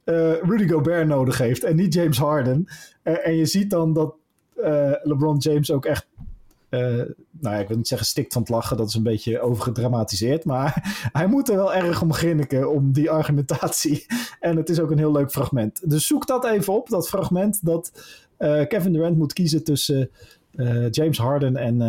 uh, 0.05 0.41
Rudy 0.41 0.67
Gobert 0.67 1.07
nodig 1.07 1.37
heeft 1.37 1.63
en 1.63 1.75
niet 1.75 1.93
James 1.93 2.17
Harden. 2.17 2.65
Uh, 3.03 3.27
en 3.27 3.35
je 3.35 3.45
ziet 3.45 3.69
dan 3.69 3.93
dat 3.93 4.15
LeBron 5.03 5.37
James 5.37 5.71
ook 5.71 5.85
echt 5.85 6.07
nou 7.39 7.55
ja, 7.55 7.57
ik 7.57 7.67
wil 7.67 7.77
niet 7.77 7.87
zeggen 7.87 8.07
stikt 8.07 8.33
van 8.33 8.41
het 8.41 8.51
lachen, 8.51 8.77
dat 8.77 8.87
is 8.87 8.93
een 8.93 9.03
beetje 9.03 9.39
overgedramatiseerd. 9.39 10.45
Maar 10.45 10.95
hij 11.13 11.27
moet 11.27 11.49
er 11.49 11.55
wel 11.55 11.73
erg 11.73 12.01
om 12.01 12.13
grinniken 12.13 12.71
om 12.71 12.91
die 12.91 13.09
argumentatie. 13.09 14.05
En 14.39 14.57
het 14.57 14.69
is 14.69 14.79
ook 14.79 14.91
een 14.91 14.97
heel 14.97 15.11
leuk 15.11 15.31
fragment. 15.31 15.89
Dus 15.89 16.07
zoek 16.07 16.27
dat 16.27 16.45
even 16.45 16.73
op, 16.73 16.89
dat 16.89 17.09
fragment 17.09 17.65
dat 17.65 17.91
uh, 18.39 18.67
Kevin 18.67 18.93
Durant 18.93 19.17
moet 19.17 19.33
kiezen 19.33 19.63
tussen 19.63 20.09
uh, 20.55 20.89
James 20.89 21.17
Harden 21.17 21.55
en, 21.55 21.81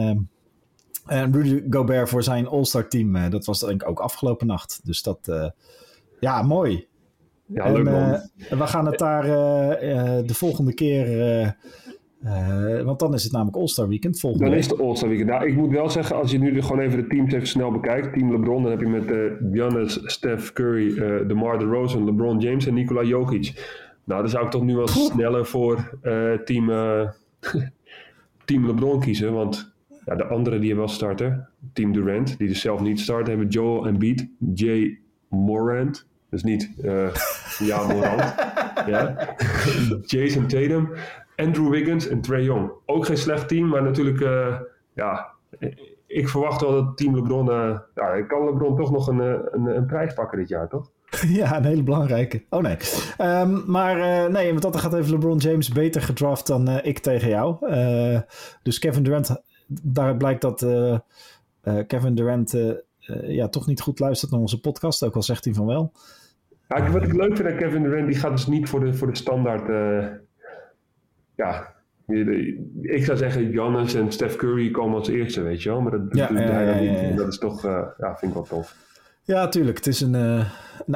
en 1.07 1.33
Rudy 1.33 1.62
Gobert 1.70 2.09
voor 2.09 2.23
zijn 2.23 2.47
All-Star 2.47 2.88
team. 2.88 3.31
dat 3.31 3.44
was 3.44 3.61
denk 3.61 3.83
ik 3.83 3.88
ook 3.88 4.01
afgelopen 4.01 4.47
nacht. 4.47 4.81
Dus 4.85 5.03
dat, 5.03 5.53
ja, 6.20 6.42
mooi. 6.42 6.87
Ja, 7.47 7.73
leuk 7.73 7.85
man. 7.85 8.31
we 8.59 8.66
gaan 8.66 8.87
het 8.87 8.99
daar 8.99 9.25
de 10.27 10.35
volgende 10.35 10.75
keer 10.75 11.57
uh, 12.24 12.82
want 12.82 12.98
dan 12.98 13.14
is 13.14 13.22
het 13.22 13.32
namelijk 13.32 13.56
All-Star 13.56 13.88
Weekend 13.88 14.20
volgende 14.20 14.44
Dan 14.44 14.54
is 14.58 14.66
het 14.66 14.80
All-Star 14.80 15.08
Weekend. 15.08 15.30
Nou, 15.30 15.46
ik 15.46 15.56
moet 15.56 15.70
wel 15.70 15.90
zeggen, 15.90 16.16
als 16.16 16.30
je 16.30 16.38
nu 16.38 16.62
gewoon 16.62 16.80
even 16.80 17.02
de 17.02 17.06
teams 17.06 17.32
even 17.32 17.46
snel 17.46 17.70
bekijkt. 17.70 18.12
Team 18.12 18.30
LeBron, 18.30 18.62
dan 18.62 18.70
heb 18.70 18.80
je 18.80 18.88
met 18.88 19.10
uh, 19.10 19.32
Giannis, 19.52 20.00
Steph 20.04 20.52
Curry, 20.52 20.87
uh, 20.87 21.28
DeMar 21.28 21.58
DeRozan, 21.58 22.04
LeBron 22.04 22.38
James 22.38 22.66
en 22.66 22.74
Nikola 22.74 23.02
Jokic. 23.02 23.72
Nou, 24.04 24.20
dan 24.20 24.30
zou 24.30 24.44
ik 24.44 24.50
toch 24.50 24.62
nu 24.62 24.76
wel 24.76 24.88
sneller 24.88 25.46
voor 25.46 25.98
team, 26.44 26.66
team 28.44 28.66
LeBron 28.66 29.00
kiezen. 29.00 29.32
Want 29.32 29.72
ja, 30.04 30.14
de 30.14 30.24
anderen 30.24 30.60
die 30.60 30.76
wel 30.76 30.88
starten, 30.88 31.48
Team 31.72 31.92
Durant, 31.92 32.38
die 32.38 32.48
dus 32.48 32.60
zelf 32.60 32.80
niet 32.80 33.00
starten, 33.00 33.28
hebben 33.28 33.48
Joel 33.48 33.87
Embiid, 33.87 34.28
Jay 34.54 34.98
Morant. 35.28 36.06
Dus 36.30 36.42
niet 36.42 36.70
ja 37.58 37.87
Morant. 37.87 38.34
ja. 38.92 39.34
Jason 40.02 40.46
Tatum, 40.46 40.88
Andrew 41.37 41.70
Wiggins 41.70 42.09
en 42.09 42.20
Trey 42.20 42.42
Young. 42.42 42.70
Ook 42.87 43.07
geen 43.07 43.16
slecht 43.16 43.49
team, 43.49 43.68
maar 43.68 43.83
natuurlijk, 43.83 44.20
uh, 44.20 44.61
ja, 44.92 45.33
ik 46.07 46.29
verwacht 46.29 46.61
wel 46.61 46.70
dat 46.70 46.97
team 46.97 47.14
LeBron, 47.14 47.49
uh, 47.49 47.79
ja, 47.94 48.23
kan 48.23 48.44
LeBron 48.44 48.77
toch 48.77 48.90
nog 48.90 49.09
een, 49.09 49.18
een, 49.18 49.77
een, 49.77 49.87
prijs 49.87 50.14
pakken 50.14 50.38
dit 50.38 50.49
jaar, 50.49 50.68
toch? 50.68 50.90
Ja, 51.29 51.57
een 51.57 51.64
hele 51.64 51.83
belangrijke. 51.83 52.44
Oh 52.49 52.62
nee. 52.62 52.77
Um, 53.20 53.62
maar 53.66 53.99
uh, 53.99 54.33
nee, 54.33 54.51
want 54.51 54.62
dat 54.62 54.77
gaat 54.77 54.94
even 54.94 55.11
LeBron 55.11 55.37
James 55.37 55.68
beter 55.68 56.03
gedraft 56.03 56.47
dan 56.47 56.68
uh, 56.68 56.79
ik 56.83 56.99
tegen 56.99 57.29
jou. 57.29 57.57
Uh, 57.70 58.20
dus 58.62 58.79
Kevin 58.79 59.03
Durant, 59.03 59.42
daar 59.66 60.16
blijkt 60.16 60.40
dat 60.40 60.66
Kevin 61.87 62.14
Durant 62.14 62.55
ja, 63.23 63.49
toch 63.49 63.66
niet 63.66 63.81
goed 63.81 63.99
luistert 63.99 64.31
naar 64.31 64.40
onze 64.40 64.61
podcast. 64.61 65.05
Ook 65.05 65.14
al 65.14 65.23
zegt 65.23 65.44
hij 65.44 65.55
van 65.55 65.66
wel. 65.66 65.92
Ja, 66.68 66.90
wat 66.90 67.03
ik 67.03 67.12
leuk 67.12 67.37
vind 67.37 67.49
aan 67.49 67.57
Kevin 67.57 67.83
Durant, 67.83 68.07
die 68.07 68.18
gaat 68.18 68.31
dus 68.31 68.47
niet 68.47 68.68
voor 68.68 68.81
de, 68.81 68.94
voor 68.94 69.07
de 69.12 69.16
standaard. 69.16 69.68
Ja, 71.37 71.75
ik 72.83 73.05
zou 73.05 73.18
zeggen, 73.18 73.53
Giannis 73.53 73.94
en 73.94 74.12
Steph 74.12 74.37
Curry 74.37 74.70
komen 74.70 74.99
als 74.99 75.09
eerste, 75.09 75.42
weet 75.42 75.62
je 75.62 75.68
wel. 75.68 75.81
Maar 75.81 75.90
dat 75.90 76.03
ja, 76.11 76.35
hij 76.35 76.66
dan 76.66 77.09
niet. 77.09 77.16
Dat 77.16 77.29
is 77.29 77.38
toch, 77.38 77.62
ja, 77.99 78.16
vind 78.16 78.31
ik 78.31 78.33
wel 78.33 78.42
tof. 78.47 78.77
Ja, 79.26 79.48
tuurlijk. 79.48 79.76
Het 79.76 79.87
is 79.87 80.00
een, 80.00 80.14
uh, 80.14 80.44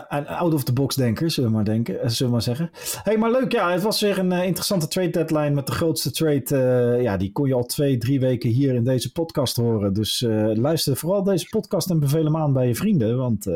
een 0.08 0.26
out-of-the-box 0.26 0.94
denker, 0.94 1.30
zullen 1.30 1.50
we 1.50 1.56
maar, 1.56 1.64
denken, 1.64 1.94
uh, 1.94 2.00
zullen 2.00 2.26
we 2.26 2.30
maar 2.30 2.42
zeggen. 2.42 2.70
hey, 3.02 3.18
maar 3.18 3.30
leuk. 3.30 3.52
Ja, 3.52 3.72
het 3.72 3.82
was 3.82 4.00
weer 4.00 4.18
een 4.18 4.32
uh, 4.32 4.44
interessante 4.44 4.88
trade 4.88 5.10
deadline 5.10 5.50
met 5.50 5.66
de 5.66 5.72
grootste 5.72 6.10
trade. 6.10 6.98
ja, 7.02 7.16
die 7.16 7.32
kon 7.32 7.46
je 7.46 7.54
al 7.54 7.64
twee, 7.64 7.98
drie 7.98 8.20
weken 8.20 8.50
hier 8.50 8.74
in 8.74 8.84
deze 8.84 9.12
podcast 9.12 9.56
horen. 9.56 9.92
Dus 9.92 10.24
luister 10.54 10.96
vooral 10.96 11.22
deze 11.22 11.46
podcast 11.48 11.90
en 11.90 12.00
beveel 12.00 12.24
hem 12.24 12.36
aan 12.36 12.52
bij 12.52 12.66
je 12.66 12.74
vrienden. 12.74 13.16
Want 13.16 13.46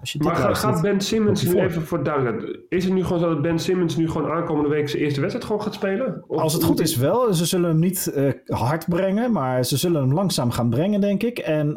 als 0.00 0.12
je 0.12 0.22
maar 0.22 0.56
gaat 0.56 0.82
Ben 0.82 1.00
Simmons 1.00 1.42
nu 1.42 1.60
even 1.60 1.82
voor 1.82 2.04
duidelijk. 2.04 2.58
Is 2.68 2.84
het 2.84 2.92
nu 2.92 3.04
gewoon 3.04 3.18
zo 3.18 3.28
dat 3.28 3.42
Ben 3.42 3.58
Simmons 3.58 3.96
nu 3.96 4.10
gewoon 4.10 4.30
aankomende 4.30 4.68
week 4.68 4.88
zijn 4.88 5.02
eerste 5.02 5.20
wedstrijd 5.20 5.46
gewoon 5.46 5.62
gaat 5.62 5.74
spelen? 5.74 6.24
Of 6.26 6.40
als 6.40 6.52
het 6.52 6.62
goed 6.62 6.80
is 6.80 6.96
wel. 6.96 7.34
Ze 7.34 7.46
zullen 7.46 7.68
hem 7.70 7.78
niet 7.78 8.12
hard 8.46 8.88
brengen, 8.88 9.32
maar 9.32 9.64
ze 9.64 9.76
zullen 9.76 10.00
hem 10.00 10.14
langzaam 10.14 10.50
gaan 10.50 10.70
brengen, 10.70 11.00
denk 11.00 11.22
ik. 11.22 11.38
En 11.38 11.68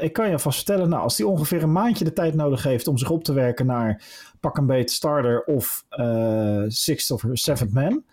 ik 0.00 0.12
kan 0.12 0.30
je 0.30 0.38
vast 0.38 0.56
vertellen, 0.56 0.88
nou, 0.88 1.02
als 1.02 1.16
die 1.16 1.26
ongeveer 1.26 1.62
een 1.62 1.72
maand 1.72 1.85
maandje 1.86 2.04
de 2.04 2.12
tijd 2.12 2.34
nodig 2.34 2.62
heeft 2.62 2.88
om 2.88 2.98
zich 2.98 3.10
op 3.10 3.24
te 3.24 3.32
werken 3.32 3.66
naar 3.66 4.02
pak 4.40 4.56
een 4.56 4.66
beet 4.66 4.90
starter 4.90 5.44
of 5.44 5.84
uh, 5.90 6.62
sixth 6.66 7.10
of 7.10 7.24
seventh 7.32 7.72
man, 7.72 8.04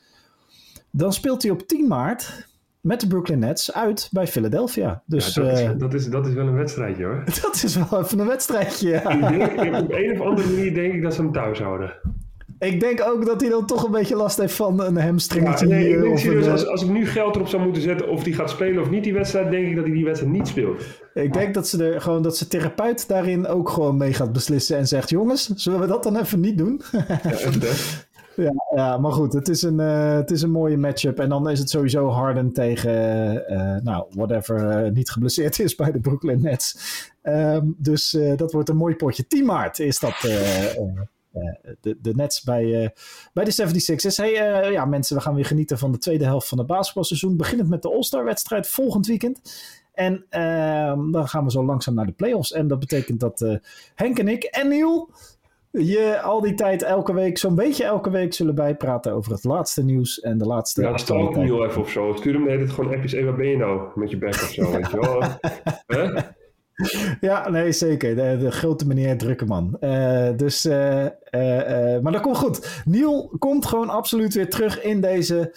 dan 0.92 1.14
speelt 1.14 1.42
hij 1.42 1.52
op 1.52 1.68
10 1.68 1.88
maart 1.88 2.48
met 2.82 3.00
de 3.00 3.08
Brooklyn 3.08 3.40
Nets 3.40 3.74
uit 3.74 4.10
bij 4.12 4.28
Philadelphia. 4.28 5.04
Dus, 5.06 5.34
dat, 5.34 5.52
is, 5.52 5.62
uh, 5.62 5.72
dat, 5.78 5.94
is, 5.94 6.10
dat, 6.10 6.28
is, 6.28 6.34
wel 6.34 6.48
een 6.48 6.56
wedstrijdje 6.56 7.04
hoor. 7.04 7.24
Dat 7.42 7.64
is 7.64 7.76
wel 7.76 8.02
even 8.02 8.20
een 8.20 8.28
wedstrijdje. 8.28 8.90
Ja. 8.90 9.10
Ik 9.10 9.58
denk, 9.58 9.82
op 9.82 9.92
een 9.92 10.12
of 10.12 10.28
andere 10.28 10.48
manier 10.48 10.74
denk 10.74 10.94
ik 10.94 11.02
dat 11.02 11.14
ze 11.14 11.22
hem 11.22 11.32
thuis 11.32 11.60
houden. 11.60 11.94
Ik 12.60 12.80
denk 12.80 13.02
ook 13.02 13.26
dat 13.26 13.42
hij 13.42 13.50
dan 13.50 13.66
toch 13.66 13.84
een 13.84 13.92
beetje 13.92 14.16
last 14.16 14.38
heeft 14.38 14.54
van 14.54 14.82
een 14.82 14.98
hamstringetje. 14.98 15.68
Ja, 15.68 15.74
nee, 15.74 15.96
ik 15.96 16.02
denk 16.02 16.18
serieus, 16.18 16.48
als, 16.48 16.68
als 16.68 16.84
ik 16.84 16.90
nu 16.90 17.06
geld 17.06 17.36
erop 17.36 17.48
zou 17.48 17.64
moeten 17.64 17.82
zetten 17.82 18.10
of 18.10 18.24
die 18.24 18.34
gaat 18.34 18.50
spelen 18.50 18.82
of 18.82 18.90
niet 18.90 19.04
die 19.04 19.14
wedstrijd, 19.14 19.52
denk 19.52 19.68
ik 19.68 19.76
dat 19.76 19.84
hij 19.84 19.94
die 19.94 20.06
wedstrijd 20.06 20.34
niet 20.34 20.48
speelt. 20.48 20.84
Ik 21.14 21.34
denk 21.34 21.54
dat 21.54 21.68
ze 21.68 21.84
er 21.84 22.02
gewoon 22.02 22.22
dat 22.22 22.38
ze 22.38 22.48
therapeut 22.48 23.08
daarin 23.08 23.48
ook 23.48 23.70
gewoon 23.70 23.98
mee 23.98 24.14
gaat 24.14 24.34
beslissen 24.34 24.78
en 24.78 24.88
zegt: 24.88 25.10
jongens, 25.10 25.48
zullen 25.56 25.80
we 25.80 25.88
dat 25.88 26.04
dan 26.04 26.18
even 26.18 26.40
niet 26.40 26.58
doen? 26.58 26.82
Ja, 26.92 27.20
Ja, 28.36 28.52
ja, 28.76 28.98
maar 28.98 29.12
goed, 29.12 29.34
het 29.34 29.50
is, 29.50 29.62
een, 29.62 29.80
uh, 29.80 30.14
het 30.14 30.32
is 30.32 30.42
een 30.42 30.52
mooie 30.52 30.78
matchup. 30.78 31.20
En 31.20 31.30
dan 31.30 31.50
is 31.50 31.60
het 31.60 31.70
sowieso 31.70 32.10
Harden 32.10 32.54
tegen, 32.54 32.92
uh, 33.52 33.76
nou, 33.84 34.06
whatever 34.10 34.86
uh, 34.86 34.92
niet 34.92 35.10
geblesseerd 35.10 35.60
is 35.60 35.76
bij 35.76 35.92
de 35.92 36.00
Brooklyn 36.00 36.42
Nets. 36.42 36.78
Um, 37.24 37.76
dus 37.78 38.18
dat 38.36 38.52
wordt 38.52 38.70
een 38.70 38.76
mooi 38.76 38.96
potje. 38.96 39.28
10 39.28 39.46
maart 39.46 39.80
is 39.80 40.00
dat 40.00 40.24
eh, 40.24 40.78
de, 41.82 41.98
de 42.02 42.16
Nets 42.16 42.44
bij, 42.44 42.64
uh, 42.64 42.88
bij 43.34 43.44
de 43.44 43.52
76ers. 43.52 44.16
Hey, 44.16 44.64
uh, 44.66 44.72
ja, 44.72 44.86
mensen, 44.86 45.16
we 45.16 45.22
gaan 45.22 45.36
weer 45.36 45.46
genieten 45.46 45.78
van 45.78 45.92
de 45.92 45.98
tweede 45.98 46.26
helft 46.26 46.48
van 46.48 46.58
het 46.58 46.68
basketbalseizoen. 46.68 47.38
Beginnend 47.38 47.70
met 47.70 47.82
de 47.82 47.92
All-Star 47.92 48.24
wedstrijd 48.24 48.68
volgend 48.68 49.08
weekend. 49.08 49.42
En 49.94 50.26
ehm, 50.30 51.12
dan 51.12 51.28
gaan 51.28 51.44
we 51.44 51.52
zo 51.52 51.66
langzaam 51.66 51.94
naar 51.94 52.06
de 52.06 52.12
playoffs. 52.12 52.52
En 52.52 52.68
dat 52.68 52.80
betekent 52.80 53.20
dat 53.20 53.60
Henk 53.96 54.20
en 54.20 54.28
ik 54.28 54.44
en 54.44 54.68
Niel 54.68 55.10
je 55.82 56.22
al 56.22 56.42
die 56.42 56.54
tijd 56.54 56.82
elke 56.82 57.14
week, 57.14 57.38
zo'n 57.38 57.56
beetje 57.56 57.84
elke 57.84 58.10
week, 58.10 58.34
zullen 58.34 58.56
bijpraten 58.56 59.14
over 59.14 59.32
het 59.32 59.44
laatste 59.44 59.84
nieuws 59.84 60.20
en 60.20 60.38
de 60.38 60.46
laatste. 60.46 60.82
Ja, 60.82 60.98
stel 60.98 61.18
ook 61.18 61.36
Niel 61.36 61.66
even 61.66 61.82
of 61.82 61.90
zo. 61.90 62.14
Stuur 62.16 62.34
hem 62.34 62.60
het 62.60 62.72
gewoon 62.72 62.94
appjes. 62.94 63.12
Hey, 63.12 63.24
waar 63.24 63.36
ben 63.36 63.48
je 63.48 63.58
nou 63.58 63.82
met 63.96 64.10
je 64.10 64.18
back 64.18 64.34
of 64.34 64.52
zo? 64.52 64.72
Weet 64.72 64.92
je 64.92 65.00
wel? 65.00 65.24
Ja, 67.22 67.50
nee, 67.50 67.72
zeker. 67.72 68.16
De, 68.16 68.38
de 68.40 68.52
grote 68.52 68.88
meneer 68.88 69.18
Drukkeman. 69.18 69.78
Uh, 69.82 70.30
dus, 70.38 70.66
uh, 70.66 71.06
uh, 71.06 71.10
maar 72.02 72.12
dat 72.12 72.22
komt 72.22 72.38
goed. 72.38 72.82
Niel 72.86 73.36
komt 73.40 73.66
gewoon 73.66 73.90
absoluut 73.90 74.34
weer 74.34 74.50
terug 74.50 74.82
in 74.82 75.02
deze 75.02 75.56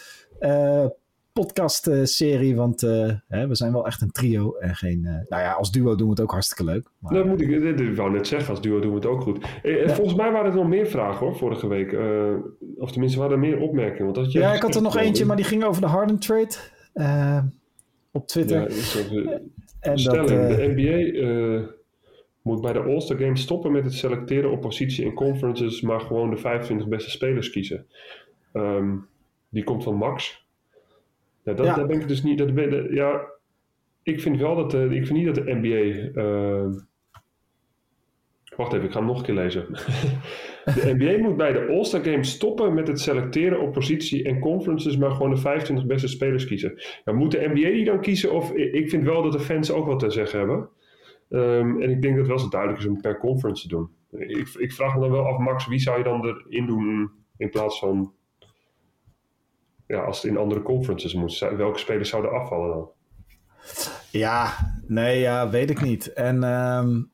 podcast-serie. 1.32 2.56
Want 2.56 2.80
hè, 3.28 3.46
we 3.48 3.54
zijn 3.54 3.72
wel 3.72 3.86
echt 3.86 4.00
een 4.00 4.10
trio 4.10 4.56
en 4.56 4.74
geen... 4.74 5.00
nou 5.02 5.42
ja, 5.42 5.52
als 5.52 5.70
duo 5.70 5.94
doen 5.94 6.06
we 6.06 6.12
het 6.12 6.20
ook 6.20 6.30
hartstikke 6.30 6.64
leuk. 6.64 6.88
Maar... 6.98 7.14
Dat 7.14 7.26
moet 7.26 7.40
ik, 7.40 7.78
dat 7.78 7.96
wou 7.96 8.10
net 8.10 8.26
zeggen. 8.26 8.50
Als 8.50 8.60
duo 8.60 8.80
doen 8.80 8.90
we 8.90 8.96
het 8.96 9.06
ook 9.06 9.22
goed. 9.22 9.46
Ja. 9.62 9.94
Volgens 9.94 10.16
mij 10.16 10.32
waren 10.32 10.50
er 10.50 10.56
nog 10.56 10.68
meer 10.68 10.86
vragen 10.86 11.26
hoor, 11.26 11.36
vorige 11.36 11.68
week. 11.68 11.96
of 12.78 12.90
tenminste, 12.90 13.18
waren 13.18 13.32
er 13.32 13.38
meer 13.38 13.60
opmerkingen. 13.60 14.04
Want 14.04 14.16
dat 14.16 14.32
ja, 14.32 14.54
ik 14.54 14.62
had 14.62 14.74
er 14.74 14.82
nog 14.82 14.96
eentje, 14.96 15.24
maar 15.24 15.36
die 15.36 15.44
ging 15.44 15.64
over 15.64 15.82
de 15.82 15.88
Harden 15.88 16.18
trade. 16.18 16.54
op 18.12 18.26
Twitter. 18.26 18.70
Ja, 18.70 19.40
en 19.86 19.98
Stelling, 19.98 20.28
dat, 20.28 20.56
de 20.56 20.72
NBA 20.74 20.80
uh, 20.80 21.56
eh, 21.56 21.64
moet 22.42 22.60
bij 22.60 22.72
de 22.72 22.80
All-Star 22.80 23.18
Games 23.18 23.40
stoppen 23.40 23.72
met 23.72 23.84
het 23.84 23.94
selecteren 23.94 24.50
op 24.50 24.60
positie 24.60 25.04
in 25.04 25.14
conferences, 25.14 25.80
maar 25.80 26.00
gewoon 26.00 26.30
de 26.30 26.36
25 26.36 26.88
beste 26.88 27.10
spelers 27.10 27.50
kiezen. 27.50 27.86
Um, 28.52 29.06
die 29.48 29.64
komt 29.64 29.84
van 29.84 29.94
Max. 29.94 30.46
Ja, 31.42 31.52
dat, 31.52 31.66
ja. 31.66 31.74
Daar 31.74 31.86
ben 31.86 32.00
ik 32.00 32.08
dus 32.08 32.22
niet. 32.22 32.38
Dat, 32.38 32.50
ja, 32.90 33.20
ik 34.02 34.20
vind 34.20 34.38
wel 34.38 34.56
dat. 34.56 34.74
Uh, 34.74 34.92
ik 34.92 35.06
vind 35.06 35.18
niet 35.18 35.34
dat 35.34 35.34
de 35.34 35.54
NBA. 35.54 36.20
Uh, 36.20 36.82
wacht 38.56 38.72
even, 38.72 38.84
ik 38.84 38.92
ga 38.92 38.98
hem 38.98 39.06
nog 39.06 39.18
een 39.18 39.24
keer 39.24 39.34
lezen. 39.34 39.66
De 40.64 40.94
NBA 40.96 41.28
moet 41.28 41.36
bij 41.36 41.52
de 41.52 41.66
All-Star 41.66 42.04
Games 42.04 42.30
stoppen 42.30 42.74
met 42.74 42.88
het 42.88 43.00
selecteren 43.00 43.60
op 43.60 43.72
positie 43.72 44.24
en 44.24 44.38
conferences, 44.38 44.96
maar 44.96 45.10
gewoon 45.10 45.30
de 45.30 45.36
25 45.36 45.86
beste 45.86 46.08
spelers 46.08 46.46
kiezen. 46.46 46.82
Ja, 47.04 47.12
moet 47.12 47.30
de 47.30 47.48
NBA 47.52 47.68
die 47.68 47.84
dan 47.84 48.00
kiezen? 48.00 48.32
Of 48.32 48.52
ik 48.52 48.90
vind 48.90 49.04
wel 49.04 49.22
dat 49.22 49.32
de 49.32 49.40
fans 49.40 49.70
ook 49.70 49.86
wat 49.86 49.98
te 49.98 50.10
zeggen 50.10 50.38
hebben. 50.38 50.68
Um, 51.28 51.82
en 51.82 51.90
ik 51.90 52.02
denk 52.02 52.16
dat 52.16 52.16
het 52.16 52.26
wel 52.26 52.38
zo 52.38 52.48
duidelijk 52.48 52.80
is 52.80 52.86
om 52.86 53.00
per 53.00 53.18
conference 53.18 53.62
te 53.62 53.68
doen. 53.68 53.90
Ik, 54.10 54.48
ik 54.58 54.72
vraag 54.72 54.94
me 54.94 55.00
dan 55.00 55.10
wel 55.10 55.26
af, 55.26 55.38
Max, 55.38 55.66
wie 55.66 55.78
zou 55.78 55.98
je 55.98 56.04
dan 56.04 56.26
erin 56.26 56.66
doen 56.66 57.10
in 57.36 57.50
plaats 57.50 57.78
van. 57.78 58.12
Ja, 59.86 60.00
als 60.00 60.22
het 60.22 60.30
in 60.30 60.38
andere 60.38 60.62
conferences 60.62 61.14
moet. 61.14 61.38
Welke 61.38 61.78
spelers 61.78 62.08
zouden 62.08 62.30
afvallen 62.32 62.68
dan? 62.68 62.90
Ja, 64.10 64.52
nee, 64.86 65.20
ja, 65.20 65.50
weet 65.50 65.70
ik 65.70 65.82
niet. 65.82 66.12
En 66.12 66.42
um, 66.42 67.10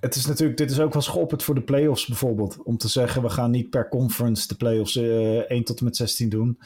het 0.00 0.14
is 0.14 0.26
natuurlijk, 0.26 0.58
dit 0.58 0.70
is 0.70 0.80
ook 0.80 0.92
wel 0.92 1.02
geopperd 1.02 1.42
voor 1.42 1.54
de 1.54 1.62
playoffs 1.62 2.06
bijvoorbeeld. 2.06 2.62
Om 2.62 2.76
te 2.76 2.88
zeggen, 2.88 3.22
we 3.22 3.28
gaan 3.28 3.50
niet 3.50 3.70
per 3.70 3.88
conference 3.88 4.48
de 4.48 4.54
playoffs 4.54 4.96
uh, 4.96 5.38
eh, 5.38 5.44
1 5.48 5.64
tot 5.64 5.78
en 5.78 5.84
met 5.84 5.96
16 5.96 6.28
doen. 6.28 6.58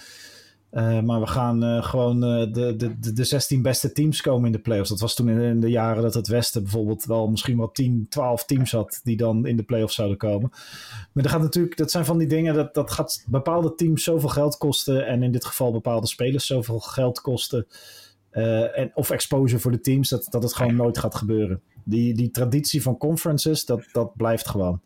Uh, 0.72 1.00
maar 1.00 1.20
we 1.20 1.26
gaan 1.26 1.64
uh, 1.64 1.82
gewoon 1.84 2.20
de, 2.20 2.74
de, 2.76 3.12
de 3.12 3.24
16 3.24 3.62
beste 3.62 3.92
teams 3.92 4.20
komen 4.20 4.46
in 4.46 4.52
de 4.52 4.58
playoffs. 4.58 4.88
Dat 4.88 5.00
was 5.00 5.14
toen 5.14 5.28
in, 5.28 5.40
in, 5.40 5.60
de 5.60 5.70
jaren 5.70 6.02
dat 6.02 6.14
het 6.14 6.28
Westen 6.28 6.62
bijvoorbeeld 6.62 7.04
wel 7.04 7.28
misschien 7.28 7.56
wel 7.56 7.70
10, 7.70 8.06
12 8.08 8.44
teams 8.44 8.72
had 8.72 9.00
die 9.02 9.16
dan 9.16 9.46
in 9.46 9.56
de 9.56 9.62
playoffs 9.62 9.94
zouden 9.94 10.18
komen. 10.18 10.48
Maar 11.12 11.22
dat 11.22 11.32
gaat 11.32 11.42
natuurlijk, 11.42 11.76
dat 11.76 11.90
zijn 11.90 12.04
van 12.04 12.18
die 12.18 12.26
dingen, 12.26 12.54
dat, 12.54 12.74
dat 12.74 12.90
gaat 12.90 13.24
bepaalde 13.26 13.74
teams 13.74 14.04
zoveel 14.04 14.28
geld 14.28 14.56
kosten. 14.56 15.06
En 15.06 15.22
in 15.22 15.32
dit 15.32 15.44
geval 15.44 15.72
bepaalde 15.72 16.06
spelers 16.06 16.46
zoveel 16.46 16.80
geld 16.80 17.20
kosten. 17.20 17.66
En, 18.32 18.90
of 18.94 19.10
exposure 19.10 19.60
voor 19.60 19.70
de 19.70 19.80
teams, 19.80 20.08
dat, 20.08 20.26
dat 20.30 20.42
het 20.42 20.54
gewoon 20.54 20.76
nooit 20.76 20.98
gaat 20.98 21.14
gebeuren. 21.14 21.60
Die, 21.84 22.14
die 22.14 22.30
traditie 22.30 22.82
van 22.82 22.98
conferences, 22.98 23.64
dat, 23.64 23.88
dat 23.92 24.16
blijft 24.16 24.48
gewoon. 24.48 24.80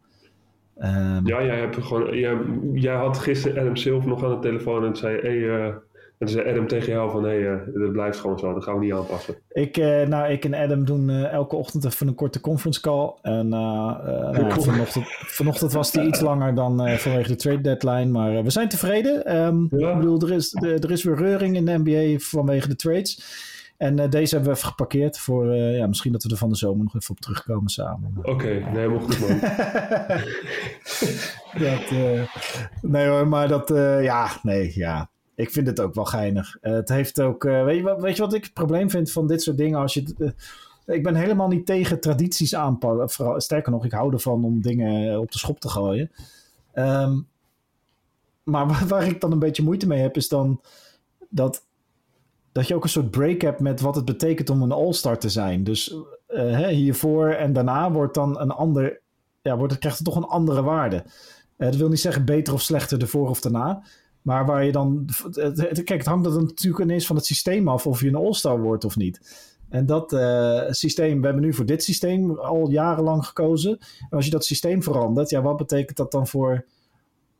Um, 0.78 1.26
ja, 1.26 1.44
jij, 1.44 1.58
hebt 1.58 1.76
gewoon, 1.76 2.18
jij, 2.18 2.36
jij 2.74 2.94
had 2.94 3.18
gisteren 3.18 3.60
Adam 3.60 3.76
Silver 3.76 4.08
nog 4.08 4.24
aan 4.24 4.30
de 4.30 4.38
telefoon 4.38 4.84
en 4.84 4.96
zei: 4.96 5.20
hey, 5.20 5.74
en 6.18 6.28
zei 6.28 6.50
Adam 6.50 6.68
tegen 6.68 6.92
jou 6.92 7.10
van, 7.10 7.24
hé, 7.24 7.28
hey, 7.28 7.40
uh, 7.40 7.82
dat 7.82 7.92
blijft 7.92 8.18
gewoon 8.18 8.38
zo, 8.38 8.54
dat 8.54 8.64
gaan 8.64 8.78
we 8.78 8.84
niet 8.84 8.92
aanpassen. 8.92 9.36
Ik, 9.48 9.76
uh, 9.76 10.02
nou, 10.02 10.32
ik 10.32 10.44
en 10.44 10.54
Adam 10.54 10.84
doen 10.84 11.08
uh, 11.08 11.32
elke 11.32 11.56
ochtend 11.56 11.84
even 11.84 12.08
een 12.08 12.14
korte 12.14 12.40
conference 12.40 12.80
call. 12.80 13.12
En 13.22 13.48
nou, 13.48 14.62
vanochtend, 14.62 15.06
vanochtend 15.08 15.72
was 15.72 15.92
die 15.92 16.06
iets 16.06 16.20
langer 16.20 16.54
dan 16.54 16.98
vanwege 16.98 17.28
de 17.28 17.36
trade 17.36 17.60
deadline, 17.60 18.06
maar 18.06 18.42
we 18.42 18.50
zijn 18.50 18.68
tevreden. 18.68 19.36
Um, 19.36 19.68
ja. 19.70 19.90
Ik 19.90 19.96
bedoel, 19.96 20.20
er 20.20 20.32
is, 20.32 20.54
er 20.54 20.90
is 20.90 21.04
weer 21.04 21.16
reuring 21.16 21.56
in 21.56 21.64
de 21.64 21.80
NBA 21.84 22.18
vanwege 22.18 22.68
de 22.68 22.76
trades. 22.76 23.44
En 23.76 23.98
uh, 23.98 24.10
deze 24.10 24.34
hebben 24.34 24.52
we 24.52 24.58
even 24.58 24.68
geparkeerd 24.68 25.18
voor, 25.18 25.46
uh, 25.46 25.76
ja, 25.76 25.86
misschien 25.86 26.12
dat 26.12 26.22
we 26.22 26.30
er 26.30 26.36
van 26.36 26.48
de 26.48 26.56
zomer 26.56 26.84
nog 26.84 26.94
even 26.94 27.10
op 27.10 27.20
terugkomen 27.20 27.70
samen. 27.70 28.14
Oké, 28.18 28.30
okay, 28.30 28.58
nee, 28.58 28.78
helemaal 28.78 29.00
goed 29.00 29.20
man. 29.20 29.40
dat, 31.66 31.90
uh, 31.92 32.22
nee 32.82 33.06
hoor, 33.06 33.28
maar 33.28 33.48
dat, 33.48 33.68
ja, 34.02 34.30
nee, 34.42 34.72
ja. 34.74 35.10
Ik 35.36 35.50
vind 35.50 35.66
het 35.66 35.80
ook 35.80 35.94
wel 35.94 36.04
geinig. 36.04 36.56
het 36.60 36.88
heeft 36.88 37.20
ook, 37.20 37.42
weet, 37.42 37.76
je, 37.76 37.96
weet 38.00 38.16
je 38.16 38.22
wat 38.22 38.34
ik 38.34 38.44
het 38.44 38.52
probleem 38.52 38.90
vind 38.90 39.12
van 39.12 39.26
dit 39.26 39.42
soort 39.42 39.56
dingen? 39.56 39.78
Als 39.78 39.94
je, 39.94 40.32
ik 40.86 41.02
ben 41.02 41.14
helemaal 41.14 41.48
niet 41.48 41.66
tegen 41.66 42.00
tradities 42.00 42.54
aanpakken. 42.54 43.40
Sterker 43.40 43.72
nog, 43.72 43.84
ik 43.84 43.92
hou 43.92 44.12
ervan 44.12 44.44
om 44.44 44.60
dingen 44.60 45.20
op 45.20 45.32
de 45.32 45.38
schop 45.38 45.60
te 45.60 45.68
gooien. 45.68 46.10
Um, 46.74 47.26
maar 48.46 48.84
waar, 48.88 49.06
ik 49.06 49.20
dan 49.20 49.32
een 49.32 49.38
beetje 49.38 49.62
moeite 49.62 49.86
mee 49.86 50.00
heb, 50.00 50.16
is 50.16 50.28
dan 50.28 50.60
dat 51.28 51.64
dat 52.52 52.68
je 52.68 52.74
ook 52.74 52.82
een 52.82 52.88
soort 52.88 53.10
break 53.10 53.40
hebt 53.40 53.60
met 53.60 53.80
wat 53.80 53.94
het 53.94 54.04
betekent 54.04 54.50
om 54.50 54.62
een 54.62 54.72
all-star 54.72 55.18
te 55.18 55.28
zijn. 55.28 55.64
Dus 55.64 55.96
uh, 56.28 56.66
hiervoor 56.66 57.28
en 57.28 57.52
daarna 57.52 57.92
wordt 57.92 58.14
dan 58.14 58.40
een 58.40 58.50
ander 58.50 59.00
ja, 59.42 59.56
wordt, 59.56 59.78
krijgt 59.78 59.98
het 59.98 60.06
toch 60.06 60.16
een 60.16 60.24
andere 60.24 60.62
waarde. 60.62 61.04
Dat 61.56 61.76
wil 61.76 61.88
niet 61.88 62.00
zeggen 62.00 62.24
beter 62.24 62.54
of 62.54 62.62
slechter 62.62 63.00
ervoor 63.00 63.28
of 63.28 63.40
daarna. 63.40 63.82
Maar 64.26 64.46
waar 64.46 64.64
je 64.64 64.72
dan. 64.72 65.08
Kijk, 65.84 65.88
het 65.88 66.06
hangt 66.06 66.26
er 66.26 66.42
natuurlijk 66.42 66.84
ineens 66.84 67.06
van 67.06 67.16
het 67.16 67.26
systeem 67.26 67.68
af 67.68 67.86
of 67.86 68.00
je 68.00 68.08
een 68.08 68.14
All-Star 68.14 68.60
wordt 68.60 68.84
of 68.84 68.96
niet. 68.96 69.20
En 69.68 69.86
dat 69.86 70.12
uh, 70.12 70.62
systeem, 70.70 71.18
we 71.20 71.26
hebben 71.26 71.44
nu 71.44 71.54
voor 71.54 71.66
dit 71.66 71.82
systeem 71.82 72.38
al 72.38 72.70
jarenlang 72.70 73.26
gekozen. 73.26 73.78
En 73.78 74.16
als 74.16 74.24
je 74.24 74.30
dat 74.30 74.44
systeem 74.44 74.82
verandert, 74.82 75.30
ja, 75.30 75.42
wat 75.42 75.56
betekent 75.56 75.96
dat 75.96 76.12
dan 76.12 76.26
voor 76.26 76.64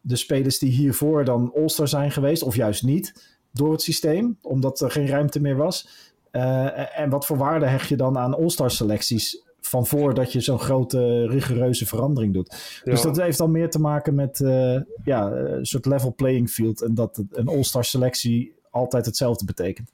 de 0.01 0.17
spelers 0.17 0.59
die 0.59 0.71
hiervoor 0.71 1.25
dan 1.25 1.53
All-Star 1.55 1.89
zijn 1.89 2.11
geweest, 2.11 2.43
of 2.43 2.57
juist 2.57 2.83
niet, 2.83 3.37
door 3.53 3.73
het 3.73 3.83
systeem, 3.83 4.39
omdat 4.43 4.81
er 4.81 4.91
geen 4.91 5.07
ruimte 5.07 5.41
meer 5.41 5.57
was? 5.57 5.89
Uh, 6.33 7.01
en 7.01 7.11
wat 7.11 7.27
voor 7.27 7.37
waarde 7.37 7.67
hecht 7.67 7.89
je 7.89 7.97
dan 7.97 8.19
aan 8.19 8.37
All-Star 8.37 8.71
selecties 8.71 9.46
van 9.69 9.87
voordat 9.87 10.33
je 10.33 10.41
zo'n 10.41 10.59
grote 10.59 11.27
rigoureuze 11.27 11.87
verandering 11.87 12.33
doet. 12.33 12.81
Dus 12.85 13.03
dat 13.03 13.17
heeft 13.17 13.39
dan 13.39 13.51
meer 13.51 13.71
te 13.71 13.81
maken 13.81 14.15
met 14.15 14.41
uh, 14.41 14.81
ja, 15.05 15.31
een 15.33 15.67
soort 15.67 15.87
level 15.87 16.15
playing 16.15 16.51
field 16.51 16.83
en 16.83 16.95
dat 16.95 17.23
een 17.31 17.49
All-Star 17.49 17.85
selectie 17.85 18.55
altijd 18.71 19.07
hetzelfde 19.07 19.45
betekent. 19.45 19.91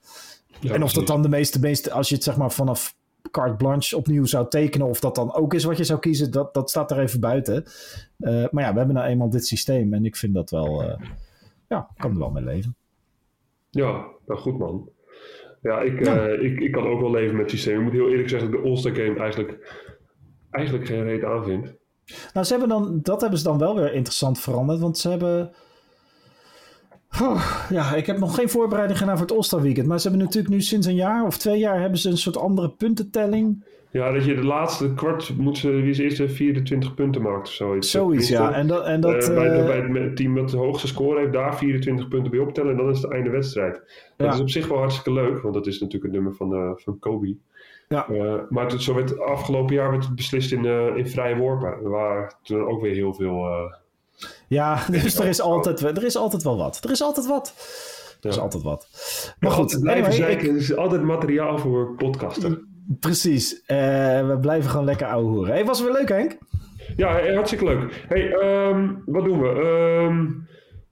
Ja, 0.61 0.75
en 0.75 0.83
of 0.83 0.93
dat 0.93 1.07
dan 1.07 1.23
de 1.23 1.29
meeste, 1.29 1.61
meeste, 1.61 1.93
als 1.93 2.09
je 2.09 2.15
het 2.15 2.25
zeg 2.25 2.37
maar 2.37 2.53
vanaf 2.53 2.97
carte 3.31 3.57
blanche 3.57 3.97
opnieuw 3.97 4.25
zou 4.25 4.49
tekenen, 4.49 4.87
of 4.87 5.01
dat 5.01 5.15
dan 5.15 5.35
ook 5.35 5.55
is 5.55 5.65
wat 5.65 5.77
je 5.77 5.85
zou 5.85 5.99
kiezen, 6.01 6.31
dat, 6.31 6.55
dat 6.55 6.71
staat 6.71 6.91
er 6.91 6.99
even 6.99 7.21
buiten. 7.21 7.65
Uh, 8.19 8.49
maar 8.51 8.65
ja, 8.65 8.73
we 8.73 8.79
hebben 8.79 8.95
nou 8.95 9.07
eenmaal 9.07 9.31
dit 9.31 9.47
systeem 9.47 9.95
en 9.95 10.05
ik 10.05 10.17
vind 10.17 10.35
dat 10.35 10.51
wel, 10.51 10.83
uh, 10.83 10.95
ja, 11.69 11.89
kan 11.97 12.11
er 12.11 12.19
wel 12.19 12.31
mee 12.31 12.45
leven. 12.45 12.77
Ja, 13.71 14.07
nou 14.27 14.41
goed 14.41 14.59
man. 14.59 14.89
Ja, 15.63 15.81
ik, 15.81 16.05
ja. 16.05 16.29
Uh, 16.29 16.45
ik, 16.45 16.61
ik 16.61 16.73
kan 16.73 16.87
ook 16.87 17.01
wel 17.01 17.11
leven 17.11 17.37
met 17.37 17.43
het 17.43 17.51
systeem. 17.51 17.77
Ik 17.77 17.83
moet 17.83 17.93
heel 17.93 18.09
eerlijk 18.09 18.29
zeggen 18.29 18.51
dat 18.51 18.59
ik 18.59 18.65
de 18.65 18.71
All-Star 18.71 18.95
Game 18.95 19.19
eigenlijk, 19.19 19.81
eigenlijk 20.51 20.87
geen 20.87 21.05
reet 21.05 21.25
aan 21.25 21.45
vind. 21.45 21.75
Nou, 22.33 22.47
ze 22.47 22.53
hebben 22.53 22.69
dan, 22.69 23.01
dat 23.03 23.21
hebben 23.21 23.39
ze 23.39 23.45
dan 23.45 23.59
wel 23.59 23.75
weer 23.77 23.93
interessant 23.93 24.41
veranderd, 24.41 24.81
want 24.81 24.99
ze 24.99 25.09
hebben 25.09 25.53
Oh, 27.21 27.67
ja, 27.71 27.95
ik 27.95 28.07
heb 28.07 28.19
nog 28.19 28.35
geen 28.35 28.49
voorbereiding 28.49 28.99
gedaan 28.99 29.17
voor 29.17 29.27
het 29.27 29.37
All-Star 29.37 29.63
Weekend. 29.63 29.87
Maar 29.87 30.01
ze 30.01 30.09
hebben 30.09 30.27
natuurlijk 30.27 30.55
nu 30.55 30.61
sinds 30.61 30.87
een 30.87 30.95
jaar 30.95 31.27
of 31.27 31.39
twee 31.39 31.59
jaar 31.59 31.81
hebben 31.81 31.99
ze 31.99 32.11
een 32.11 32.19
soort 32.19 32.37
andere 32.37 32.71
puntentelling. 32.71 33.65
Ja, 33.93 34.13
dat 34.13 34.25
je 34.25 34.35
de 34.35 34.45
laatste 34.45 34.95
kwart 34.95 35.37
moet 35.37 35.59
ze 35.59 35.71
wie 35.71 35.93
ze 35.93 36.03
eerste 36.03 36.29
24 36.29 36.95
punten 36.95 37.23
maakt 37.23 37.49
of 37.49 37.55
zoiets. 37.55 37.91
Zoiets, 37.91 38.29
ja. 38.29 38.53
En 38.53 38.67
dat, 38.67 38.85
en 38.85 39.01
dat, 39.01 39.29
uh, 39.29 39.35
bij, 39.35 39.91
bij, 39.91 40.03
het 40.03 40.17
team 40.17 40.33
met 40.33 40.49
de 40.49 40.57
hoogste 40.57 40.87
score 40.87 41.21
heeft 41.21 41.33
daar 41.33 41.57
24 41.57 42.09
punten 42.09 42.31
bij 42.31 42.41
optellen. 42.41 42.71
En 42.71 42.77
dan 42.77 42.91
is 42.91 43.03
het 43.03 43.13
einde 43.13 43.31
wedstrijd. 43.31 43.73
Dat 44.17 44.27
ja. 44.27 44.33
is 44.33 44.41
op 44.41 44.51
zich 44.51 44.69
wel 44.69 44.79
hartstikke 44.79 45.13
leuk, 45.13 45.43
want 45.43 45.55
dat 45.55 45.67
is 45.67 45.81
natuurlijk 45.81 46.03
het 46.03 46.13
nummer 46.13 46.35
van, 46.35 46.53
uh, 46.53 46.71
van 46.75 46.99
Kobe. 46.99 47.37
Ja. 47.89 48.09
Uh, 48.11 48.35
maar 48.49 48.71
het, 48.71 48.83
zo 48.83 48.95
werd 48.95 49.19
afgelopen 49.19 49.75
jaar 49.75 49.91
werd 49.91 50.05
het 50.05 50.15
beslist 50.15 50.53
in, 50.53 50.65
in 50.97 51.09
vrije 51.09 51.37
worpen. 51.37 51.91
Waar 51.91 52.39
toen 52.43 52.67
ook 52.67 52.81
weer 52.81 52.95
heel 52.95 53.15
veel 53.15 53.71
ja, 54.49 54.85
dus 54.91 55.19
er 55.19 55.27
is, 55.29 55.41
altijd, 55.41 55.81
er 55.81 56.05
is 56.05 56.17
altijd 56.17 56.43
wel 56.43 56.57
wat. 56.57 56.81
Er 56.85 56.91
is 56.91 57.03
altijd 57.03 57.27
wat. 57.27 57.55
Er 58.21 58.29
is 58.29 58.39
altijd 58.39 58.63
wat. 58.63 58.89
Maar 59.41 59.51
goed. 59.51 59.79
Blijven 59.81 60.13
anyway. 60.13 60.33
Ik... 60.33 60.43
Er 60.43 60.57
is 60.57 60.77
altijd 60.77 61.03
materiaal 61.03 61.59
voor 61.59 61.95
podcasten. 61.95 62.72
Precies. 63.01 63.53
Uh, 63.53 64.27
we 64.27 64.39
blijven 64.41 64.71
gewoon 64.71 64.85
lekker 64.85 65.07
ouwe 65.07 65.31
horen. 65.31 65.53
Hey, 65.53 65.65
was 65.65 65.79
het 65.79 65.87
weer 65.89 65.97
leuk, 65.97 66.09
Henk? 66.09 66.39
Ja, 66.97 67.33
hartstikke 67.35 67.65
leuk. 67.65 68.05
Hey, 68.09 68.33
um, 68.33 69.03
wat 69.07 69.25
doen 69.25 69.41
we? 69.41 69.49
Um, 69.49 70.49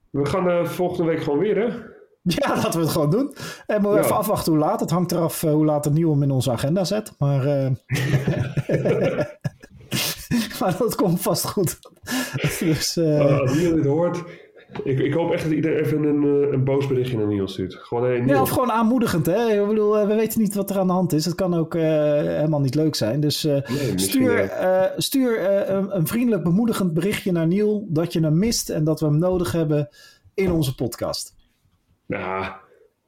we 0.09 0.25
gaan 0.25 0.49
uh, 0.49 0.65
volgende 0.65 1.11
week 1.11 1.23
gewoon 1.23 1.39
weer, 1.39 1.57
hè? 1.57 1.67
Ja, 2.23 2.55
laten 2.55 2.71
we 2.71 2.79
het 2.79 2.89
gewoon 2.89 3.09
doen. 3.09 3.35
En 3.65 3.81
we 3.81 3.87
ja. 3.87 3.97
even 3.97 4.15
afwachten 4.15 4.51
hoe 4.51 4.61
laat. 4.61 4.79
Het 4.79 4.89
hangt 4.89 5.11
eraf 5.11 5.43
uh, 5.43 5.51
hoe 5.51 5.65
laat 5.65 5.85
het 5.85 5.93
nieuw 5.93 6.21
in 6.21 6.31
onze 6.31 6.51
agenda 6.51 6.83
zet. 6.83 7.13
Maar... 7.17 7.43
maar 10.59 10.75
dat 10.77 10.95
komt 10.95 11.21
vast 11.21 11.45
goed. 11.45 11.79
dus, 12.59 12.97
uh... 12.97 13.39
als 13.39 13.53
iedereen 13.53 13.75
dit 13.75 13.85
hoort, 13.85 14.23
ik, 14.83 14.99
ik, 14.99 15.13
hoop 15.13 15.31
echt 15.31 15.43
dat 15.43 15.51
iedereen 15.51 15.83
even 15.83 16.03
een, 16.03 16.53
een 16.53 16.63
boos 16.63 16.87
berichtje 16.87 17.17
naar 17.17 17.27
Niels 17.27 17.51
stuurt. 17.51 17.73
Gewoon, 17.73 18.03
hey, 18.03 18.19
Niels. 18.19 18.31
Ja, 18.31 18.41
of 18.41 18.49
gewoon 18.49 18.71
aanmoedigend. 18.71 19.25
Hè? 19.25 19.61
Ik 19.61 19.67
bedoel, 19.67 20.07
we 20.07 20.15
weten 20.15 20.41
niet 20.41 20.55
wat 20.55 20.69
er 20.69 20.77
aan 20.77 20.87
de 20.87 20.93
hand 20.93 21.13
is. 21.13 21.25
Het 21.25 21.35
kan 21.35 21.53
ook 21.53 21.75
uh, 21.75 21.81
helemaal 22.21 22.61
niet 22.61 22.75
leuk 22.75 22.95
zijn. 22.95 23.19
Dus 23.19 23.45
uh, 23.45 23.51
nee, 23.51 23.91
stuur, 23.95 24.43
uh, 24.43 24.83
stuur 24.97 25.49
een, 25.69 25.95
een, 25.95 26.07
vriendelijk 26.07 26.43
bemoedigend 26.43 26.93
berichtje 26.93 27.31
naar 27.31 27.47
Niel 27.47 27.85
dat 27.89 28.13
je 28.13 28.19
hem 28.19 28.37
mist 28.37 28.69
en 28.69 28.83
dat 28.83 28.99
we 28.99 29.05
hem 29.05 29.17
nodig 29.17 29.51
hebben 29.51 29.89
in 30.33 30.51
onze 30.51 30.75
podcast. 30.75 31.35
Ja, 32.05 32.59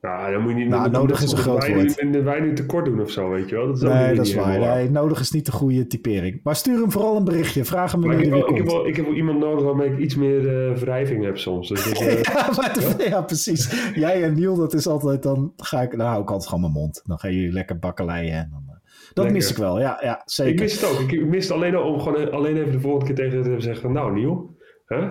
ja, 0.08 0.32
dan 0.32 0.42
moet 0.42 0.52
je 0.52 0.58
niet... 0.58 0.68
Nou, 0.68 0.90
nodig 0.90 1.22
is 1.22 1.32
een 1.32 1.38
groot 1.38 1.66
wij 1.66 1.74
woord. 1.74 2.04
Nu, 2.04 2.24
wij 2.24 2.40
nu 2.40 2.54
tekort 2.54 2.86
doen 2.86 3.02
of 3.02 3.12
zo, 3.12 3.30
weet 3.30 3.50
je 3.50 3.56
wel. 3.56 3.68
Dat 3.68 3.76
is 3.76 3.82
nee, 3.82 4.16
dat 4.16 4.26
is 4.26 4.34
waar. 4.34 4.60
Nee, 4.60 4.90
nodig 4.90 5.20
is 5.20 5.32
niet 5.32 5.46
de 5.46 5.52
goede 5.52 5.88
typering. 5.88 6.40
Maar 6.44 6.56
stuur 6.56 6.80
hem 6.80 6.92
vooral 6.92 7.18
een 7.18 7.24
berichtje. 7.24 7.66
Vraag 7.66 7.92
hem 7.92 8.02
wanneer 8.02 8.20
hij 8.20 8.30
weer 8.30 8.50
ik 8.50 8.58
Heb 8.58 8.66
wel, 8.66 8.88
ik 8.88 8.96
heb 8.96 9.06
wel 9.06 9.16
iemand 9.16 9.40
nodig 9.40 9.64
waarmee 9.64 9.90
ik 9.90 9.98
iets 9.98 10.16
meer 10.16 10.70
uh, 10.70 10.78
wrijving 10.78 11.24
heb 11.24 11.38
soms. 11.38 11.70
Dus 11.70 11.84
dat, 11.84 12.02
uh, 12.02 12.22
ja, 12.22 12.50
maar 12.56 12.80
ja? 12.98 13.06
ja, 13.06 13.22
precies. 13.22 13.92
Jij 13.96 14.24
en 14.24 14.34
Niel, 14.34 14.56
dat 14.56 14.74
is 14.74 14.88
altijd 14.88 15.24
dan... 15.24 15.54
Ga 15.58 15.82
ik, 15.82 15.96
nou 15.96 16.10
hou 16.10 16.22
ik 16.22 16.30
altijd 16.30 16.50
gewoon 16.50 16.62
mijn 16.62 16.74
mond. 16.74 17.02
Dan 17.06 17.20
gaan 17.20 17.34
jullie 17.34 17.52
lekker 17.52 17.80
bakkeleien 17.80 18.34
en 18.34 18.50
dan... 18.52 18.64
Uh, 18.68 18.74
dat 19.14 19.16
lekker. 19.16 19.34
mis 19.34 19.52
ik 19.52 19.58
wel, 19.58 19.80
ja, 19.80 20.00
ja, 20.02 20.22
zeker. 20.26 20.54
Ik 20.54 20.60
mis 20.60 20.82
het 20.82 20.92
ook. 20.92 21.12
Ik 21.12 21.26
mis 21.26 21.44
het 21.44 21.54
alleen 21.54 21.78
om 21.78 22.00
gewoon 22.00 22.32
alleen 22.32 22.58
even 22.58 22.72
de 22.72 22.80
volgende 22.80 23.14
keer 23.14 23.30
tegen 23.30 23.44
te 23.44 23.56
zeggen... 23.60 23.92
Nou, 23.92 24.14
Niel, 24.14 24.58
hè? 24.86 25.10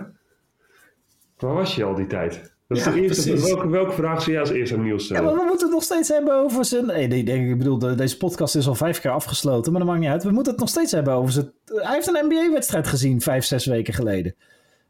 waar 1.39 1.55
was 1.55 1.75
je 1.75 1.85
al 1.85 1.95
die 1.95 2.07
tijd? 2.07 2.52
Dat 2.75 2.85
ja, 2.85 2.91
is 2.91 3.25
de 3.25 3.31
eerste, 3.31 3.47
welke, 3.47 3.69
welke 3.69 3.93
vraag 3.93 4.21
zou 4.21 4.31
jij 4.31 4.41
als 4.41 4.51
eerste 4.51 4.75
aan 4.75 4.83
Niels 4.83 5.05
stellen? 5.05 5.23
Ja, 5.23 5.29
maar 5.29 5.39
we 5.39 5.47
moeten 5.47 5.67
het 5.67 5.75
nog 5.75 5.85
steeds 5.85 6.09
hebben 6.09 6.35
over 6.35 6.65
zijn... 6.65 6.87
Nee, 6.87 7.07
nee, 7.07 7.51
ik 7.51 7.59
bedoel, 7.59 7.79
deze 7.79 8.17
podcast 8.17 8.57
is 8.57 8.69
al 8.69 8.75
vijf 8.75 9.01
keer 9.01 9.11
afgesloten, 9.11 9.73
maar 9.73 9.81
dat 9.81 9.91
maakt 9.91 10.03
niet 10.03 10.11
uit. 10.11 10.25
We 10.25 10.31
moeten 10.31 10.53
het 10.53 10.61
nog 10.61 10.71
steeds 10.71 10.93
hebben 10.93 11.15
over 11.15 11.33
zijn... 11.33 11.53
Hij 11.65 11.95
heeft 11.95 12.09
een 12.09 12.27
NBA-wedstrijd 12.27 12.87
gezien 12.87 13.21
vijf, 13.21 13.45
zes 13.45 13.67
weken 13.67 13.95
geleden. 13.95 14.35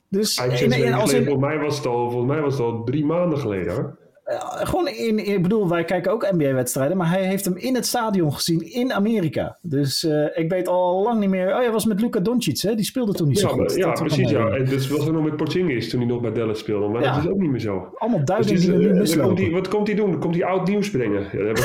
Dus, 0.09 0.39
in... 0.39 0.73
volgens, 0.73 1.37
mij 1.37 1.59
was 1.59 1.77
het 1.77 1.87
al, 1.87 2.11
volgens 2.11 2.33
mij 2.33 2.41
was 2.41 2.53
het 2.53 2.63
al 2.63 2.85
drie 2.85 3.05
maanden 3.05 3.39
geleden, 3.39 3.75
hoor. 3.75 3.97
Uh, 4.27 4.39
gewoon 4.67 4.89
in, 4.89 5.27
ik 5.27 5.43
bedoel, 5.43 5.69
wij 5.69 5.85
kijken 5.85 6.13
ook 6.13 6.31
NBA-wedstrijden, 6.31 6.97
maar 6.97 7.09
hij 7.09 7.25
heeft 7.25 7.45
hem 7.45 7.57
in 7.57 7.75
het 7.75 7.87
stadion 7.87 8.33
gezien 8.33 8.73
in 8.73 8.93
Amerika. 8.93 9.59
Dus 9.63 10.05
uh, 10.05 10.27
ik 10.35 10.51
weet 10.51 10.69
al 10.69 11.03
lang 11.03 11.21
niet 11.21 11.29
meer. 11.29 11.57
Oh 11.57 11.63
ja, 11.63 11.71
was 11.71 11.85
met 11.85 12.01
Luka 12.01 12.21
Doncic, 12.21 12.61
hè? 12.61 12.75
Die 12.75 12.85
speelde 12.85 13.13
toen 13.13 13.29
niet 13.29 13.41
ja, 13.41 13.49
zo 13.49 13.55
goed. 13.55 13.75
Ja, 13.75 13.93
precies. 13.93 14.31
Ja. 14.31 14.49
En 14.49 14.65
dus 14.65 14.89
was 14.89 15.07
er 15.07 15.13
nog 15.13 15.25
met 15.25 15.37
Porzingis 15.37 15.91
toen 15.91 16.01
hij 16.01 16.09
nog 16.09 16.21
bij 16.21 16.33
Dallas 16.33 16.59
speelde. 16.59 16.89
Maar 16.89 17.03
ja. 17.03 17.15
dat 17.15 17.25
is 17.25 17.31
ook 17.31 17.39
niet 17.39 17.51
meer 17.51 17.61
zo. 17.61 17.93
Allemaal 17.95 18.25
dus 18.25 18.47
die 18.47 18.71
we 18.71 18.77
nu 18.77 18.95
mislopen. 18.95 19.27
Komt 19.27 19.39
die, 19.39 19.53
wat 19.53 19.69
komt 19.69 19.87
hij 19.87 19.97
doen? 19.97 20.19
Komt 20.19 20.35
hij 20.35 20.45
oud 20.45 20.69
nieuws 20.69 20.91
brengen? 20.91 21.27
Ja, 21.33 21.45
dat 21.45 21.59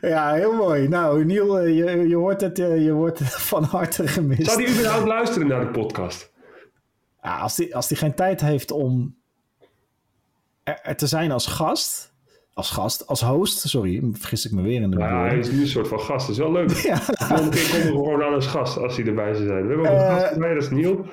ja, 0.10 0.32
heel 0.32 0.52
mooi. 0.52 0.88
Nou, 0.88 1.24
Niel, 1.24 1.60
je, 1.66 2.08
je 2.08 2.16
hoort 2.16 2.40
het, 2.40 2.56
je 2.56 2.92
wordt 2.92 3.20
van 3.22 3.62
harte 3.62 4.06
gemist. 4.06 4.44
Zou 4.44 4.62
hij 4.62 4.72
überhaupt 4.72 5.06
luisteren 5.06 5.48
naar 5.48 5.60
de 5.60 5.70
podcast? 5.70 6.32
Ja, 7.22 7.38
als 7.38 7.56
hij 7.56 7.74
als 7.74 7.88
die 7.88 7.96
geen 7.96 8.14
tijd 8.14 8.40
heeft 8.40 8.70
om 8.70 9.17
er 10.82 10.96
te 10.96 11.06
zijn 11.06 11.30
als 11.30 11.46
gast. 11.46 12.16
Als 12.54 12.70
gast, 12.70 13.06
als 13.06 13.20
host. 13.20 13.68
Sorry, 13.68 14.08
vergis 14.12 14.46
ik 14.46 14.52
me 14.52 14.62
weer 14.62 14.80
in 14.80 14.90
de 14.90 14.98
Ja, 14.98 15.26
hij 15.26 15.38
is 15.38 15.50
nu 15.50 15.60
een 15.60 15.66
soort 15.66 15.88
van 15.88 16.00
gast. 16.00 16.26
Dat 16.26 16.36
is 16.36 16.42
wel 16.42 16.52
leuk. 16.52 16.70
Ja. 16.88 16.96
Volgende 16.96 17.56
keer 17.56 17.70
komen 17.70 17.86
we 17.86 18.04
gewoon 18.04 18.22
aan 18.22 18.34
als 18.34 18.46
gast 18.46 18.78
als 18.78 18.96
hij 18.96 19.06
erbij 19.06 19.34
zou 19.34 19.46
zijn. 19.46 19.66
We 19.66 19.68
hebben 19.68 19.90
ook 19.90 19.98
een 19.98 20.06
uh, 20.06 20.18
gast 20.18 20.32
erbij, 20.32 20.54
dat 20.54 20.62
is 20.62 20.70
Niel. 20.70 21.06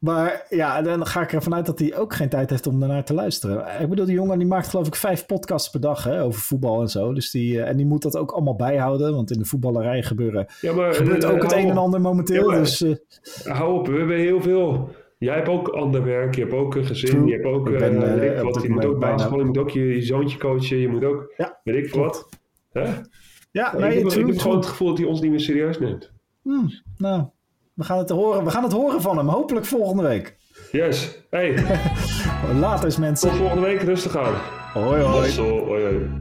Maar 0.00 0.46
ja, 0.48 0.82
dan 0.82 1.06
ga 1.06 1.22
ik 1.22 1.32
ervan 1.32 1.54
uit 1.54 1.66
dat 1.66 1.78
hij 1.78 1.96
ook 1.96 2.14
geen 2.14 2.28
tijd 2.28 2.50
heeft 2.50 2.66
om 2.66 2.80
daarnaar 2.80 3.04
te 3.04 3.14
luisteren. 3.14 3.80
Ik 3.80 3.88
bedoel, 3.88 4.04
die 4.04 4.14
jongen 4.14 4.38
die 4.38 4.46
maakt 4.46 4.68
geloof 4.68 4.86
ik 4.86 4.94
vijf 4.94 5.26
podcasts 5.26 5.70
per 5.70 5.80
dag 5.80 6.04
hè, 6.04 6.22
over 6.22 6.40
voetbal 6.40 6.80
en 6.80 6.88
zo. 6.88 7.12
Dus 7.12 7.30
die, 7.30 7.62
en 7.62 7.76
die 7.76 7.86
moet 7.86 8.02
dat 8.02 8.16
ook 8.16 8.30
allemaal 8.30 8.56
bijhouden. 8.56 9.14
Want 9.14 9.30
in 9.30 9.38
de 9.38 9.44
voetballerij 9.44 10.02
gebeuren, 10.02 10.46
ja, 10.60 10.72
maar, 10.72 10.94
gebeurt 10.94 11.24
uh, 11.24 11.30
ook 11.30 11.42
het 11.42 11.52
een 11.52 11.70
en 11.70 11.76
ander 11.76 12.00
momenteel. 12.00 12.52
Ja, 12.52 12.58
dus, 12.58 12.82
uh, 12.82 12.96
hou 13.44 13.78
op, 13.78 13.86
we 13.86 13.98
hebben 13.98 14.16
heel 14.16 14.42
veel 14.42 14.90
Jij 15.20 15.34
hebt 15.34 15.48
ook 15.48 15.68
ander 15.68 16.04
werk, 16.04 16.34
je 16.34 16.40
hebt 16.40 16.52
ook 16.52 16.74
een 16.74 16.84
gezin, 16.84 17.10
True. 17.10 17.26
je 17.26 17.32
hebt 17.32 17.44
ook, 17.44 17.78
ben, 17.78 17.94
uh, 17.94 18.38
ik 18.38 18.42
wat, 18.42 18.62
je 18.62 18.70
moet 18.70 18.84
ook 18.84 18.98
basketbal, 18.98 19.38
je 19.38 19.44
moet 19.44 19.58
ook 19.58 19.70
je, 19.70 19.94
je, 19.94 20.02
zoontje 20.02 20.38
coachen, 20.38 20.76
je 20.76 20.88
moet 20.88 21.04
ook, 21.04 21.32
ja, 21.36 21.60
weet 21.64 21.86
ik 21.86 21.94
wat. 21.94 22.28
Hè? 22.72 22.82
Ja, 23.50 23.76
nee, 23.76 23.98
ik, 23.98 24.10
heb, 24.10 24.18
ik 24.18 24.26
heb 24.26 24.38
gewoon 24.38 24.56
het 24.56 24.66
gevoel 24.66 24.88
dat 24.88 24.98
hij 24.98 25.06
ons 25.06 25.20
niet 25.20 25.30
meer 25.30 25.40
serieus 25.40 25.78
neemt. 25.78 26.12
Hmm, 26.42 26.70
nou, 26.96 27.24
we 27.74 27.84
gaan, 27.84 27.98
het 27.98 28.10
horen, 28.10 28.44
we 28.44 28.50
gaan 28.50 28.62
het 28.62 28.72
horen 28.72 29.00
van 29.00 29.16
hem, 29.16 29.28
hopelijk 29.28 29.66
volgende 29.66 30.02
week. 30.02 30.36
Yes, 30.72 31.22
hey. 31.30 31.64
Later 32.60 33.00
mensen. 33.00 33.28
Tot 33.28 33.38
volgende 33.38 33.62
week, 33.62 33.82
rustig 33.82 34.16
aan. 34.16 34.34
Hoi 34.72 35.02
hoi. 35.02 35.36
Hoi 35.36 35.82
hoi. 35.82 36.20